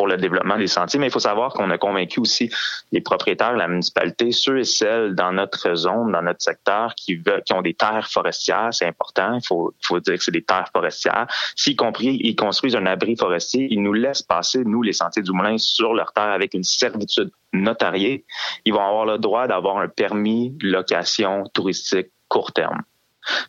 pour 0.00 0.06
le 0.06 0.16
développement 0.16 0.56
des 0.56 0.66
sentiers. 0.66 0.98
Mais 0.98 1.08
il 1.08 1.12
faut 1.12 1.18
savoir 1.18 1.52
qu'on 1.52 1.68
a 1.68 1.76
convaincu 1.76 2.20
aussi 2.20 2.50
les 2.90 3.02
propriétaires, 3.02 3.54
la 3.54 3.68
municipalité, 3.68 4.32
ceux 4.32 4.60
et 4.60 4.64
celles 4.64 5.14
dans 5.14 5.30
notre 5.30 5.74
zone, 5.74 6.10
dans 6.10 6.22
notre 6.22 6.40
secteur, 6.40 6.94
qui 6.94 7.16
veulent, 7.16 7.42
qui 7.44 7.52
ont 7.52 7.60
des 7.60 7.74
terres 7.74 8.08
forestières, 8.10 8.70
c'est 8.72 8.86
important. 8.86 9.34
Il 9.34 9.46
faut, 9.46 10.00
dire 10.00 10.16
que 10.16 10.24
c'est 10.24 10.30
des 10.30 10.42
terres 10.42 10.70
forestières. 10.72 11.26
S'y 11.54 11.76
compris, 11.76 12.18
ils 12.22 12.34
construisent 12.34 12.76
un 12.76 12.86
abri 12.86 13.14
forestier, 13.14 13.68
ils 13.70 13.82
nous 13.82 13.92
laissent 13.92 14.22
passer, 14.22 14.64
nous, 14.64 14.80
les 14.80 14.94
sentiers 14.94 15.20
du 15.20 15.32
Moulin, 15.32 15.58
sur 15.58 15.92
leur 15.92 16.14
terre 16.14 16.32
avec 16.32 16.54
une 16.54 16.64
servitude 16.64 17.30
notariée. 17.52 18.24
Ils 18.64 18.72
vont 18.72 18.80
avoir 18.82 19.04
le 19.04 19.18
droit 19.18 19.48
d'avoir 19.48 19.76
un 19.76 19.88
permis 19.88 20.56
location 20.62 21.44
touristique 21.52 22.08
court 22.28 22.52
terme. 22.52 22.80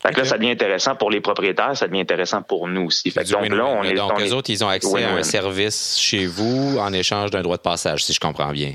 Fait 0.02 0.12
que 0.12 0.20
là, 0.20 0.24
ça 0.24 0.36
devient 0.36 0.50
intéressant 0.50 0.94
pour 0.94 1.10
les 1.10 1.20
propriétaires, 1.20 1.76
ça 1.76 1.88
devient 1.88 2.00
intéressant 2.00 2.42
pour 2.42 2.68
nous 2.68 2.86
aussi. 2.86 3.10
donc 3.10 3.48
là, 3.48 3.66
on 3.66 3.82
est, 3.82 3.94
donc, 3.94 4.20
eux 4.20 4.32
autres, 4.32 4.50
ils 4.50 4.62
ont 4.64 4.68
accès 4.68 5.04
à 5.04 5.14
un 5.14 5.22
service 5.22 5.96
chez 5.98 6.26
vous 6.26 6.78
en 6.78 6.92
échange 6.92 7.30
d'un 7.30 7.42
droit 7.42 7.56
de 7.56 7.62
passage, 7.62 8.04
si 8.04 8.12
je 8.12 8.20
comprends 8.20 8.52
bien. 8.52 8.74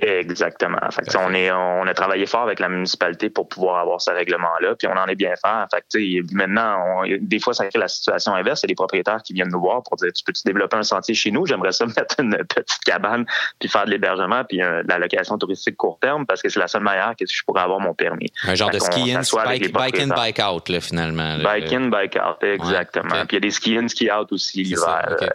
Exactement. 0.00 0.78
Fait 0.90 1.16
on 1.16 1.34
est, 1.34 1.50
on 1.50 1.86
a 1.86 1.94
travaillé 1.94 2.26
fort 2.26 2.42
avec 2.42 2.60
la 2.60 2.68
municipalité 2.68 3.30
pour 3.30 3.48
pouvoir 3.48 3.80
avoir 3.80 4.00
ce 4.00 4.10
règlement-là, 4.10 4.74
puis 4.76 4.88
on 4.88 4.96
en 4.96 5.06
est 5.06 5.14
bien 5.14 5.34
fait. 5.36 5.82
Fait 5.92 6.22
maintenant, 6.32 7.02
des 7.20 7.38
fois, 7.38 7.54
ça 7.54 7.66
crée 7.66 7.78
la 7.78 7.88
situation 7.88 8.34
inverse. 8.34 8.60
C'est 8.60 8.66
des 8.66 8.74
propriétaires 8.74 9.22
qui 9.22 9.32
viennent 9.32 9.50
nous 9.50 9.60
voir 9.60 9.82
pour 9.82 9.96
dire, 9.96 10.12
tu 10.12 10.24
peux-tu 10.24 10.42
développer 10.44 10.76
un 10.76 10.82
sentier 10.82 11.14
chez 11.14 11.30
nous? 11.30 11.46
J'aimerais 11.46 11.72
ça 11.72 11.86
mettre 11.96 12.20
une 12.20 12.36
petite 12.36 12.84
cabane, 12.84 13.26
puis 13.58 13.68
faire 13.68 13.84
de 13.84 13.90
l'hébergement, 13.90 14.44
puis 14.44 14.62
euh, 14.62 14.82
de 14.82 14.88
la 14.88 14.98
location 14.98 15.38
touristique 15.38 15.76
court 15.76 15.98
terme, 16.00 16.26
parce 16.26 16.42
que 16.42 16.48
c'est 16.48 16.60
la 16.60 16.68
seule 16.68 16.82
manière 16.82 17.14
que 17.18 17.26
je 17.26 17.42
pourrais 17.44 17.62
avoir 17.62 17.80
mon 17.80 17.94
permis. 17.94 18.32
Un 18.44 18.54
genre 18.54 18.70
de 18.70 18.78
ski-in, 18.78 19.20
bike, 19.72 20.00
in, 20.00 20.08
bike 20.08 20.40
out, 20.40 20.68
là, 20.68 20.80
finalement. 20.80 21.38
Bike 21.38 21.72
in, 21.72 21.88
bike 21.88 22.16
out, 22.16 22.42
exactement. 22.42 23.26
Puis 23.26 23.28
il 23.30 23.34
y 23.34 23.36
a 23.36 23.40
des 23.40 23.50
ski-in, 23.50 23.88
ski-out 23.88 24.32
aussi 24.32 24.62
l'hiver. 24.62 25.16
Euh, 25.22 25.26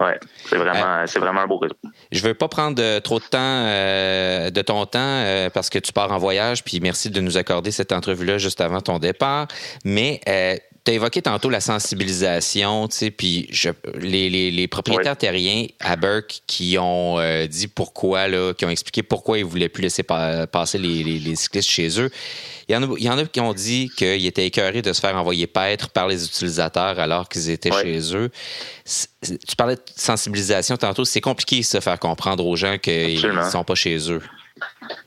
oui, 0.00 0.12
c'est 0.46 0.56
vraiment, 0.56 1.06
c'est 1.06 1.18
vraiment 1.18 1.42
un 1.42 1.46
beau 1.46 1.58
réseau. 1.58 1.76
Je 2.10 2.22
veux 2.22 2.32
pas 2.32 2.48
prendre 2.48 2.98
trop 3.00 3.18
de 3.18 3.24
temps 3.24 3.38
euh, 3.40 4.50
de 4.50 4.62
ton 4.62 4.86
temps 4.86 4.98
euh, 4.98 5.50
parce 5.50 5.68
que 5.68 5.78
tu 5.78 5.92
pars 5.92 6.10
en 6.10 6.16
voyage, 6.16 6.64
puis 6.64 6.80
merci 6.80 7.10
de 7.10 7.20
nous 7.20 7.36
accorder 7.36 7.70
cette 7.70 7.92
entrevue-là 7.92 8.38
juste 8.38 8.62
avant 8.62 8.80
ton 8.80 8.98
départ. 8.98 9.46
Mais 9.84 10.20
euh, 10.26 10.56
tu 10.84 10.90
as 10.90 10.94
évoqué 10.94 11.20
tantôt 11.20 11.50
la 11.50 11.60
sensibilisation, 11.60 12.88
tu 12.88 12.96
sais, 12.96 13.10
puis 13.10 13.48
je, 13.50 13.70
les, 13.98 14.30
les, 14.30 14.50
les, 14.50 14.68
propriétaires 14.68 15.16
terriens 15.16 15.66
à 15.78 15.96
Burke 15.96 16.40
qui 16.46 16.78
ont 16.78 17.18
euh, 17.18 17.46
dit 17.46 17.68
pourquoi, 17.68 18.28
là, 18.28 18.54
qui 18.54 18.64
ont 18.64 18.70
expliqué 18.70 19.02
pourquoi 19.02 19.38
ils 19.38 19.44
voulaient 19.44 19.68
plus 19.68 19.82
laisser 19.82 20.02
passer 20.02 20.78
les, 20.78 21.02
les, 21.02 21.36
cyclistes 21.36 21.68
chez 21.68 22.00
eux. 22.00 22.10
Il 22.68 22.72
y, 22.72 22.76
en 22.76 22.82
a, 22.82 22.94
il 22.96 23.04
y 23.04 23.10
en 23.10 23.18
a 23.18 23.24
qui 23.24 23.40
ont 23.40 23.52
dit 23.52 23.90
qu'ils 23.96 24.26
étaient 24.26 24.46
écœurés 24.46 24.80
de 24.80 24.92
se 24.92 25.00
faire 25.00 25.16
envoyer 25.16 25.46
paître 25.46 25.90
par 25.90 26.08
les 26.08 26.24
utilisateurs 26.24 26.98
alors 26.98 27.28
qu'ils 27.28 27.50
étaient 27.50 27.72
chez 27.72 28.14
eux. 28.14 28.30
Tu 28.84 29.56
parlais 29.56 29.74
de 29.74 29.82
sensibilisation 29.96 30.76
tantôt. 30.76 31.04
C'est 31.04 31.20
compliqué 31.20 31.58
de 31.58 31.64
se 31.64 31.80
faire 31.80 31.98
comprendre 31.98 32.46
aux 32.46 32.56
gens 32.56 32.78
qu'ils 32.78 33.20
ne 33.20 33.50
sont 33.50 33.64
pas 33.64 33.74
chez 33.74 34.10
eux. 34.10 34.22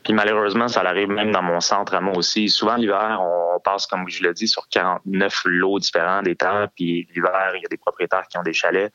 Puis 0.03 0.13
malheureusement, 0.13 0.67
ça 0.67 0.81
arrive 0.81 1.09
même 1.09 1.31
dans 1.31 1.41
mon 1.41 1.59
centre 1.59 1.93
à 1.95 2.01
moi 2.01 2.15
aussi. 2.15 2.49
Souvent 2.49 2.75
l'hiver, 2.75 3.19
on 3.21 3.59
passe, 3.59 3.87
comme 3.87 4.07
je 4.07 4.23
l'ai 4.23 4.33
dit, 4.33 4.47
sur 4.47 4.67
49 4.69 5.41
lots 5.45 5.79
différents 5.79 6.21
des 6.21 6.35
terres. 6.35 6.67
Puis 6.75 7.07
l'hiver, 7.13 7.51
il 7.55 7.61
y 7.63 7.65
a 7.65 7.69
des 7.69 7.77
propriétaires 7.77 8.27
qui 8.29 8.37
ont 8.37 8.43
des 8.43 8.53
chalets 8.53 8.91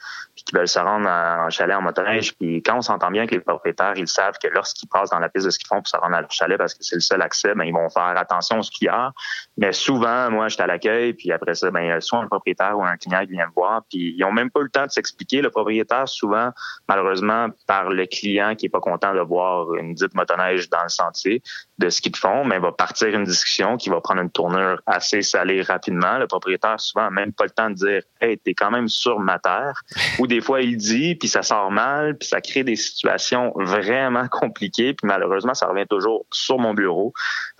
qui 0.48 0.56
veulent 0.56 0.68
se 0.68 0.78
rendre 0.78 1.06
en 1.06 1.50
chalet 1.50 1.76
en 1.76 1.82
motoneige. 1.82 2.34
Puis 2.34 2.62
quand 2.62 2.78
on 2.78 2.80
s'entend 2.80 3.10
bien 3.10 3.26
que 3.26 3.34
les 3.34 3.40
propriétaires, 3.40 3.92
ils 3.96 4.08
savent 4.08 4.38
que 4.42 4.48
lorsqu'ils 4.48 4.88
passent 4.88 5.10
dans 5.10 5.18
la 5.18 5.28
piste 5.28 5.44
de 5.44 5.50
ski 5.50 5.64
de 5.64 5.68
fond 5.68 5.76
pour 5.76 5.88
se 5.88 5.96
rendre 5.96 6.16
à 6.16 6.22
leur 6.22 6.30
chalet 6.30 6.56
parce 6.56 6.74
que 6.74 6.82
c'est 6.82 6.96
le 6.96 7.02
seul 7.02 7.20
accès, 7.20 7.54
ben, 7.54 7.64
ils 7.64 7.72
vont 7.72 7.90
faire 7.90 8.16
attention 8.16 8.58
aux 8.58 8.62
skieurs. 8.62 9.12
Mais 9.58 9.72
souvent, 9.72 10.30
moi, 10.30 10.48
j'étais 10.48 10.62
à 10.62 10.66
l'accueil, 10.66 11.12
puis 11.12 11.32
après 11.32 11.54
ça, 11.54 11.70
ben, 11.70 12.00
soit 12.00 12.20
un 12.20 12.26
propriétaire 12.26 12.78
ou 12.78 12.82
un 12.82 12.96
client 12.96 13.20
qui 13.26 13.32
vient 13.32 13.46
me 13.46 13.52
voir, 13.52 13.82
puis 13.90 14.14
ils 14.16 14.24
ont 14.24 14.32
même 14.32 14.50
pas 14.50 14.62
le 14.62 14.70
temps 14.70 14.86
de 14.86 14.90
s'expliquer. 14.90 15.42
Le 15.42 15.50
propriétaire, 15.50 16.08
souvent, 16.08 16.50
malheureusement, 16.88 17.48
par 17.66 17.90
le 17.90 18.06
client 18.06 18.54
qui 18.54 18.66
est 18.66 18.70
pas 18.70 18.80
content 18.80 19.12
de 19.12 19.20
voir 19.20 19.74
une 19.74 19.92
dite 19.92 20.14
motoneige 20.14 20.70
dans 20.70 20.82
le 20.82 20.88
sentier 20.88 21.42
de 21.78 21.90
ce 21.90 22.00
qu'ils 22.00 22.16
font, 22.16 22.44
mais 22.44 22.58
va 22.58 22.72
partir 22.72 23.08
une 23.08 23.24
discussion 23.24 23.76
qui 23.76 23.88
va 23.88 24.00
prendre 24.00 24.20
une 24.20 24.30
tournure 24.30 24.80
assez 24.86 25.22
salée 25.22 25.62
rapidement. 25.62 26.18
Le 26.18 26.26
propriétaire, 26.26 26.80
souvent, 26.80 27.04
n'a 27.04 27.10
même 27.10 27.32
pas 27.32 27.44
le 27.44 27.50
temps 27.50 27.70
de 27.70 27.74
dire 27.74 28.02
Hey, 28.20 28.36
t'es 28.38 28.54
quand 28.54 28.70
même 28.70 28.88
sur 28.88 29.20
ma 29.20 29.38
terre. 29.38 29.82
Ou 30.18 30.26
des 30.26 30.40
fois, 30.40 30.60
il 30.60 30.76
dit, 30.76 31.14
puis 31.14 31.28
ça 31.28 31.42
sort 31.42 31.70
mal, 31.70 32.18
puis 32.18 32.28
ça 32.28 32.40
crée 32.40 32.64
des 32.64 32.76
situations 32.76 33.52
vraiment 33.56 34.26
compliquées, 34.28 34.92
puis 34.94 35.06
malheureusement, 35.06 35.54
ça 35.54 35.66
revient 35.66 35.86
toujours 35.88 36.26
sur 36.32 36.58
mon 36.58 36.74
bureau. 36.74 37.12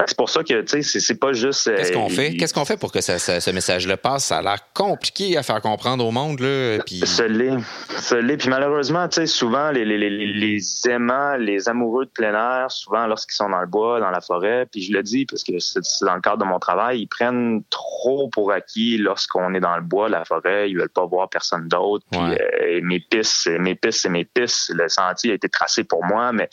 C'est 0.05 0.17
pour 0.17 0.31
ça 0.31 0.43
que, 0.43 0.63
tu 0.63 0.83
sais, 0.83 1.01
c'est 1.01 1.21
pas 1.21 1.33
juste. 1.33 1.73
Qu'est-ce 1.75 1.93
qu'on 1.93 2.07
euh, 2.07 2.09
fait? 2.09 2.37
Qu'est-ce 2.37 2.55
qu'on 2.55 2.65
fait 2.65 2.79
pour 2.79 2.91
que 2.91 3.01
ça, 3.01 3.19
ce 3.19 3.51
message-là 3.51 3.97
passe? 3.97 4.27
Ça 4.27 4.39
a 4.39 4.43
l'air 4.43 4.59
compliqué 4.75 5.37
à 5.37 5.43
faire 5.43 5.61
comprendre 5.61 6.05
au 6.05 6.11
monde, 6.11 6.41
là. 6.41 6.79
Puis... 6.85 7.03
Ce 7.07 7.23
l'est. 7.23 8.37
Puis 8.37 8.49
malheureusement, 8.49 9.09
tu 9.09 9.21
sais, 9.21 9.27
souvent, 9.27 9.71
les, 9.71 9.85
les, 9.85 9.99
les, 9.99 10.11
les 10.11 10.89
aimants, 10.89 11.37
les 11.37 11.69
amoureux 11.69 12.07
de 12.07 12.11
plein 12.11 12.35
air, 12.35 12.71
souvent, 12.71 13.07
lorsqu'ils 13.07 13.37
sont 13.37 13.49
dans 13.49 13.61
le 13.61 13.67
bois, 13.67 14.01
dans 14.01 14.08
la 14.11 14.21
forêt, 14.21 14.67
puis 14.67 14.83
je 14.83 14.93
le 14.93 15.03
dis 15.03 15.27
parce 15.27 15.43
que 15.43 15.59
c'est 15.59 16.05
dans 16.05 16.15
le 16.15 16.21
cadre 16.21 16.39
de 16.39 16.45
mon 16.45 16.59
travail, 16.59 17.01
ils 17.01 17.07
prennent 17.07 17.63
trop 17.71 18.29
pour 18.29 18.53
acquis 18.53 18.99
lorsqu'on 18.99 19.55
est 19.55 19.61
dans 19.61 19.77
le 19.77 19.83
bois, 19.83 20.09
la 20.09 20.25
forêt, 20.25 20.71
ils 20.71 20.77
veulent 20.77 20.89
pas 20.89 21.07
voir 21.07 21.29
personne 21.29 21.69
d'autre. 21.69 22.05
Puis 22.11 22.21
euh, 22.21 22.81
mes 22.83 23.01
pistes, 23.01 23.49
mes 23.49 23.75
pistes, 23.75 24.01
c'est 24.03 24.09
mes 24.09 24.25
pistes. 24.25 24.71
Le 24.75 24.89
sentier 24.89 25.33
a 25.33 25.35
été 25.35 25.49
tracé 25.49 25.85
pour 25.85 26.05
moi, 26.05 26.33
mais 26.33 26.49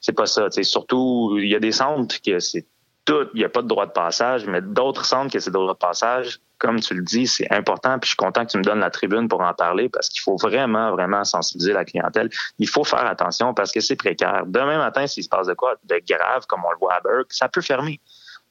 c'est 0.00 0.12
pas 0.12 0.26
ça. 0.26 0.48
Surtout, 0.62 1.36
il 1.38 1.48
y 1.48 1.54
a 1.54 1.60
des 1.60 1.72
centres 1.72 2.16
que 2.24 2.38
c'est 2.38 2.66
tout, 3.04 3.28
il 3.34 3.38
n'y 3.38 3.44
a 3.44 3.48
pas 3.48 3.62
de 3.62 3.68
droit 3.68 3.86
de 3.86 3.92
passage, 3.92 4.46
mais 4.46 4.60
d'autres 4.60 5.04
centres 5.04 5.32
que 5.32 5.40
c'est 5.40 5.50
droit 5.50 5.72
de 5.72 5.78
passage, 5.78 6.40
comme 6.60 6.78
tu 6.78 6.94
le 6.94 7.02
dis, 7.02 7.26
c'est 7.26 7.50
important. 7.50 7.98
Puis 7.98 8.08
je 8.08 8.10
suis 8.10 8.16
content 8.16 8.44
que 8.44 8.50
tu 8.50 8.58
me 8.58 8.62
donnes 8.62 8.80
la 8.80 8.90
tribune 8.90 9.28
pour 9.28 9.40
en 9.40 9.54
parler 9.54 9.88
parce 9.88 10.08
qu'il 10.10 10.20
faut 10.20 10.36
vraiment, 10.36 10.92
vraiment 10.92 11.24
sensibiliser 11.24 11.72
la 11.72 11.84
clientèle. 11.84 12.28
Il 12.58 12.68
faut 12.68 12.84
faire 12.84 13.06
attention 13.06 13.54
parce 13.54 13.72
que 13.72 13.80
c'est 13.80 13.96
précaire. 13.96 14.44
Demain 14.46 14.76
matin, 14.76 15.06
s'il 15.06 15.24
se 15.24 15.28
passe 15.28 15.46
de 15.46 15.54
quoi 15.54 15.74
de 15.84 16.00
grave, 16.06 16.46
comme 16.46 16.60
on 16.64 16.70
le 16.70 16.78
voit 16.78 16.94
à 16.94 17.00
Burke, 17.00 17.32
ça 17.32 17.48
peut 17.48 17.62
fermer. 17.62 17.98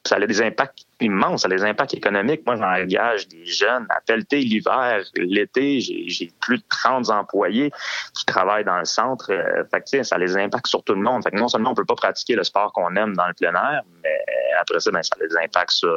Ça 0.04 0.16
a 0.16 0.26
des 0.26 0.42
impacts 0.42 0.86
immense, 1.00 1.42
ça 1.42 1.48
a 1.48 1.64
impacts 1.64 1.94
économiques. 1.94 2.42
Moi, 2.46 2.56
j'engage 2.56 3.28
des 3.28 3.44
jeunes 3.44 3.86
à 3.90 4.00
pelleter 4.00 4.40
l'hiver, 4.40 5.02
l'été. 5.16 5.80
J'ai 5.80 6.30
plus 6.40 6.58
de 6.58 6.64
30 6.68 7.10
employés 7.10 7.70
qui 8.14 8.24
travaillent 8.24 8.64
dans 8.64 8.78
le 8.78 8.84
centre. 8.84 9.32
Euh, 9.32 9.64
fait 9.70 10.04
ça 10.04 10.16
a 10.16 10.18
des 10.18 10.36
impacts 10.36 10.66
sur 10.66 10.82
tout 10.82 10.94
le 10.94 11.00
monde. 11.00 11.22
Fait 11.22 11.30
que 11.30 11.36
non 11.36 11.48
seulement 11.48 11.70
on 11.70 11.74
peut 11.74 11.84
pas 11.84 11.94
pratiquer 11.94 12.34
le 12.34 12.44
sport 12.44 12.72
qu'on 12.72 12.94
aime 12.96 13.14
dans 13.14 13.26
le 13.26 13.34
plein 13.34 13.54
air, 13.54 13.82
mais 14.02 14.18
après 14.60 14.80
ça, 14.80 14.90
ben, 14.90 15.02
ça 15.02 15.16
a 15.18 15.26
des 15.26 15.36
impacts 15.36 15.70
sur 15.70 15.88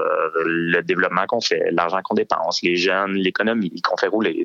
le 0.46 0.82
développement 0.82 1.26
qu'on 1.28 1.42
fait, 1.42 1.72
l'argent 1.72 2.00
qu'on 2.04 2.16
dépense, 2.16 2.62
les 2.62 2.76
jeunes, 2.76 3.14
l'économie 3.14 3.82
qu'on 3.82 3.98
fait 3.98 4.08
rouler. 4.08 4.44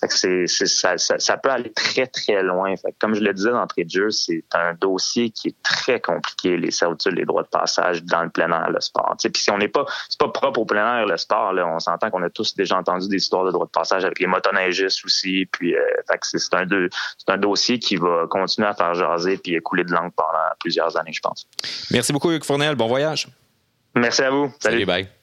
Fait 0.00 0.08
que 0.08 0.14
c'est, 0.14 0.46
ça, 0.46 0.98
ça, 0.98 1.18
ça, 1.18 1.36
peut 1.36 1.50
aller 1.50 1.72
très, 1.72 2.06
très 2.06 2.42
loin. 2.42 2.76
Fait 2.76 2.92
que 2.92 2.96
comme 3.00 3.14
je 3.14 3.22
le 3.22 3.32
disais 3.32 3.50
d'entrée 3.50 3.84
de 3.84 3.90
jeu, 3.90 4.10
c'est 4.10 4.44
un 4.52 4.74
dossier 4.74 5.30
qui 5.30 5.48
est 5.48 5.62
très 5.62 6.00
compliqué, 6.00 6.56
les 6.56 6.70
servitudes, 6.70 7.14
les 7.14 7.24
droits 7.24 7.42
de 7.42 7.48
passage 7.48 8.02
dans 8.04 8.22
le 8.22 8.30
plein 8.30 8.50
air, 8.50 8.70
le 8.70 8.80
sport. 8.80 9.16
Puis 9.18 9.42
si 9.42 9.50
on 9.50 9.58
n'est 9.58 9.68
pas 9.68 9.85
c'est 10.08 10.18
pas 10.18 10.28
propre 10.28 10.60
au 10.60 10.64
plein 10.64 11.00
air, 11.00 11.06
le 11.06 11.16
sport. 11.16 11.52
Là. 11.52 11.66
On 11.66 11.78
s'entend 11.78 12.10
qu'on 12.10 12.22
a 12.22 12.30
tous 12.30 12.54
déjà 12.54 12.76
entendu 12.76 13.08
des 13.08 13.16
histoires 13.16 13.44
de 13.44 13.50
droit 13.50 13.66
de 13.66 13.70
passage 13.70 14.04
avec 14.04 14.18
les 14.20 14.26
motoneigistes 14.26 15.04
aussi. 15.04 15.46
Puis, 15.52 15.74
euh, 15.74 15.80
c'est 16.22 16.54
un, 16.54 17.36
dossier 17.36 17.78
qui 17.78 17.96
va 17.96 18.26
continuer 18.28 18.68
à 18.68 18.74
faire 18.74 18.94
jaser 18.94 19.36
puis 19.36 19.60
couler 19.62 19.84
de 19.84 19.92
langue 19.92 20.12
pendant 20.16 20.54
plusieurs 20.60 20.96
années, 20.96 21.12
je 21.12 21.20
pense. 21.20 21.46
Merci 21.90 22.12
beaucoup, 22.12 22.30
Hugues 22.30 22.44
Fournel. 22.44 22.74
Bon 22.74 22.86
voyage. 22.86 23.28
Merci 23.94 24.22
à 24.22 24.30
vous. 24.30 24.52
Salut 24.60 24.84
bye. 24.84 25.15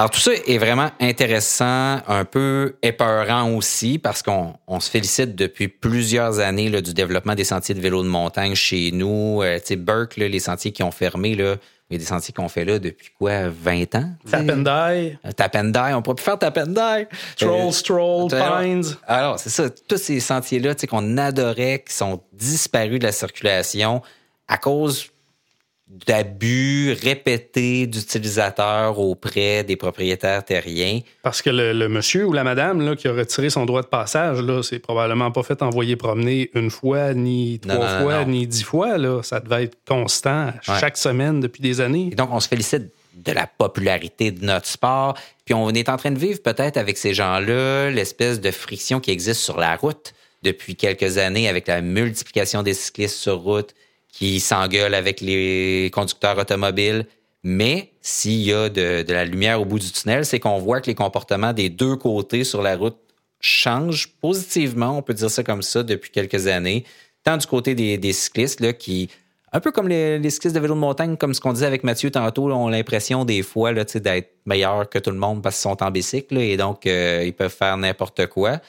Alors 0.00 0.08
tout 0.08 0.18
ça 0.20 0.32
est 0.32 0.56
vraiment 0.56 0.90
intéressant, 0.98 1.98
un 2.08 2.24
peu 2.24 2.76
épeurant 2.80 3.52
aussi, 3.52 3.98
parce 3.98 4.22
qu'on 4.22 4.80
se 4.80 4.88
félicite 4.88 5.36
depuis 5.36 5.68
plusieurs 5.68 6.38
années 6.38 6.70
là, 6.70 6.80
du 6.80 6.94
développement 6.94 7.34
des 7.34 7.44
sentiers 7.44 7.74
de 7.74 7.80
vélo 7.80 8.02
de 8.02 8.08
montagne 8.08 8.54
chez 8.54 8.92
nous. 8.92 9.42
Euh, 9.42 9.58
tu 9.58 9.66
sais, 9.66 9.76
Burke, 9.76 10.16
les 10.16 10.40
sentiers 10.40 10.72
qui 10.72 10.82
ont 10.82 10.90
fermé, 10.90 11.34
là, 11.34 11.56
il 11.90 11.92
y 11.92 11.96
a 11.96 11.98
des 11.98 12.06
sentiers 12.06 12.32
qu'on 12.32 12.48
fait 12.48 12.64
là 12.64 12.78
depuis 12.78 13.10
quoi, 13.18 13.50
20 13.50 13.94
ans? 13.96 14.10
Tapendai. 14.30 15.18
Euh, 15.26 15.32
Tapendai, 15.36 15.92
on 15.92 16.00
pourrait 16.00 16.14
plus 16.14 16.24
faire 16.24 16.38
Tapendai. 16.38 17.06
Troll, 17.36 17.68
euh, 17.68 17.70
Stroll, 17.70 18.30
Pines. 18.30 18.96
Alors, 19.06 19.38
c'est 19.38 19.50
ça, 19.50 19.68
tous 19.68 19.98
ces 19.98 20.18
sentiers-là 20.18 20.76
qu'on 20.88 21.18
adorait, 21.18 21.84
qui 21.86 21.92
sont 21.92 22.22
disparus 22.32 23.00
de 23.00 23.04
la 23.04 23.12
circulation 23.12 24.00
à 24.48 24.56
cause 24.56 25.10
d'abus 26.06 26.92
répétés 27.02 27.86
d'utilisateurs 27.86 28.98
auprès 28.98 29.64
des 29.64 29.76
propriétaires 29.76 30.44
terriens. 30.44 31.00
Parce 31.22 31.42
que 31.42 31.50
le, 31.50 31.88
monsieur 31.88 32.26
ou 32.26 32.32
la 32.32 32.44
madame 32.44 32.80
là, 32.80 32.94
qui 32.94 33.08
a 33.08 33.12
retiré 33.12 33.50
son 33.50 33.66
droit 33.66 33.82
de 33.82 33.88
passage, 33.88 34.40
là, 34.40 34.62
c'est 34.62 34.78
probablement 34.78 35.32
pas 35.32 35.42
fait 35.42 35.62
envoyer 35.62 35.96
promener 35.96 36.50
une 36.54 36.70
fois, 36.70 37.12
ni 37.12 37.58
trois 37.58 38.00
fois, 38.00 38.24
ni 38.24 38.46
dix 38.46 38.62
fois. 38.62 38.98
Là. 38.98 39.22
Ça 39.22 39.40
devait 39.40 39.64
être 39.64 39.76
constant 39.86 40.52
chaque 40.62 40.96
semaine 40.96 41.40
depuis 41.40 41.60
des 41.60 41.80
années. 41.80 42.10
Et 42.12 42.14
donc, 42.14 42.30
on 42.32 42.40
se 42.40 42.48
félicite 42.48 42.92
de 43.14 43.32
la 43.32 43.46
popularité 43.46 44.30
de 44.30 44.44
notre 44.44 44.66
sport. 44.66 45.18
Puis 45.44 45.54
on 45.54 45.70
est 45.70 45.88
en 45.88 45.96
train 45.96 46.12
de 46.12 46.18
vivre 46.18 46.40
peut-être 46.40 46.76
avec 46.76 46.96
ces 46.96 47.14
gens-là 47.14 47.90
l'espèce 47.90 48.40
de 48.40 48.50
friction 48.50 49.00
qui 49.00 49.10
existe 49.10 49.40
sur 49.40 49.58
la 49.58 49.76
route 49.76 50.14
depuis 50.42 50.76
quelques 50.76 51.18
années 51.18 51.48
avec 51.48 51.66
la 51.66 51.82
multiplication 51.82 52.62
des 52.62 52.74
cyclistes 52.74 53.16
sur 53.16 53.40
route, 53.40 53.74
qui 54.12 54.40
s'engueule 54.40 54.94
avec 54.94 55.20
les 55.20 55.90
conducteurs 55.92 56.38
automobiles. 56.38 57.06
Mais 57.42 57.92
s'il 58.02 58.42
y 58.42 58.52
a 58.52 58.68
de, 58.68 59.04
la 59.08 59.24
lumière 59.24 59.60
au 59.60 59.64
bout 59.64 59.78
du 59.78 59.90
tunnel, 59.90 60.26
c'est 60.26 60.40
qu'on 60.40 60.58
voit 60.58 60.80
que 60.80 60.86
les 60.86 60.94
comportements 60.94 61.52
des 61.52 61.70
deux 61.70 61.96
côtés 61.96 62.44
sur 62.44 62.62
la 62.62 62.76
route 62.76 62.98
changent 63.40 64.08
positivement, 64.20 64.98
on 64.98 65.02
peut 65.02 65.14
dire 65.14 65.30
ça 65.30 65.42
comme 65.42 65.62
ça, 65.62 65.82
depuis 65.82 66.10
quelques 66.10 66.46
années. 66.46 66.84
Tant 67.24 67.38
du 67.38 67.46
côté 67.46 67.74
des, 67.74 68.12
cyclistes, 68.12 68.60
là, 68.60 68.74
qui, 68.74 69.08
un 69.52 69.60
peu 69.60 69.72
comme 69.72 69.88
les, 69.88 70.30
cyclistes 70.30 70.54
de 70.54 70.60
vélo 70.60 70.74
de 70.74 70.80
montagne, 70.80 71.16
comme 71.16 71.32
ce 71.32 71.40
qu'on 71.40 71.54
disait 71.54 71.66
avec 71.66 71.82
Mathieu 71.82 72.10
tantôt, 72.10 72.50
ont 72.52 72.68
l'impression 72.68 73.24
des 73.24 73.42
fois 73.42 73.72
d'être 73.72 74.34
meilleurs 74.44 74.88
que 74.88 74.98
tout 74.98 75.10
le 75.10 75.16
monde 75.16 75.42
parce 75.42 75.56
qu'ils 75.56 75.70
sont 75.70 75.82
en 75.82 75.90
bicycle 75.90 76.36
et 76.38 76.56
donc 76.58 76.86
euh, 76.86 77.22
ils 77.24 77.32
peuvent 77.32 77.54
faire 77.54 77.76
n'importe 77.78 78.26
quoi. 78.26 78.60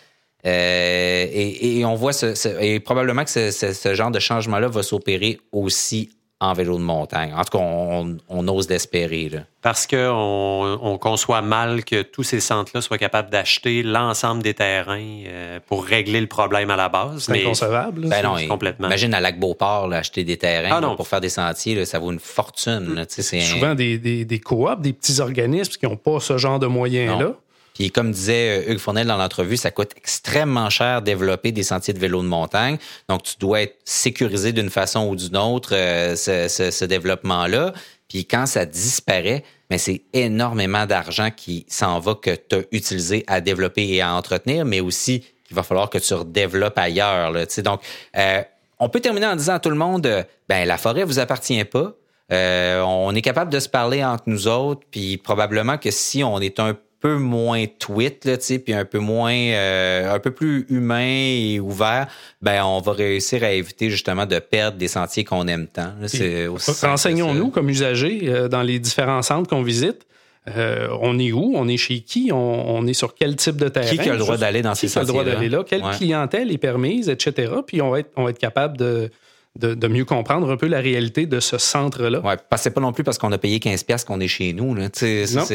Euh, 0.45 1.27
et, 1.31 1.85
on 1.85 1.95
voit 1.95 2.13
ce, 2.13 2.61
et 2.61 2.79
probablement 2.79 3.23
que 3.23 3.51
ce, 3.51 3.93
genre 3.93 4.11
de 4.11 4.19
changement-là 4.19 4.67
va 4.67 4.83
s'opérer 4.83 5.39
aussi 5.51 6.09
en 6.39 6.53
vélo 6.53 6.79
de 6.79 6.83
montagne. 6.83 7.31
En 7.35 7.43
tout 7.43 7.55
cas, 7.55 7.63
on, 7.63 8.47
ose 8.47 8.67
l'espérer. 8.67 9.29
Parce 9.61 9.85
qu'on 9.85 10.79
on 10.81 10.97
conçoit 10.97 11.43
mal 11.43 11.85
que 11.85 12.01
tous 12.01 12.23
ces 12.23 12.39
centres-là 12.39 12.81
soient 12.81 12.97
capables 12.97 13.29
d'acheter 13.29 13.83
l'ensemble 13.83 14.41
des 14.41 14.55
terrains 14.55 15.23
euh, 15.27 15.59
pour 15.67 15.85
régler 15.85 16.19
le 16.19 16.25
problème 16.25 16.71
à 16.71 16.75
la 16.75 16.89
base. 16.89 17.25
C'est 17.25 17.39
inconcevable. 17.39 18.07
Ben 18.07 18.23
non, 18.23 18.47
complètement. 18.47 18.87
Imagine 18.87 19.13
à 19.13 19.19
Lac-Beauport, 19.19 19.93
acheter 19.93 20.23
des 20.23 20.37
terrains 20.37 20.81
ah 20.81 20.95
pour 20.95 21.07
faire 21.07 21.21
des 21.21 21.29
sentiers, 21.29 21.85
ça 21.85 21.99
vaut 21.99 22.11
une 22.11 22.19
fortune. 22.19 23.05
C'est 23.07 23.41
souvent 23.41 23.75
des, 23.75 23.99
des, 23.99 24.25
des 24.25 24.39
coops, 24.39 24.81
des 24.81 24.93
petits 24.93 25.19
organismes 25.19 25.73
qui 25.73 25.85
n'ont 25.85 25.97
pas 25.97 26.19
ce 26.19 26.39
genre 26.39 26.57
de 26.57 26.65
moyens-là. 26.65 27.35
Puis 27.81 27.89
comme 27.89 28.11
disait 28.11 28.59
euh, 28.59 28.71
Hugues 28.71 28.77
Fournel 28.77 29.07
dans 29.07 29.17
l'entrevue, 29.17 29.57
ça 29.57 29.71
coûte 29.71 29.93
extrêmement 29.97 30.69
cher 30.69 31.01
développer 31.01 31.51
des 31.51 31.63
sentiers 31.63 31.95
de 31.95 31.99
vélo 31.99 32.21
de 32.21 32.27
montagne. 32.27 32.77
Donc, 33.09 33.23
tu 33.23 33.37
dois 33.39 33.63
être 33.63 33.75
sécurisé 33.85 34.53
d'une 34.53 34.69
façon 34.69 35.07
ou 35.07 35.15
d'une 35.15 35.35
autre 35.35 35.71
euh, 35.73 36.15
ce, 36.15 36.85
développement-là. 36.85 37.73
Puis 38.07 38.25
quand 38.25 38.45
ça 38.45 38.67
disparaît, 38.67 39.43
mais 39.71 39.79
c'est 39.79 40.03
énormément 40.13 40.85
d'argent 40.85 41.31
qui 41.35 41.65
s'en 41.69 41.99
va 41.99 42.13
que 42.13 42.35
tu 42.35 42.57
as 42.57 42.61
utilisé 42.71 43.23
à 43.25 43.41
développer 43.41 43.87
et 43.87 44.01
à 44.01 44.13
entretenir, 44.13 44.63
mais 44.63 44.79
aussi 44.79 45.21
qu'il 45.43 45.55
va 45.55 45.63
falloir 45.63 45.89
que 45.89 45.97
tu 45.97 46.13
redéveloppes 46.13 46.77
ailleurs. 46.77 47.33
Donc, 47.63 47.81
euh, 48.15 48.43
on 48.77 48.89
peut 48.89 48.99
terminer 48.99 49.25
en 49.25 49.35
disant 49.35 49.55
à 49.55 49.59
tout 49.59 49.71
le 49.71 49.75
monde, 49.75 50.07
ben 50.47 50.67
la 50.67 50.77
forêt 50.77 51.03
vous 51.03 51.17
appartient 51.17 51.65
pas. 51.65 51.95
on 52.29 53.15
est 53.15 53.23
capable 53.23 53.51
de 53.51 53.59
se 53.59 53.69
parler 53.69 54.05
entre 54.05 54.25
nous 54.27 54.47
autres, 54.47 54.81
puis 54.91 55.17
probablement 55.17 55.79
que 55.79 55.89
si 55.89 56.23
on 56.23 56.39
est 56.39 56.59
un 56.59 56.77
peu 57.01 57.17
moins 57.17 57.65
tweet, 57.79 58.25
là, 58.25 58.37
puis 58.37 58.73
un 58.73 58.85
peu 58.85 58.99
moins, 58.99 59.33
euh, 59.33 60.13
un 60.13 60.19
peu 60.19 60.31
plus 60.31 60.65
humain 60.69 60.99
et 61.01 61.59
ouvert, 61.59 62.07
ben 62.41 62.63
on 62.63 62.79
va 62.79 62.93
réussir 62.93 63.43
à 63.43 63.51
éviter 63.51 63.89
justement 63.89 64.25
de 64.25 64.37
perdre 64.39 64.77
des 64.77 64.87
sentiers 64.87 65.23
qu'on 65.23 65.47
aime 65.47 65.67
tant. 65.67 65.93
Renseignons-nous 66.83 67.49
comme 67.49 67.69
usagers 67.69 68.21
euh, 68.25 68.47
dans 68.47 68.61
les 68.61 68.79
différents 68.79 69.23
centres 69.23 69.49
qu'on 69.49 69.63
visite. 69.63 70.05
Euh, 70.47 70.87
on 71.01 71.19
est 71.19 71.31
où? 71.31 71.53
On 71.55 71.67
est 71.67 71.77
chez 71.77 71.99
qui? 71.99 72.31
On, 72.33 72.87
est 72.87 72.93
sur 72.93 73.13
quel 73.13 73.35
type 73.35 73.57
de 73.57 73.67
terrain? 73.67 73.87
Qui 73.87 73.99
a 73.99 74.13
le 74.13 74.19
droit 74.19 74.37
d'aller 74.37 74.61
dans 74.61 74.73
ces 74.73 74.87
sentiers 74.87 75.11
Qui 75.13 75.19
a 75.19 75.23
le 75.23 75.25
droit 75.25 75.35
d'aller 75.35 75.49
là? 75.49 75.63
Quelle 75.67 75.83
clientèle 75.97 76.51
est 76.51 76.57
permise, 76.57 77.09
etc. 77.09 77.51
Puis 77.65 77.81
on 77.81 77.91
va 77.91 77.99
être, 77.99 78.11
on 78.15 78.23
va 78.23 78.31
être 78.31 78.39
capable 78.39 78.77
de, 78.77 79.11
de, 79.59 79.87
mieux 79.87 80.05
comprendre 80.05 80.49
un 80.49 80.57
peu 80.57 80.67
la 80.67 80.79
réalité 80.79 81.25
de 81.25 81.39
ce 81.39 81.57
centre-là. 81.57 82.19
Oui, 82.23 82.33
parce 82.49 82.61
que 82.61 82.63
c'est 82.63 82.71
pas 82.71 82.81
non 82.81 82.93
plus 82.93 83.03
parce 83.03 83.17
qu'on 83.17 83.31
a 83.31 83.37
payé 83.37 83.59
15$ 83.59 84.05
qu'on 84.05 84.19
est 84.19 84.27
chez 84.27 84.53
nous. 84.53 84.73
Là. 84.73 84.87
Ça, 84.93 85.45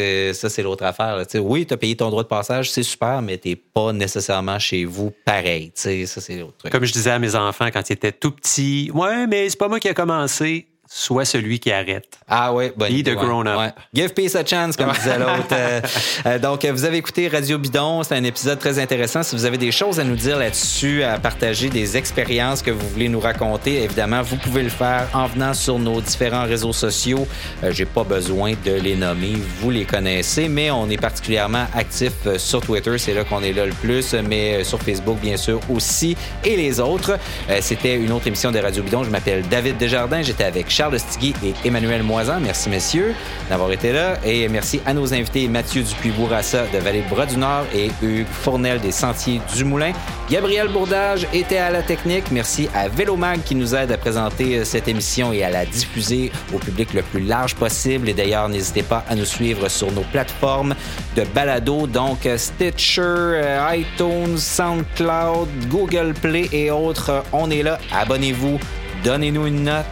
c'est, 0.51 0.63
l'autre 0.63 0.85
affaire. 0.85 1.25
Oui, 1.37 1.67
tu 1.67 1.75
as 1.75 1.77
payé 1.77 1.97
ton 1.97 2.11
droit 2.11 2.23
de 2.23 2.29
passage, 2.29 2.71
c'est 2.71 2.83
super, 2.83 3.23
mais 3.23 3.39
tu 3.39 3.57
pas 3.57 3.93
nécessairement 3.93 4.59
chez 4.59 4.85
vous 4.85 5.13
pareil. 5.25 5.73
Ça, 5.75 5.91
c'est 6.07 6.39
l'autre 6.39 6.57
truc. 6.59 6.73
Comme 6.73 6.85
je 6.85 6.93
disais 6.93 7.11
à 7.11 7.19
mes 7.19 7.35
enfants 7.35 7.69
quand 7.73 7.89
ils 7.89 7.95
étaient 7.95 8.13
tout 8.13 8.33
petits, 8.33 8.91
ouais, 8.93 9.27
mais 9.27 9.49
c'est 9.49 9.59
pas 9.59 9.69
moi 9.69 9.81
qui 9.81 9.89
a 9.89 9.95
commencé 9.95 10.67
soit 10.97 11.27
celui 11.27 11.61
qui 11.61 11.71
arrête. 11.71 12.09
Ah 12.27 12.55
oui, 12.55 12.71
bonne 12.75 12.91
Be 12.91 13.05
the 13.05 13.15
grown-up. 13.15 13.75
Give 13.93 14.15
peace 14.15 14.35
a 14.35 14.45
chance, 14.47 14.77
comme 14.79 14.93
disait 14.93 15.19
l'autre. 15.19 15.53
Euh, 15.53 15.81
euh, 16.25 16.39
donc, 16.39 16.65
vous 16.65 16.85
avez 16.87 16.97
écouté 16.97 17.29
Radio 17.29 17.59
Bidon. 17.59 18.03
C'est 18.03 18.15
un 18.15 18.25
épisode 18.25 18.59
très 18.59 18.79
intéressant. 18.79 19.23
Si 19.23 19.37
vous 19.37 19.45
avez 19.45 19.59
des 19.59 19.73
choses 19.73 20.01
à 20.01 20.05
nous 20.05 20.17
dire 20.17 20.39
là-dessus, 20.39 21.03
à 21.03 21.19
partager 21.19 21.69
des 21.69 21.99
expériences 21.99 22.63
que 22.63 22.71
vous 22.71 22.89
voulez 22.89 23.11
nous 23.11 23.21
raconter, 23.21 23.83
évidemment, 23.83 24.23
vous 24.23 24.37
pouvez 24.37 24.63
le 24.63 24.71
faire 24.71 25.07
en 25.13 25.27
venant 25.27 25.53
sur 25.53 25.79
nos 25.79 26.01
différents 26.01 26.45
réseaux 26.45 26.73
sociaux. 26.73 27.29
Euh, 27.63 27.73
J'ai 27.73 27.85
pas 27.85 28.05
besoin 28.05 28.55
de 28.65 28.73
les 28.73 28.97
nommer. 28.97 29.35
Vous 29.61 29.71
les 29.71 29.85
connaissez, 29.85 30.49
mais 30.49 30.71
on 30.71 30.89
est 30.89 31.01
particulièrement 31.01 31.67
actif 31.75 32.13
sur 32.39 32.63
Twitter. 32.63 32.97
C'est 32.97 33.13
là 33.13 33.25
qu'on 33.25 33.43
est 33.43 33.53
là 33.53 33.67
le 33.67 33.73
plus, 33.73 34.15
mais 34.15 34.65
sur 34.65 34.81
Facebook, 34.81 35.19
bien 35.21 35.37
sûr, 35.37 35.61
aussi, 35.71 36.17
et 36.43 36.57
les 36.57 36.81
autres. 36.81 37.19
C'était 37.61 37.97
une 37.97 38.13
autre 38.13 38.27
émission 38.29 38.51
de 38.51 38.59
Radio 38.59 38.83
Bidon. 38.83 39.05
Je 39.05 39.11
m'appelle 39.11 39.47
David 39.47 39.77
Desjardins. 39.77 40.23
J'étais 40.23 40.45
avec 40.45 40.71
Charles 40.71 40.86
Stigui 40.97 41.35
et 41.45 41.55
Emmanuel 41.65 42.03
Moisan. 42.03 42.41
Merci, 42.41 42.69
messieurs, 42.69 43.15
d'avoir 43.49 43.73
été 43.73 43.93
là. 43.93 44.19
Et 44.25 44.49
merci 44.49 44.81
à 44.87 44.95
nos 44.95 45.13
invités 45.13 45.49
Mathieu 45.49 45.83
Dupuis-Bourassa 45.83 46.67
de 46.73 46.79
Vallée-Bras 46.79 47.27
du 47.27 47.37
Nord 47.37 47.65
et 47.75 47.91
Hugues 48.03 48.27
Fournel 48.27 48.81
des 48.81 48.93
Sentiers 48.93 49.41
du 49.55 49.65
Moulin. 49.65 49.93
Gabriel 50.31 50.69
Bourdage 50.69 51.27
était 51.33 51.59
à 51.59 51.71
la 51.71 51.83
technique. 51.83 52.31
Merci 52.31 52.69
à 52.75 52.89
Vélomag 52.89 53.43
qui 53.45 53.55
nous 53.55 53.75
aide 53.75 53.93
à 53.93 53.97
présenter 53.97 54.59
euh, 54.59 54.65
cette 54.65 54.89
émission 54.89 55.33
et 55.33 55.45
à 55.45 55.51
la 55.51 55.65
diffuser 55.65 56.33
au 56.53 56.59
public 56.59 56.95
le 56.95 57.03
plus 57.03 57.21
large 57.21 57.55
possible. 57.55 58.09
Et 58.09 58.15
d'ailleurs, 58.15 58.49
n'hésitez 58.49 58.83
pas 58.83 59.05
à 59.09 59.15
nous 59.15 59.25
suivre 59.25 59.69
sur 59.69 59.93
nos 59.93 60.03
plateformes 60.03 60.75
de 61.17 61.23
balado, 61.35 61.87
donc 61.87 62.27
euh, 62.27 62.37
Stitcher, 62.37 63.03
euh, 63.03 63.77
iTunes, 63.77 64.37
SoundCloud, 64.37 65.49
Google 65.69 66.15
Play 66.21 66.49
et 66.53 66.71
autres. 66.71 67.23
On 67.33 67.51
est 67.51 67.63
là. 67.63 67.79
Abonnez-vous, 67.93 68.59
donnez-nous 69.05 69.47
une 69.47 69.65
note 69.65 69.85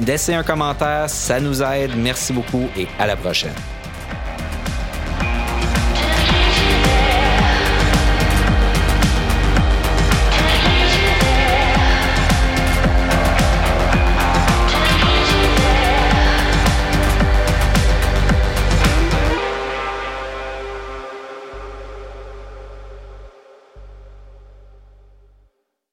Laissez 0.00 0.34
un 0.34 0.42
commentaire, 0.42 1.08
ça 1.08 1.40
nous 1.40 1.62
aide. 1.62 1.92
Merci 1.96 2.32
beaucoup 2.32 2.68
et 2.76 2.86
à 2.98 3.06
la 3.06 3.16
prochaine. 3.16 3.54